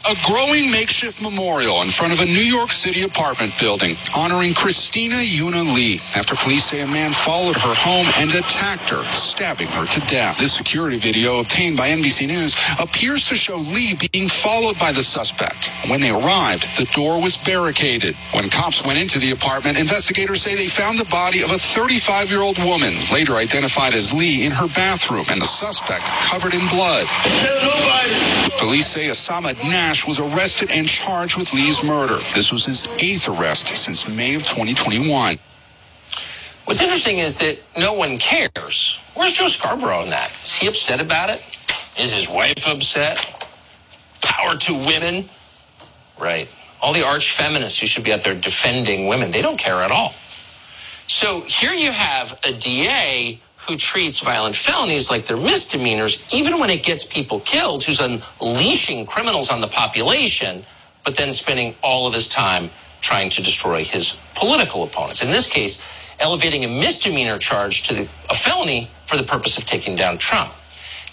A 0.09 0.16
growing 0.24 0.70
makeshift 0.70 1.20
memorial 1.20 1.82
in 1.82 1.90
front 1.90 2.12
of 2.14 2.20
a 2.20 2.24
New 2.24 2.40
York 2.40 2.70
City 2.70 3.03
apartment 3.03 3.53
building 3.61 3.96
honoring 4.16 4.55
Christina 4.55 5.16
Yuna 5.16 5.62
Lee 5.74 6.01
after 6.16 6.34
police 6.34 6.64
say 6.64 6.80
a 6.80 6.86
man 6.86 7.12
followed 7.12 7.57
her 7.57 7.74
home 7.74 8.07
and 8.16 8.30
attacked 8.34 8.88
her, 8.88 9.05
stabbing 9.14 9.68
her 9.68 9.84
to 9.84 10.01
death. 10.09 10.38
This 10.38 10.55
security 10.55 10.98
video 10.98 11.40
obtained 11.40 11.76
by 11.76 11.90
NBC 11.90 12.26
News 12.26 12.57
appears 12.80 13.28
to 13.28 13.36
show 13.36 13.57
Lee 13.57 13.94
being 14.11 14.26
followed 14.26 14.78
by 14.78 14.90
the 14.90 15.03
suspect. 15.03 15.70
When 15.90 16.01
they 16.01 16.11
arrived, 16.11 16.66
the 16.78 16.90
door 16.94 17.20
was 17.20 17.36
barricaded. 17.36 18.16
When 18.32 18.48
cops 18.48 18.82
went 18.84 18.98
into 18.98 19.18
the 19.18 19.32
apartment, 19.32 19.78
investigators 19.78 20.40
say 20.40 20.55
they 20.57 20.66
found 20.66 20.98
the 20.98 21.05
body 21.05 21.42
of 21.42 21.51
a 21.51 21.61
35-year-old 21.61 22.59
woman, 22.64 22.94
later 23.12 23.34
identified 23.34 23.92
as 23.92 24.14
Lee, 24.14 24.46
in 24.46 24.53
her 24.53 24.66
bathroom 24.68 25.26
and 25.30 25.40
the 25.40 25.46
suspect 25.46 26.05
covered 26.24 26.55
in 26.55 26.66
blood. 26.68 27.07
Police 28.59 28.88
say 28.88 29.09
Assamad 29.09 29.57
Nash 29.91 30.07
was 30.07 30.20
arrested 30.20 30.70
and 30.70 30.86
charged 30.86 31.36
with 31.36 31.53
Lee's 31.53 31.82
murder. 31.82 32.18
This 32.32 32.53
was 32.53 32.64
his 32.64 32.86
eighth 33.03 33.28
arrest 33.28 33.76
since 33.76 34.09
May 34.09 34.36
of 34.36 34.43
2021. 34.43 35.36
What's 36.64 36.80
interesting 36.80 37.18
is 37.18 37.38
that 37.38 37.59
no 37.76 37.95
one 37.95 38.16
cares. 38.18 39.01
Where's 39.16 39.32
Joe 39.32 39.49
Scarborough 39.49 40.05
in 40.05 40.11
that? 40.11 40.30
Is 40.45 40.55
he 40.55 40.68
upset 40.68 41.01
about 41.01 41.30
it? 41.30 41.45
Is 41.99 42.14
his 42.14 42.30
wife 42.30 42.68
upset? 42.68 43.16
Power 44.22 44.55
to 44.59 44.74
women? 44.74 45.24
Right. 46.20 46.49
All 46.80 46.93
the 46.93 47.05
arch 47.05 47.32
feminists 47.32 47.80
who 47.80 47.88
should 47.88 48.05
be 48.05 48.12
out 48.12 48.20
there 48.20 48.36
defending 48.36 49.09
women, 49.09 49.32
they 49.32 49.43
don't 49.43 49.59
care 49.59 49.82
at 49.82 49.91
all. 49.91 50.14
So 51.09 51.41
here 51.49 51.72
you 51.72 51.91
have 51.91 52.38
a 52.45 52.53
DA 52.53 53.41
who 53.70 53.76
treats 53.76 54.18
violent 54.18 54.56
felonies 54.56 55.12
like 55.12 55.26
they're 55.26 55.36
misdemeanors, 55.36 56.26
even 56.34 56.58
when 56.58 56.70
it 56.70 56.82
gets 56.82 57.04
people 57.04 57.38
killed, 57.40 57.84
who's 57.84 58.00
unleashing 58.00 59.06
criminals 59.06 59.48
on 59.48 59.60
the 59.60 59.68
population, 59.68 60.64
but 61.04 61.14
then 61.16 61.30
spending 61.30 61.72
all 61.80 62.08
of 62.08 62.12
his 62.12 62.28
time 62.28 62.68
trying 63.00 63.30
to 63.30 63.40
destroy 63.40 63.84
his 63.84 64.20
political 64.34 64.82
opponents. 64.82 65.22
In 65.22 65.30
this 65.30 65.48
case, 65.48 65.80
elevating 66.18 66.64
a 66.64 66.68
misdemeanor 66.68 67.38
charge 67.38 67.84
to 67.84 67.94
the, 67.94 68.08
a 68.28 68.34
felony 68.34 68.90
for 69.06 69.16
the 69.16 69.22
purpose 69.22 69.56
of 69.56 69.64
taking 69.64 69.94
down 69.94 70.18
Trump. 70.18 70.52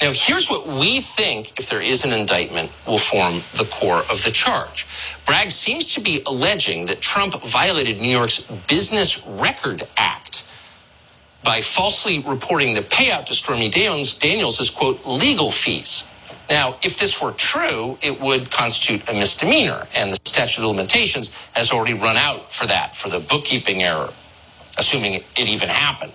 Now, 0.02 0.12
here's 0.12 0.50
what 0.50 0.68
we 0.68 1.00
think, 1.00 1.60
if 1.60 1.70
there 1.70 1.82
is 1.82 2.06
an 2.06 2.12
indictment, 2.12 2.72
will 2.88 2.98
form 2.98 3.36
the 3.54 3.70
core 3.72 4.02
of 4.12 4.24
the 4.24 4.32
charge. 4.32 4.88
Bragg 5.28 5.52
seems 5.52 5.94
to 5.94 6.02
be 6.02 6.24
alleging 6.26 6.88
that 6.88 7.02
Trump 7.02 7.40
violated 7.44 8.02
New 8.02 8.10
York's 8.10 8.42
Business 8.68 9.24
Record 9.28 9.84
Act 9.96 10.48
by 11.48 11.62
falsely 11.62 12.20
reporting 12.20 12.74
the 12.74 12.82
payout 12.82 13.26
to 13.26 13.34
Stormy 13.34 13.70
Daniels, 13.70 14.18
Daniels 14.18 14.60
as, 14.60 14.70
quote, 14.70 15.06
legal 15.06 15.50
fees. 15.50 16.04
Now, 16.50 16.76
if 16.84 17.00
this 17.00 17.22
were 17.22 17.32
true, 17.32 17.98
it 18.02 18.20
would 18.20 18.52
constitute 18.52 19.10
a 19.10 19.14
misdemeanor, 19.14 19.88
and 19.96 20.12
the 20.12 20.20
statute 20.26 20.62
of 20.62 20.76
limitations 20.76 21.34
has 21.54 21.72
already 21.72 21.94
run 21.94 22.18
out 22.18 22.52
for 22.52 22.68
that, 22.68 22.98
for 22.98 23.08
the 23.08 23.22
bookkeeping 23.22 23.82
error, 23.82 24.10
assuming 24.78 25.14
it 25.14 25.24
even 25.38 25.70
happened. 25.70 26.12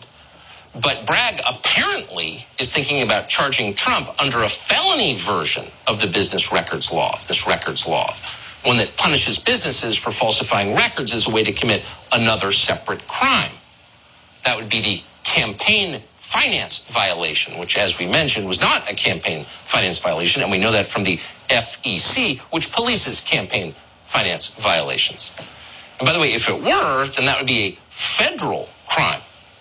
But 0.83 1.07
Bragg 1.07 1.41
apparently 1.49 2.45
is 2.61 2.71
thinking 2.71 3.01
about 3.01 3.31
charging 3.31 3.73
Trump 3.73 4.11
under 4.21 4.43
a 4.43 4.51
felony 4.51 5.15
version 5.15 5.65
of 5.87 6.03
the 6.03 6.09
business 6.09 6.53
records 6.53 6.93
law, 6.93 7.17
this 7.27 7.47
records 7.47 7.89
law, 7.89 8.13
one 8.67 8.77
that 8.77 8.95
punishes 8.99 9.39
businesses 9.39 9.97
for 9.97 10.11
falsifying 10.11 10.75
records 10.75 11.15
as 11.15 11.27
a 11.27 11.31
way 11.31 11.43
to 11.43 11.53
commit 11.53 11.87
another 12.13 12.53
separate 12.53 13.09
crime. 13.09 13.53
That 14.45 14.59
would 14.59 14.69
be 14.69 14.83
the 14.83 15.03
campaign 15.25 16.03
finance 16.17 16.85
violation, 16.87 17.59
which, 17.59 17.77
as 17.77 17.99
we 17.99 18.07
mentioned, 18.07 18.47
was 18.49 18.61
not 18.61 18.91
a 18.91 18.95
campaign 18.95 19.45
finance 19.45 19.99
violation. 19.99 20.43
And 20.43 20.51
we 20.51 20.59
know 20.59 20.73
that 20.73 20.87
from 20.87 21.05
the 21.05 21.17
FEC, 21.49 22.41
which 22.53 22.71
polices 22.73 23.25
campaign 23.25 23.75
finance 24.05 24.49
violations. 24.55 25.35
And 25.99 26.07
by 26.07 26.13
the 26.13 26.21
way, 26.21 26.33
if 26.33 26.49
it 26.49 26.61
were, 26.61 27.07
then 27.09 27.27
that 27.27 27.39
would 27.39 27.47
be 27.47 27.63
a 27.63 27.73
federal 27.91 28.69
crime 28.89 29.21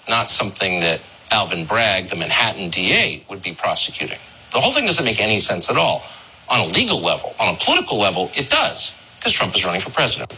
not 0.09 0.29
something 0.29 0.81
that 0.81 0.99
Alvin 1.31 1.65
Bragg, 1.65 2.09
the 2.09 2.15
Manhattan 2.15 2.69
DA, 2.69 3.23
would 3.29 3.41
be 3.41 3.53
prosecuting. 3.53 4.17
The 4.51 4.59
whole 4.59 4.71
thing 4.71 4.85
doesn't 4.85 5.05
make 5.05 5.21
any 5.21 5.37
sense 5.37 5.69
at 5.69 5.77
all. 5.77 6.03
On 6.49 6.59
a 6.59 6.65
legal 6.65 6.99
level, 6.99 7.33
on 7.39 7.55
a 7.55 7.57
political 7.57 7.97
level, 7.97 8.29
it 8.35 8.49
does, 8.49 8.93
because 9.17 9.31
Trump 9.31 9.55
is 9.55 9.63
running 9.63 9.79
for 9.79 9.89
president. 9.91 10.33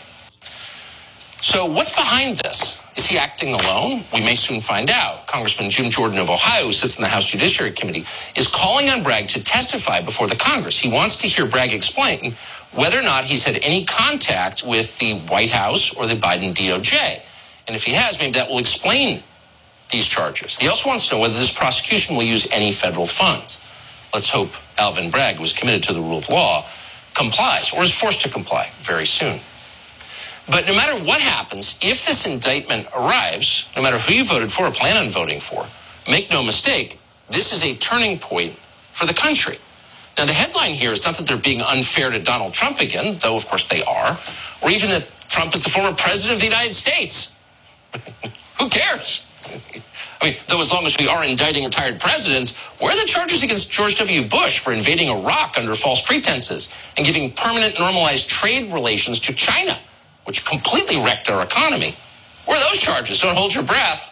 So, 1.41 1.65
what's 1.65 1.95
behind 1.95 2.37
this? 2.37 2.79
Is 2.95 3.07
he 3.07 3.17
acting 3.17 3.53
alone? 3.53 4.03
We 4.13 4.21
may 4.21 4.35
soon 4.35 4.61
find 4.61 4.89
out. 4.89 5.25
Congressman 5.25 5.71
Jim 5.71 5.89
Jordan 5.89 6.19
of 6.19 6.29
Ohio, 6.29 6.67
who 6.67 6.73
sits 6.73 6.95
in 6.97 7.01
the 7.01 7.07
House 7.07 7.25
Judiciary 7.25 7.71
Committee, 7.71 8.05
is 8.35 8.47
calling 8.47 8.89
on 8.89 9.01
Bragg 9.01 9.27
to 9.29 9.43
testify 9.43 10.01
before 10.01 10.27
the 10.27 10.35
Congress. 10.35 10.77
He 10.77 10.89
wants 10.89 11.17
to 11.17 11.27
hear 11.27 11.45
Bragg 11.47 11.73
explain 11.73 12.33
whether 12.71 12.99
or 12.99 13.03
not 13.03 13.23
he's 13.23 13.45
had 13.45 13.57
any 13.63 13.85
contact 13.85 14.63
with 14.65 14.97
the 14.99 15.19
White 15.21 15.49
House 15.49 15.95
or 15.95 16.05
the 16.05 16.15
Biden 16.15 16.53
DOJ. 16.53 17.21
And 17.67 17.75
if 17.75 17.83
he 17.83 17.93
has, 17.93 18.19
maybe 18.19 18.33
that 18.33 18.47
will 18.49 18.59
explain 18.59 19.23
these 19.91 20.07
charges. 20.07 20.57
He 20.57 20.67
also 20.67 20.89
wants 20.89 21.07
to 21.09 21.15
know 21.15 21.21
whether 21.21 21.33
this 21.33 21.53
prosecution 21.53 22.15
will 22.15 22.23
use 22.23 22.47
any 22.51 22.71
federal 22.71 23.05
funds. 23.07 23.63
Let's 24.13 24.29
hope 24.29 24.51
Alvin 24.77 25.09
Bragg, 25.09 25.37
who 25.37 25.43
is 25.43 25.53
committed 25.53 25.83
to 25.83 25.93
the 25.93 26.01
rule 26.01 26.19
of 26.19 26.29
law, 26.29 26.65
complies 27.15 27.73
or 27.73 27.83
is 27.83 27.93
forced 27.93 28.21
to 28.21 28.29
comply 28.29 28.69
very 28.81 29.05
soon. 29.05 29.39
But 30.49 30.67
no 30.67 30.75
matter 30.75 31.01
what 31.03 31.21
happens, 31.21 31.79
if 31.81 32.05
this 32.05 32.25
indictment 32.25 32.87
arrives, 32.95 33.69
no 33.75 33.81
matter 33.81 33.97
who 33.97 34.13
you 34.13 34.25
voted 34.25 34.51
for 34.51 34.65
or 34.65 34.71
plan 34.71 34.97
on 34.97 35.09
voting 35.09 35.39
for, 35.39 35.65
make 36.09 36.29
no 36.29 36.43
mistake, 36.43 36.99
this 37.29 37.53
is 37.53 37.63
a 37.63 37.75
turning 37.75 38.19
point 38.19 38.53
for 38.91 39.05
the 39.05 39.13
country. 39.13 39.57
Now, 40.17 40.25
the 40.25 40.33
headline 40.33 40.73
here 40.73 40.91
is 40.91 41.05
not 41.05 41.15
that 41.15 41.27
they're 41.27 41.37
being 41.37 41.61
unfair 41.61 42.11
to 42.11 42.19
Donald 42.19 42.53
Trump 42.53 42.79
again, 42.79 43.17
though 43.19 43.35
of 43.35 43.47
course 43.47 43.67
they 43.67 43.83
are, 43.83 44.17
or 44.61 44.69
even 44.69 44.89
that 44.89 45.11
Trump 45.29 45.55
is 45.55 45.63
the 45.63 45.69
former 45.69 45.93
president 45.95 46.35
of 46.35 46.41
the 46.41 46.47
United 46.47 46.73
States. 46.73 47.35
who 48.59 48.69
cares? 48.69 49.29
I 50.21 50.27
mean, 50.27 50.35
though 50.47 50.61
as 50.61 50.71
long 50.71 50.85
as 50.85 50.95
we 50.97 51.07
are 51.07 51.25
indicting 51.25 51.65
retired 51.65 51.99
presidents, 51.99 52.57
where 52.79 52.93
are 52.93 52.99
the 52.99 53.05
charges 53.05 53.43
against 53.43 53.71
George 53.71 53.97
W. 53.97 54.25
Bush 54.27 54.59
for 54.59 54.71
invading 54.71 55.09
Iraq 55.09 55.57
under 55.57 55.75
false 55.75 56.05
pretenses 56.05 56.73
and 56.95 57.05
giving 57.05 57.31
permanent 57.31 57.77
normalized 57.77 58.29
trade 58.29 58.71
relations 58.71 59.19
to 59.21 59.33
China, 59.33 59.77
which 60.25 60.45
completely 60.45 60.97
wrecked 60.97 61.29
our 61.29 61.43
economy? 61.43 61.95
Where 62.45 62.57
are 62.57 62.69
those 62.69 62.79
charges? 62.79 63.21
Don't 63.21 63.35
hold 63.35 63.53
your 63.53 63.63
breath. 63.63 64.09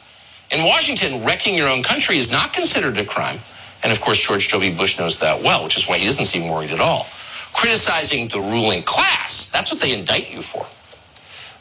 In 0.52 0.66
Washington, 0.66 1.24
wrecking 1.24 1.56
your 1.56 1.70
own 1.70 1.84
country 1.84 2.18
is 2.18 2.32
not 2.32 2.54
considered 2.54 2.98
a 2.98 3.06
crime. 3.06 3.40
And 3.84 3.92
of 3.92 4.02
course, 4.02 4.20
George 4.20 4.50
W. 4.50 4.76
Bush 4.76 5.00
knows 5.00 5.20
that 5.20 5.42
well, 5.42 5.64
which 5.64 5.78
is 5.78 5.88
why 5.88 5.98
he 5.98 6.06
doesn't 6.06 6.26
seem 6.26 6.50
worried 6.50 6.72
at 6.72 6.80
all. 6.80 7.08
Criticizing 7.54 8.28
the 8.28 8.40
ruling 8.40 8.84
class, 8.84 9.50
that's 9.50 9.72
what 9.72 9.82
they 9.82 9.98
indict 9.98 10.32
you 10.32 10.42
for. 10.42 10.66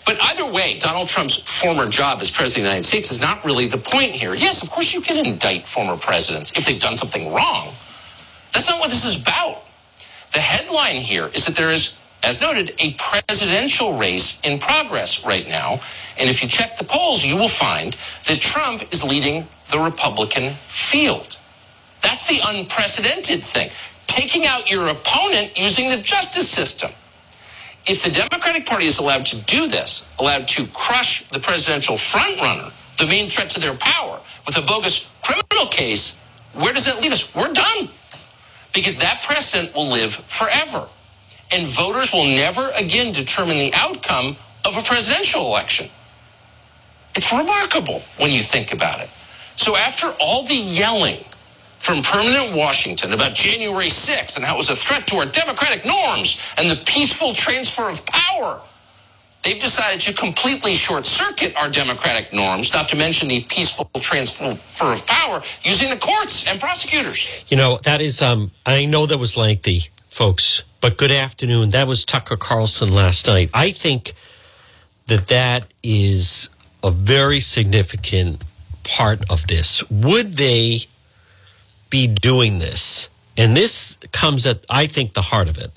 But 0.07 0.19
either 0.23 0.51
way, 0.51 0.79
Donald 0.79 1.09
Trump's 1.09 1.37
former 1.37 1.87
job 1.87 2.21
as 2.21 2.31
president 2.31 2.49
of 2.49 2.65
the 2.65 2.69
United 2.71 2.85
States 2.85 3.11
is 3.13 3.21
not 3.21 3.45
really 3.45 3.67
the 3.67 3.79
point 3.79 4.13
here. 4.13 4.35
Yes, 4.35 4.63
of 4.63 4.71
course 4.71 4.93
you 4.93 5.01
can 5.01 5.25
indict 5.25 5.67
former 5.67 5.97
presidents 5.97 6.57
if 6.57 6.67
they've 6.67 6.81
done 6.81 6.97
something 6.97 7.33
wrong. 7.33 7.69
That's 8.53 8.69
not 8.69 8.81
what 8.81 8.91
this 8.91 9.05
is 9.05 9.21
about. 9.21 9.63
The 10.33 10.41
headline 10.41 10.97
here 10.97 11.31
is 11.35 11.47
that 11.47 11.55
there 11.57 11.71
is, 11.71 11.99
as 12.23 12.41
noted, 12.41 12.75
a 12.81 12.95
presidential 12.95 13.97
race 13.97 14.41
in 14.43 14.59
progress 14.59 15.25
right 15.25 15.49
now. 15.49 15.81
And 16.19 16.29
if 16.29 16.43
you 16.43 16.49
check 16.49 16.77
the 16.77 16.85
polls, 16.85 17.25
you 17.25 17.37
will 17.37 17.49
find 17.49 17.97
that 18.29 18.41
Trump 18.41 18.83
is 18.93 19.03
leading 19.03 19.47
the 19.71 19.79
Republican 19.79 20.53
field. 20.67 21.39
That's 22.03 22.29
the 22.29 22.41
unprecedented 22.45 23.43
thing. 23.43 23.71
Taking 24.07 24.45
out 24.47 24.71
your 24.71 24.89
opponent 24.89 25.57
using 25.57 25.89
the 25.89 25.97
justice 25.99 26.49
system 26.49 26.91
if 27.87 28.05
the 28.05 28.11
Democratic 28.11 28.67
Party 28.67 28.87
is 28.87 28.99
allowed 28.99 29.25
to 29.27 29.37
do 29.43 29.67
this, 29.67 30.09
allowed 30.19 30.47
to 30.49 30.67
crush 30.69 31.29
the 31.31 31.41
presidential 31.41 31.97
frontrunner, 31.97 32.73
the 32.99 33.07
main 33.07 33.27
threat 33.27 33.49
to 33.51 33.61
their 33.61 33.75
power, 33.75 34.21
with 34.47 34.57
a 34.57 34.63
bogus 34.63 35.11
criminal 35.23 35.67
case, 35.67 36.21
where 36.53 36.73
does 36.73 36.85
that 36.85 37.01
leave 37.01 37.13
us? 37.13 37.35
We're 37.35 37.53
done. 37.53 37.89
Because 38.73 38.99
that 38.99 39.23
precedent 39.23 39.75
will 39.75 39.89
live 39.89 40.15
forever. 40.15 40.87
And 41.53 41.67
voters 41.67 42.13
will 42.13 42.27
never 42.27 42.71
again 42.77 43.13
determine 43.13 43.59
the 43.59 43.73
outcome 43.75 44.37
of 44.65 44.77
a 44.77 44.83
presidential 44.83 45.47
election. 45.47 45.89
It's 47.15 47.33
remarkable 47.33 48.03
when 48.19 48.31
you 48.31 48.43
think 48.43 48.73
about 48.73 49.01
it. 49.01 49.11
So 49.57 49.77
after 49.77 50.15
all 50.21 50.45
the 50.45 50.55
yelling 50.55 51.19
from 51.81 52.03
permanent 52.03 52.55
Washington 52.55 53.13
about 53.13 53.35
January 53.35 53.87
6th 53.87 54.37
and 54.37 54.45
how 54.45 54.55
it 54.55 54.59
was 54.59 54.69
a 54.69 54.77
threat 54.77 55.07
to 55.09 55.17
our 55.17 55.27
democratic 55.27 55.85
norms 55.85 56.41
and 56.59 56.71
the 56.71 56.77
peaceful 56.85 57.35
transfer 57.35 57.91
of 57.91 58.05
power. 58.07 58.61
They've 59.43 59.59
decided 59.59 60.03
to 60.03 60.13
completely 60.13 60.75
short 60.75 61.07
circuit 61.07 61.57
our 61.57 61.71
democratic 61.71 62.35
norms, 62.35 62.75
not 62.75 62.91
to 62.91 62.97
mention 62.97 63.29
the 63.29 63.43
peaceful 63.45 63.87
transfer 63.95 64.45
of 64.93 65.07
power 65.07 65.41
using 65.63 65.89
the 65.89 65.97
courts 65.97 66.47
and 66.47 66.61
prosecutors. 66.61 67.45
You 67.49 67.57
know, 67.57 67.79
that 67.85 68.03
is, 68.03 68.21
um, 68.21 68.51
I 68.67 68.85
know 68.85 69.07
that 69.07 69.17
was 69.17 69.39
lengthy, 69.39 69.85
folks, 70.11 70.65
but 70.81 70.99
good 70.99 71.13
afternoon. 71.13 71.71
That 71.71 71.87
was 71.87 72.05
Tucker 72.05 72.37
Carlson 72.37 72.93
last 72.93 73.27
night. 73.27 73.49
I 73.55 73.71
think 73.71 74.13
that 75.07 75.29
that 75.29 75.67
is 75.83 76.51
a 76.83 76.91
very 76.91 77.41
significant 77.41 78.43
part 78.85 79.31
of 79.31 79.47
this. 79.47 79.89
Would 79.91 80.33
they 80.33 80.81
be 81.89 82.07
doing 82.07 82.59
this? 82.59 83.09
And 83.37 83.57
this 83.57 83.97
comes 84.13 84.47
at, 84.47 84.67
I 84.69 84.87
think, 84.87 85.15
the 85.15 85.23
heart 85.23 85.49
of 85.49 85.59
it. 85.59 85.71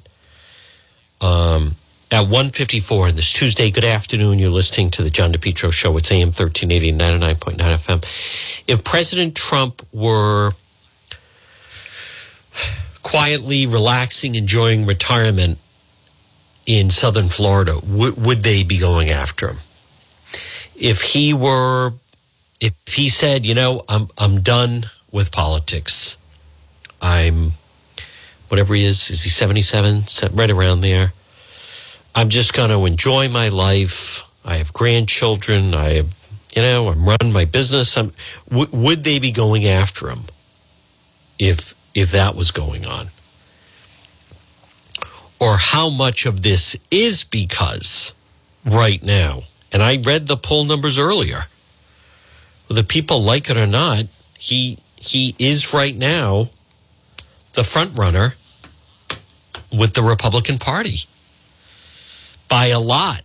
Um, 1.21 1.75
at 2.11 2.21
154 2.21 3.07
on 3.07 3.15
this 3.15 3.31
Tuesday, 3.31 3.71
good 3.71 3.85
afternoon. 3.85 4.39
You're 4.39 4.49
listening 4.49 4.89
to 4.91 5.03
the 5.03 5.09
John 5.09 5.31
DePetro 5.31 5.71
Show. 5.71 5.95
It's 5.97 6.11
AM 6.11 6.27
1380, 6.27 6.93
99.9 6.93 7.57
FM. 7.57 8.63
If 8.67 8.83
President 8.83 9.35
Trump 9.35 9.81
were 9.93 10.51
quietly 13.03 13.67
relaxing, 13.67 14.35
enjoying 14.35 14.85
retirement 14.85 15.59
in 16.65 16.89
southern 16.89 17.29
Florida, 17.29 17.79
w- 17.81 18.15
would 18.17 18.43
they 18.43 18.63
be 18.63 18.79
going 18.79 19.09
after 19.09 19.49
him? 19.49 19.57
If 20.75 21.01
he 21.01 21.33
were, 21.33 21.93
if 22.59 22.73
he 22.87 23.09
said, 23.09 23.45
you 23.45 23.53
know, 23.53 23.81
I'm, 23.87 24.07
I'm 24.17 24.41
done 24.41 24.85
with 25.11 25.31
politics. 25.31 26.17
I'm 27.01 27.51
whatever 28.47 28.73
he 28.73 28.85
is, 28.85 29.09
is 29.09 29.23
he 29.23 29.29
77? 29.29 30.03
Right 30.31 30.51
around 30.51 30.81
there. 30.81 31.13
I'm 32.15 32.29
just 32.29 32.53
going 32.53 32.69
to 32.69 32.85
enjoy 32.85 33.27
my 33.27 33.49
life. 33.49 34.23
I 34.45 34.57
have 34.57 34.71
grandchildren. 34.73 35.73
I 35.73 35.93
have, 35.93 36.15
you 36.55 36.61
know, 36.61 36.89
I'm 36.89 37.05
running 37.05 37.33
my 37.33 37.45
business. 37.45 37.97
I'm, 37.97 38.11
w- 38.49 38.69
would 38.71 39.03
they 39.03 39.19
be 39.19 39.31
going 39.31 39.65
after 39.65 40.09
him 40.09 40.21
if 41.39 41.73
if 41.95 42.11
that 42.11 42.35
was 42.35 42.51
going 42.51 42.85
on? 42.85 43.07
Or 45.39 45.57
how 45.57 45.89
much 45.89 46.25
of 46.25 46.41
this 46.41 46.75
is 46.89 47.23
because 47.23 48.13
right 48.65 49.03
now, 49.03 49.43
and 49.71 49.83
I 49.83 49.97
read 49.97 50.27
the 50.27 50.37
poll 50.37 50.65
numbers 50.65 50.97
earlier, 50.97 51.45
whether 52.67 52.83
people 52.83 53.21
like 53.21 53.49
it 53.49 53.57
or 53.57 53.67
not, 53.67 54.05
he 54.37 54.77
he 54.95 55.35
is 55.37 55.73
right 55.73 55.95
now 55.95 56.49
the 57.53 57.63
front 57.63 57.97
runner 57.97 58.35
with 59.71 59.93
the 59.93 60.03
Republican 60.03 60.57
Party 60.57 60.99
by 62.47 62.67
a 62.67 62.79
lot. 62.79 63.21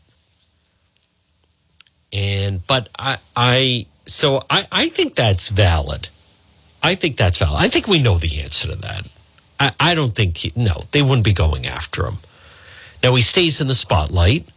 And 2.13 2.67
but 2.67 2.89
I 2.99 3.19
I 3.37 3.87
so 4.07 4.43
I, 4.51 4.67
I 4.73 4.89
think 4.89 5.15
that's 5.15 5.51
valid. 5.51 6.09
I 6.83 6.95
think 6.95 7.17
that's 7.17 7.39
valid. 7.39 7.61
I 7.61 7.69
think 7.69 7.89
we 7.89 8.03
know 8.03 8.19
the 8.19 8.41
answer 8.41 8.69
to 8.69 8.77
that. 8.77 9.07
I, 9.59 9.73
I 9.81 9.95
don't 9.95 10.15
think, 10.15 10.37
he, 10.39 10.53
no, 10.55 10.83
they 10.93 11.03
wouldn't 11.03 11.25
be 11.25 11.33
going 11.33 11.67
after 11.67 12.07
him. 12.07 12.19
Now, 13.03 13.15
he 13.15 13.23
stays 13.23 13.61
in 13.61 13.69
the 13.69 13.75
spotlight. 13.75 14.49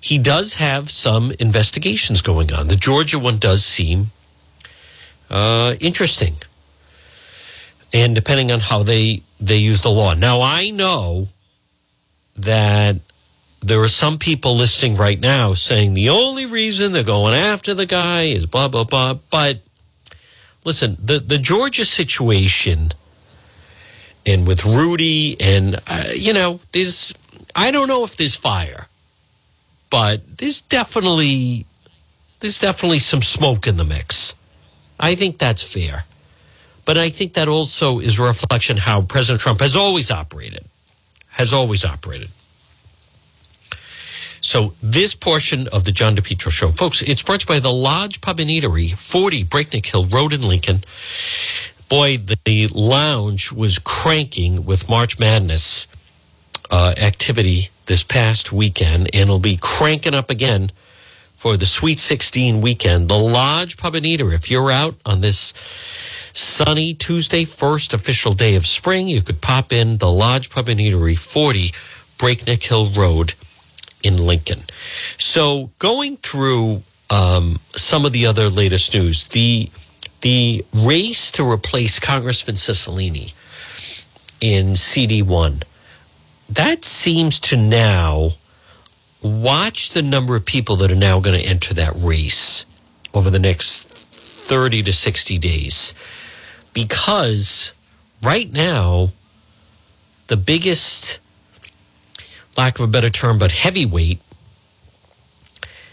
He 0.00 0.18
does 0.18 0.54
have 0.54 0.90
some 0.90 1.32
investigations 1.38 2.22
going 2.22 2.52
on. 2.52 2.68
The 2.68 2.76
Georgia 2.76 3.18
one 3.18 3.38
does 3.38 3.64
seem 3.64 4.06
uh, 5.28 5.74
interesting. 5.80 6.34
And 7.92 8.14
depending 8.14 8.52
on 8.52 8.60
how 8.60 8.82
they, 8.82 9.22
they 9.40 9.56
use 9.56 9.82
the 9.82 9.90
law. 9.90 10.14
Now, 10.14 10.40
I 10.40 10.70
know 10.70 11.28
that 12.36 12.96
there 13.60 13.80
are 13.82 13.88
some 13.88 14.16
people 14.16 14.56
listening 14.56 14.96
right 14.96 15.20
now 15.20 15.52
saying 15.54 15.94
the 15.94 16.08
only 16.08 16.46
reason 16.46 16.92
they're 16.92 17.02
going 17.02 17.34
after 17.34 17.74
the 17.74 17.86
guy 17.86 18.22
is 18.22 18.46
blah, 18.46 18.68
blah, 18.68 18.84
blah. 18.84 19.14
But 19.30 19.60
listen, 20.64 20.96
the, 21.02 21.18
the 21.18 21.38
Georgia 21.38 21.84
situation 21.84 22.92
and 24.26 24.46
with 24.46 24.64
Rudy, 24.66 25.36
and, 25.40 25.80
uh, 25.86 26.10
you 26.14 26.32
know, 26.32 26.60
there's, 26.72 27.14
I 27.56 27.70
don't 27.70 27.88
know 27.88 28.04
if 28.04 28.16
there's 28.16 28.36
fire, 28.36 28.86
but 29.88 30.38
there's 30.38 30.60
definitely, 30.60 31.64
there's 32.40 32.58
definitely 32.58 32.98
some 32.98 33.22
smoke 33.22 33.66
in 33.66 33.76
the 33.76 33.84
mix. 33.84 34.34
I 34.98 35.14
think 35.14 35.38
that's 35.38 35.62
fair. 35.62 36.04
But 36.84 36.98
I 36.98 37.10
think 37.10 37.34
that 37.34 37.48
also 37.48 37.98
is 37.98 38.18
a 38.18 38.22
reflection 38.22 38.76
how 38.76 39.02
President 39.02 39.40
Trump 39.40 39.60
has 39.60 39.76
always 39.76 40.10
operated, 40.10 40.64
has 41.28 41.52
always 41.52 41.84
operated. 41.84 42.30
So 44.40 44.74
this 44.82 45.14
portion 45.14 45.68
of 45.68 45.84
the 45.84 45.92
John 45.92 46.16
DePetro 46.16 46.50
show, 46.50 46.70
folks, 46.70 47.02
it's 47.02 47.22
brought 47.22 47.46
by 47.46 47.60
the 47.60 47.72
Lodge 47.72 48.20
Pub 48.20 48.40
and 48.40 48.48
Eatery, 48.48 48.92
40 48.92 49.44
Breakneck 49.44 49.86
Hill 49.86 50.06
Road 50.06 50.32
in 50.32 50.42
Lincoln. 50.42 50.78
Boy, 51.88 52.16
the 52.16 52.68
lounge 52.72 53.52
was 53.52 53.78
cranking 53.78 54.64
with 54.64 54.88
March 54.88 55.18
Madness 55.18 55.86
uh, 56.70 56.94
activity 56.96 57.68
this 57.86 58.02
past 58.02 58.52
weekend, 58.52 59.10
and 59.12 59.22
it'll 59.22 59.40
be 59.40 59.58
cranking 59.60 60.14
up 60.14 60.30
again 60.30 60.70
for 61.34 61.56
the 61.56 61.66
Sweet 61.66 61.98
16 61.98 62.60
weekend. 62.60 63.08
The 63.08 63.18
Lodge 63.18 63.76
Pub 63.76 63.94
and 63.94 64.06
Eatery, 64.06 64.34
if 64.34 64.50
you're 64.50 64.70
out 64.70 64.94
on 65.04 65.20
this 65.20 65.52
sunny 66.32 66.94
Tuesday, 66.94 67.44
first 67.44 67.92
official 67.92 68.32
day 68.34 68.54
of 68.54 68.66
spring, 68.66 69.08
you 69.08 69.20
could 69.20 69.40
pop 69.40 69.72
in 69.72 69.98
the 69.98 70.10
Lodge 70.10 70.48
Pub 70.48 70.68
and 70.68 70.80
Eatery, 70.80 71.18
40 71.18 71.72
Breakneck 72.18 72.62
Hill 72.62 72.90
Road 72.90 73.34
in 74.02 74.26
Lincoln. 74.26 74.62
So 75.18 75.70
going 75.78 76.16
through 76.18 76.82
um, 77.10 77.58
some 77.72 78.04
of 78.04 78.12
the 78.12 78.26
other 78.26 78.48
latest 78.48 78.94
news, 78.94 79.28
the 79.28 79.70
the 80.20 80.64
race 80.74 81.32
to 81.32 81.48
replace 81.48 81.98
Congressman 81.98 82.56
Cicilline 82.56 83.32
in 84.40 84.76
CD 84.76 85.22
one, 85.22 85.62
that 86.48 86.84
seems 86.84 87.40
to 87.40 87.56
now 87.56 88.32
watch 89.22 89.90
the 89.90 90.02
number 90.02 90.36
of 90.36 90.44
people 90.44 90.76
that 90.76 90.90
are 90.90 90.96
now 90.96 91.20
going 91.20 91.38
to 91.38 91.46
enter 91.46 91.74
that 91.74 91.92
race 91.96 92.64
over 93.14 93.30
the 93.30 93.38
next 93.38 93.88
30 93.88 94.82
to 94.84 94.92
60 94.92 95.38
days. 95.38 95.94
Because 96.72 97.72
right 98.22 98.52
now, 98.52 99.10
the 100.28 100.36
biggest 100.36 101.18
lack 102.56 102.78
of 102.78 102.84
a 102.84 102.88
better 102.88 103.10
term, 103.10 103.38
but 103.38 103.52
heavyweight 103.52 104.20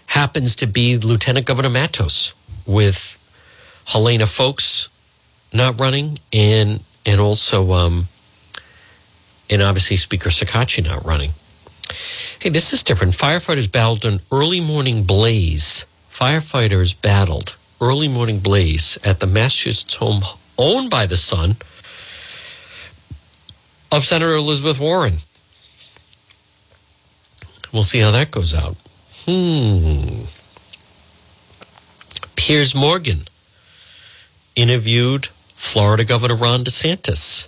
happens 0.07 0.55
to 0.57 0.67
be 0.67 0.97
Lieutenant 0.97 1.45
Governor 1.45 1.69
Matos 1.69 2.33
with 2.65 3.17
Helena 3.85 4.25
Foulkes 4.25 4.89
not 5.53 5.79
running 5.79 6.17
and 6.33 6.81
and 7.05 7.21
also 7.21 7.71
um, 7.71 8.07
and 9.49 9.61
obviously 9.61 9.95
Speaker 9.95 10.29
Shekarchi 10.29 10.83
not 10.83 11.05
running. 11.05 11.31
Hey, 12.39 12.49
this 12.49 12.73
is 12.73 12.83
different. 12.83 13.13
Firefighters 13.13 13.71
battled 13.71 14.05
an 14.05 14.19
early 14.31 14.59
morning 14.59 15.03
blaze. 15.03 15.85
Firefighters 16.11 16.99
battled 17.01 17.55
early 17.79 18.07
morning 18.07 18.39
blaze 18.39 18.97
at 19.03 19.19
the 19.19 19.27
Massachusetts 19.27 19.95
home 19.95 20.23
owned 20.57 20.89
by 20.89 21.05
the 21.05 21.17
son 21.17 21.55
of 23.91 24.03
Senator 24.03 24.33
Elizabeth 24.33 24.79
Warren. 24.79 25.17
We'll 27.71 27.83
see 27.83 27.99
how 27.99 28.11
that 28.11 28.31
goes 28.31 28.53
out. 28.53 28.75
Hmm. 29.25 30.23
Piers 32.35 32.73
Morgan 32.73 33.21
interviewed 34.55 35.27
Florida 35.53 36.03
Governor 36.05 36.35
Ron 36.35 36.63
DeSantis. 36.63 37.47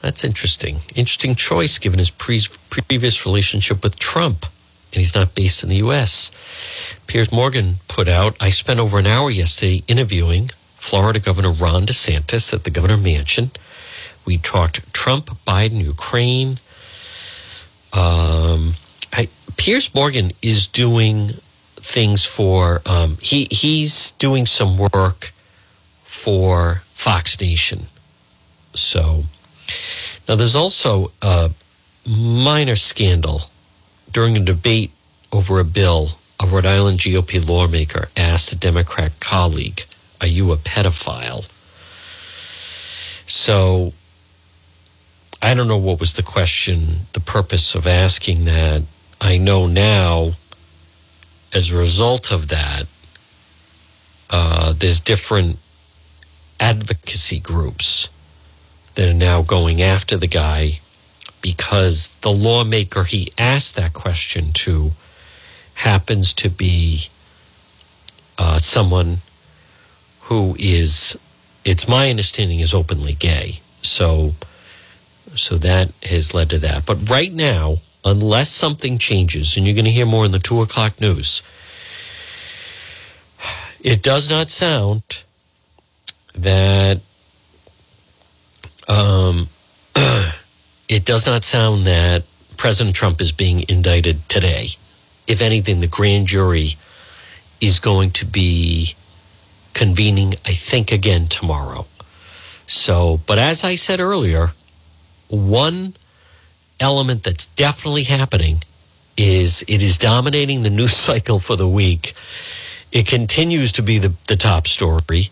That's 0.00 0.24
interesting. 0.24 0.76
Interesting 0.94 1.34
choice 1.34 1.78
given 1.78 1.98
his 1.98 2.10
pre- 2.10 2.40
previous 2.70 3.26
relationship 3.26 3.82
with 3.82 3.98
Trump. 3.98 4.46
And 4.92 4.98
he's 4.98 5.14
not 5.14 5.34
based 5.34 5.62
in 5.62 5.68
the 5.68 5.76
U.S. 5.76 6.30
Piers 7.06 7.30
Morgan 7.30 7.76
put 7.86 8.08
out 8.08 8.36
I 8.40 8.48
spent 8.48 8.80
over 8.80 8.98
an 8.98 9.06
hour 9.06 9.30
yesterday 9.30 9.82
interviewing 9.86 10.50
Florida 10.76 11.20
Governor 11.20 11.52
Ron 11.52 11.84
DeSantis 11.84 12.52
at 12.52 12.64
the 12.64 12.70
Governor 12.70 12.96
Mansion. 12.96 13.50
We 14.24 14.38
talked 14.38 14.92
Trump, 14.92 15.26
Biden, 15.46 15.82
Ukraine. 15.82 16.58
Um, 17.92 18.74
Piers 19.60 19.94
Morgan 19.94 20.30
is 20.40 20.66
doing 20.66 21.32
things 21.76 22.24
for 22.24 22.80
um, 22.86 23.18
he 23.20 23.46
he's 23.50 24.12
doing 24.12 24.46
some 24.46 24.78
work 24.78 25.34
for 26.02 26.80
Fox 26.94 27.38
Nation. 27.38 27.82
So 28.72 29.24
now 30.26 30.36
there's 30.36 30.56
also 30.56 31.12
a 31.20 31.50
minor 32.08 32.74
scandal 32.74 33.50
during 34.10 34.34
a 34.34 34.40
debate 34.40 34.92
over 35.30 35.60
a 35.60 35.64
bill. 35.64 36.12
A 36.42 36.46
Rhode 36.46 36.64
Island 36.64 37.00
GOP 37.00 37.46
lawmaker 37.46 38.08
asked 38.16 38.50
a 38.52 38.56
Democrat 38.56 39.12
colleague, 39.20 39.84
"Are 40.22 40.26
you 40.26 40.52
a 40.52 40.56
pedophile?" 40.56 41.44
So 43.26 43.92
I 45.42 45.52
don't 45.52 45.68
know 45.68 45.76
what 45.76 46.00
was 46.00 46.14
the 46.14 46.22
question, 46.22 47.08
the 47.12 47.20
purpose 47.20 47.74
of 47.74 47.86
asking 47.86 48.46
that. 48.46 48.84
I 49.20 49.36
know 49.36 49.66
now, 49.66 50.32
as 51.52 51.70
a 51.70 51.76
result 51.76 52.32
of 52.32 52.48
that, 52.48 52.86
uh, 54.30 54.72
there's 54.72 55.00
different 55.00 55.58
advocacy 56.58 57.40
groups 57.40 58.08
that 58.94 59.08
are 59.08 59.14
now 59.14 59.42
going 59.42 59.82
after 59.82 60.16
the 60.16 60.26
guy 60.26 60.80
because 61.42 62.16
the 62.20 62.30
lawmaker 62.30 63.04
he 63.04 63.30
asked 63.38 63.76
that 63.76 63.92
question 63.92 64.52
to 64.52 64.92
happens 65.74 66.32
to 66.34 66.50
be 66.50 67.08
uh, 68.38 68.58
someone 68.58 69.18
who 70.22 70.54
is, 70.58 71.18
it's 71.64 71.88
my 71.88 72.10
understanding, 72.10 72.60
is 72.60 72.74
openly 72.74 73.14
gay. 73.14 73.60
So, 73.82 74.34
so 75.34 75.56
that 75.58 75.92
has 76.02 76.34
led 76.34 76.50
to 76.50 76.58
that. 76.58 76.86
But 76.86 77.08
right 77.10 77.32
now, 77.32 77.78
unless 78.04 78.50
something 78.50 78.98
changes, 78.98 79.56
and 79.56 79.66
you're 79.66 79.74
going 79.74 79.84
to 79.84 79.90
hear 79.90 80.06
more 80.06 80.24
in 80.24 80.32
the 80.32 80.38
two 80.38 80.62
o'clock 80.62 81.00
news, 81.00 81.42
it 83.82 84.02
does 84.02 84.28
not 84.28 84.50
sound 84.50 85.24
that 86.34 87.00
um, 88.88 89.48
it 90.88 91.04
does 91.04 91.26
not 91.26 91.44
sound 91.44 91.86
that 91.86 92.24
President 92.56 92.94
Trump 92.94 93.20
is 93.20 93.32
being 93.32 93.64
indicted 93.68 94.28
today. 94.28 94.68
If 95.26 95.40
anything, 95.40 95.80
the 95.80 95.86
grand 95.86 96.26
jury 96.26 96.74
is 97.60 97.78
going 97.78 98.10
to 98.12 98.26
be 98.26 98.94
convening, 99.74 100.34
I 100.44 100.52
think, 100.52 100.92
again 100.92 101.28
tomorrow. 101.28 101.86
So, 102.66 103.20
but 103.26 103.38
as 103.38 103.64
I 103.64 103.76
said 103.76 104.00
earlier, 104.00 104.50
one 105.28 105.94
element 106.80 107.22
that's 107.22 107.46
definitely 107.46 108.04
happening 108.04 108.58
is 109.16 109.64
it 109.68 109.82
is 109.82 109.98
dominating 109.98 110.62
the 110.62 110.70
news 110.70 110.96
cycle 110.96 111.38
for 111.38 111.56
the 111.56 111.68
week. 111.68 112.14
It 112.92 113.06
continues 113.06 113.72
to 113.72 113.82
be 113.82 113.98
the, 113.98 114.14
the 114.26 114.36
top 114.36 114.66
story, 114.66 115.30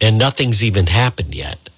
and 0.00 0.18
nothing's 0.18 0.64
even 0.64 0.86
happened 0.86 1.34
yet. 1.34 1.68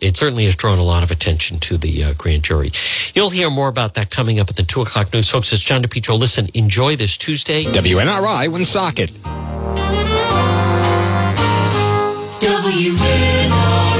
It 0.00 0.16
certainly 0.16 0.44
has 0.46 0.56
drawn 0.56 0.78
a 0.78 0.82
lot 0.82 1.04
of 1.04 1.12
attention 1.12 1.60
to 1.60 1.78
the 1.78 2.04
uh, 2.04 2.12
grand 2.18 2.42
jury. 2.42 2.72
You'll 3.14 3.30
hear 3.30 3.50
more 3.50 3.68
about 3.68 3.94
that 3.94 4.10
coming 4.10 4.40
up 4.40 4.50
at 4.50 4.56
the 4.56 4.64
2 4.64 4.82
o'clock 4.82 5.12
news. 5.12 5.30
Folks, 5.30 5.52
it's 5.52 5.62
John 5.62 5.82
DePetro. 5.82 6.18
Listen, 6.18 6.48
enjoy 6.54 6.96
this 6.96 7.16
Tuesday. 7.16 7.62
WNRI 7.62 8.48
Woonsocket. 8.48 9.12
W 12.40 13.91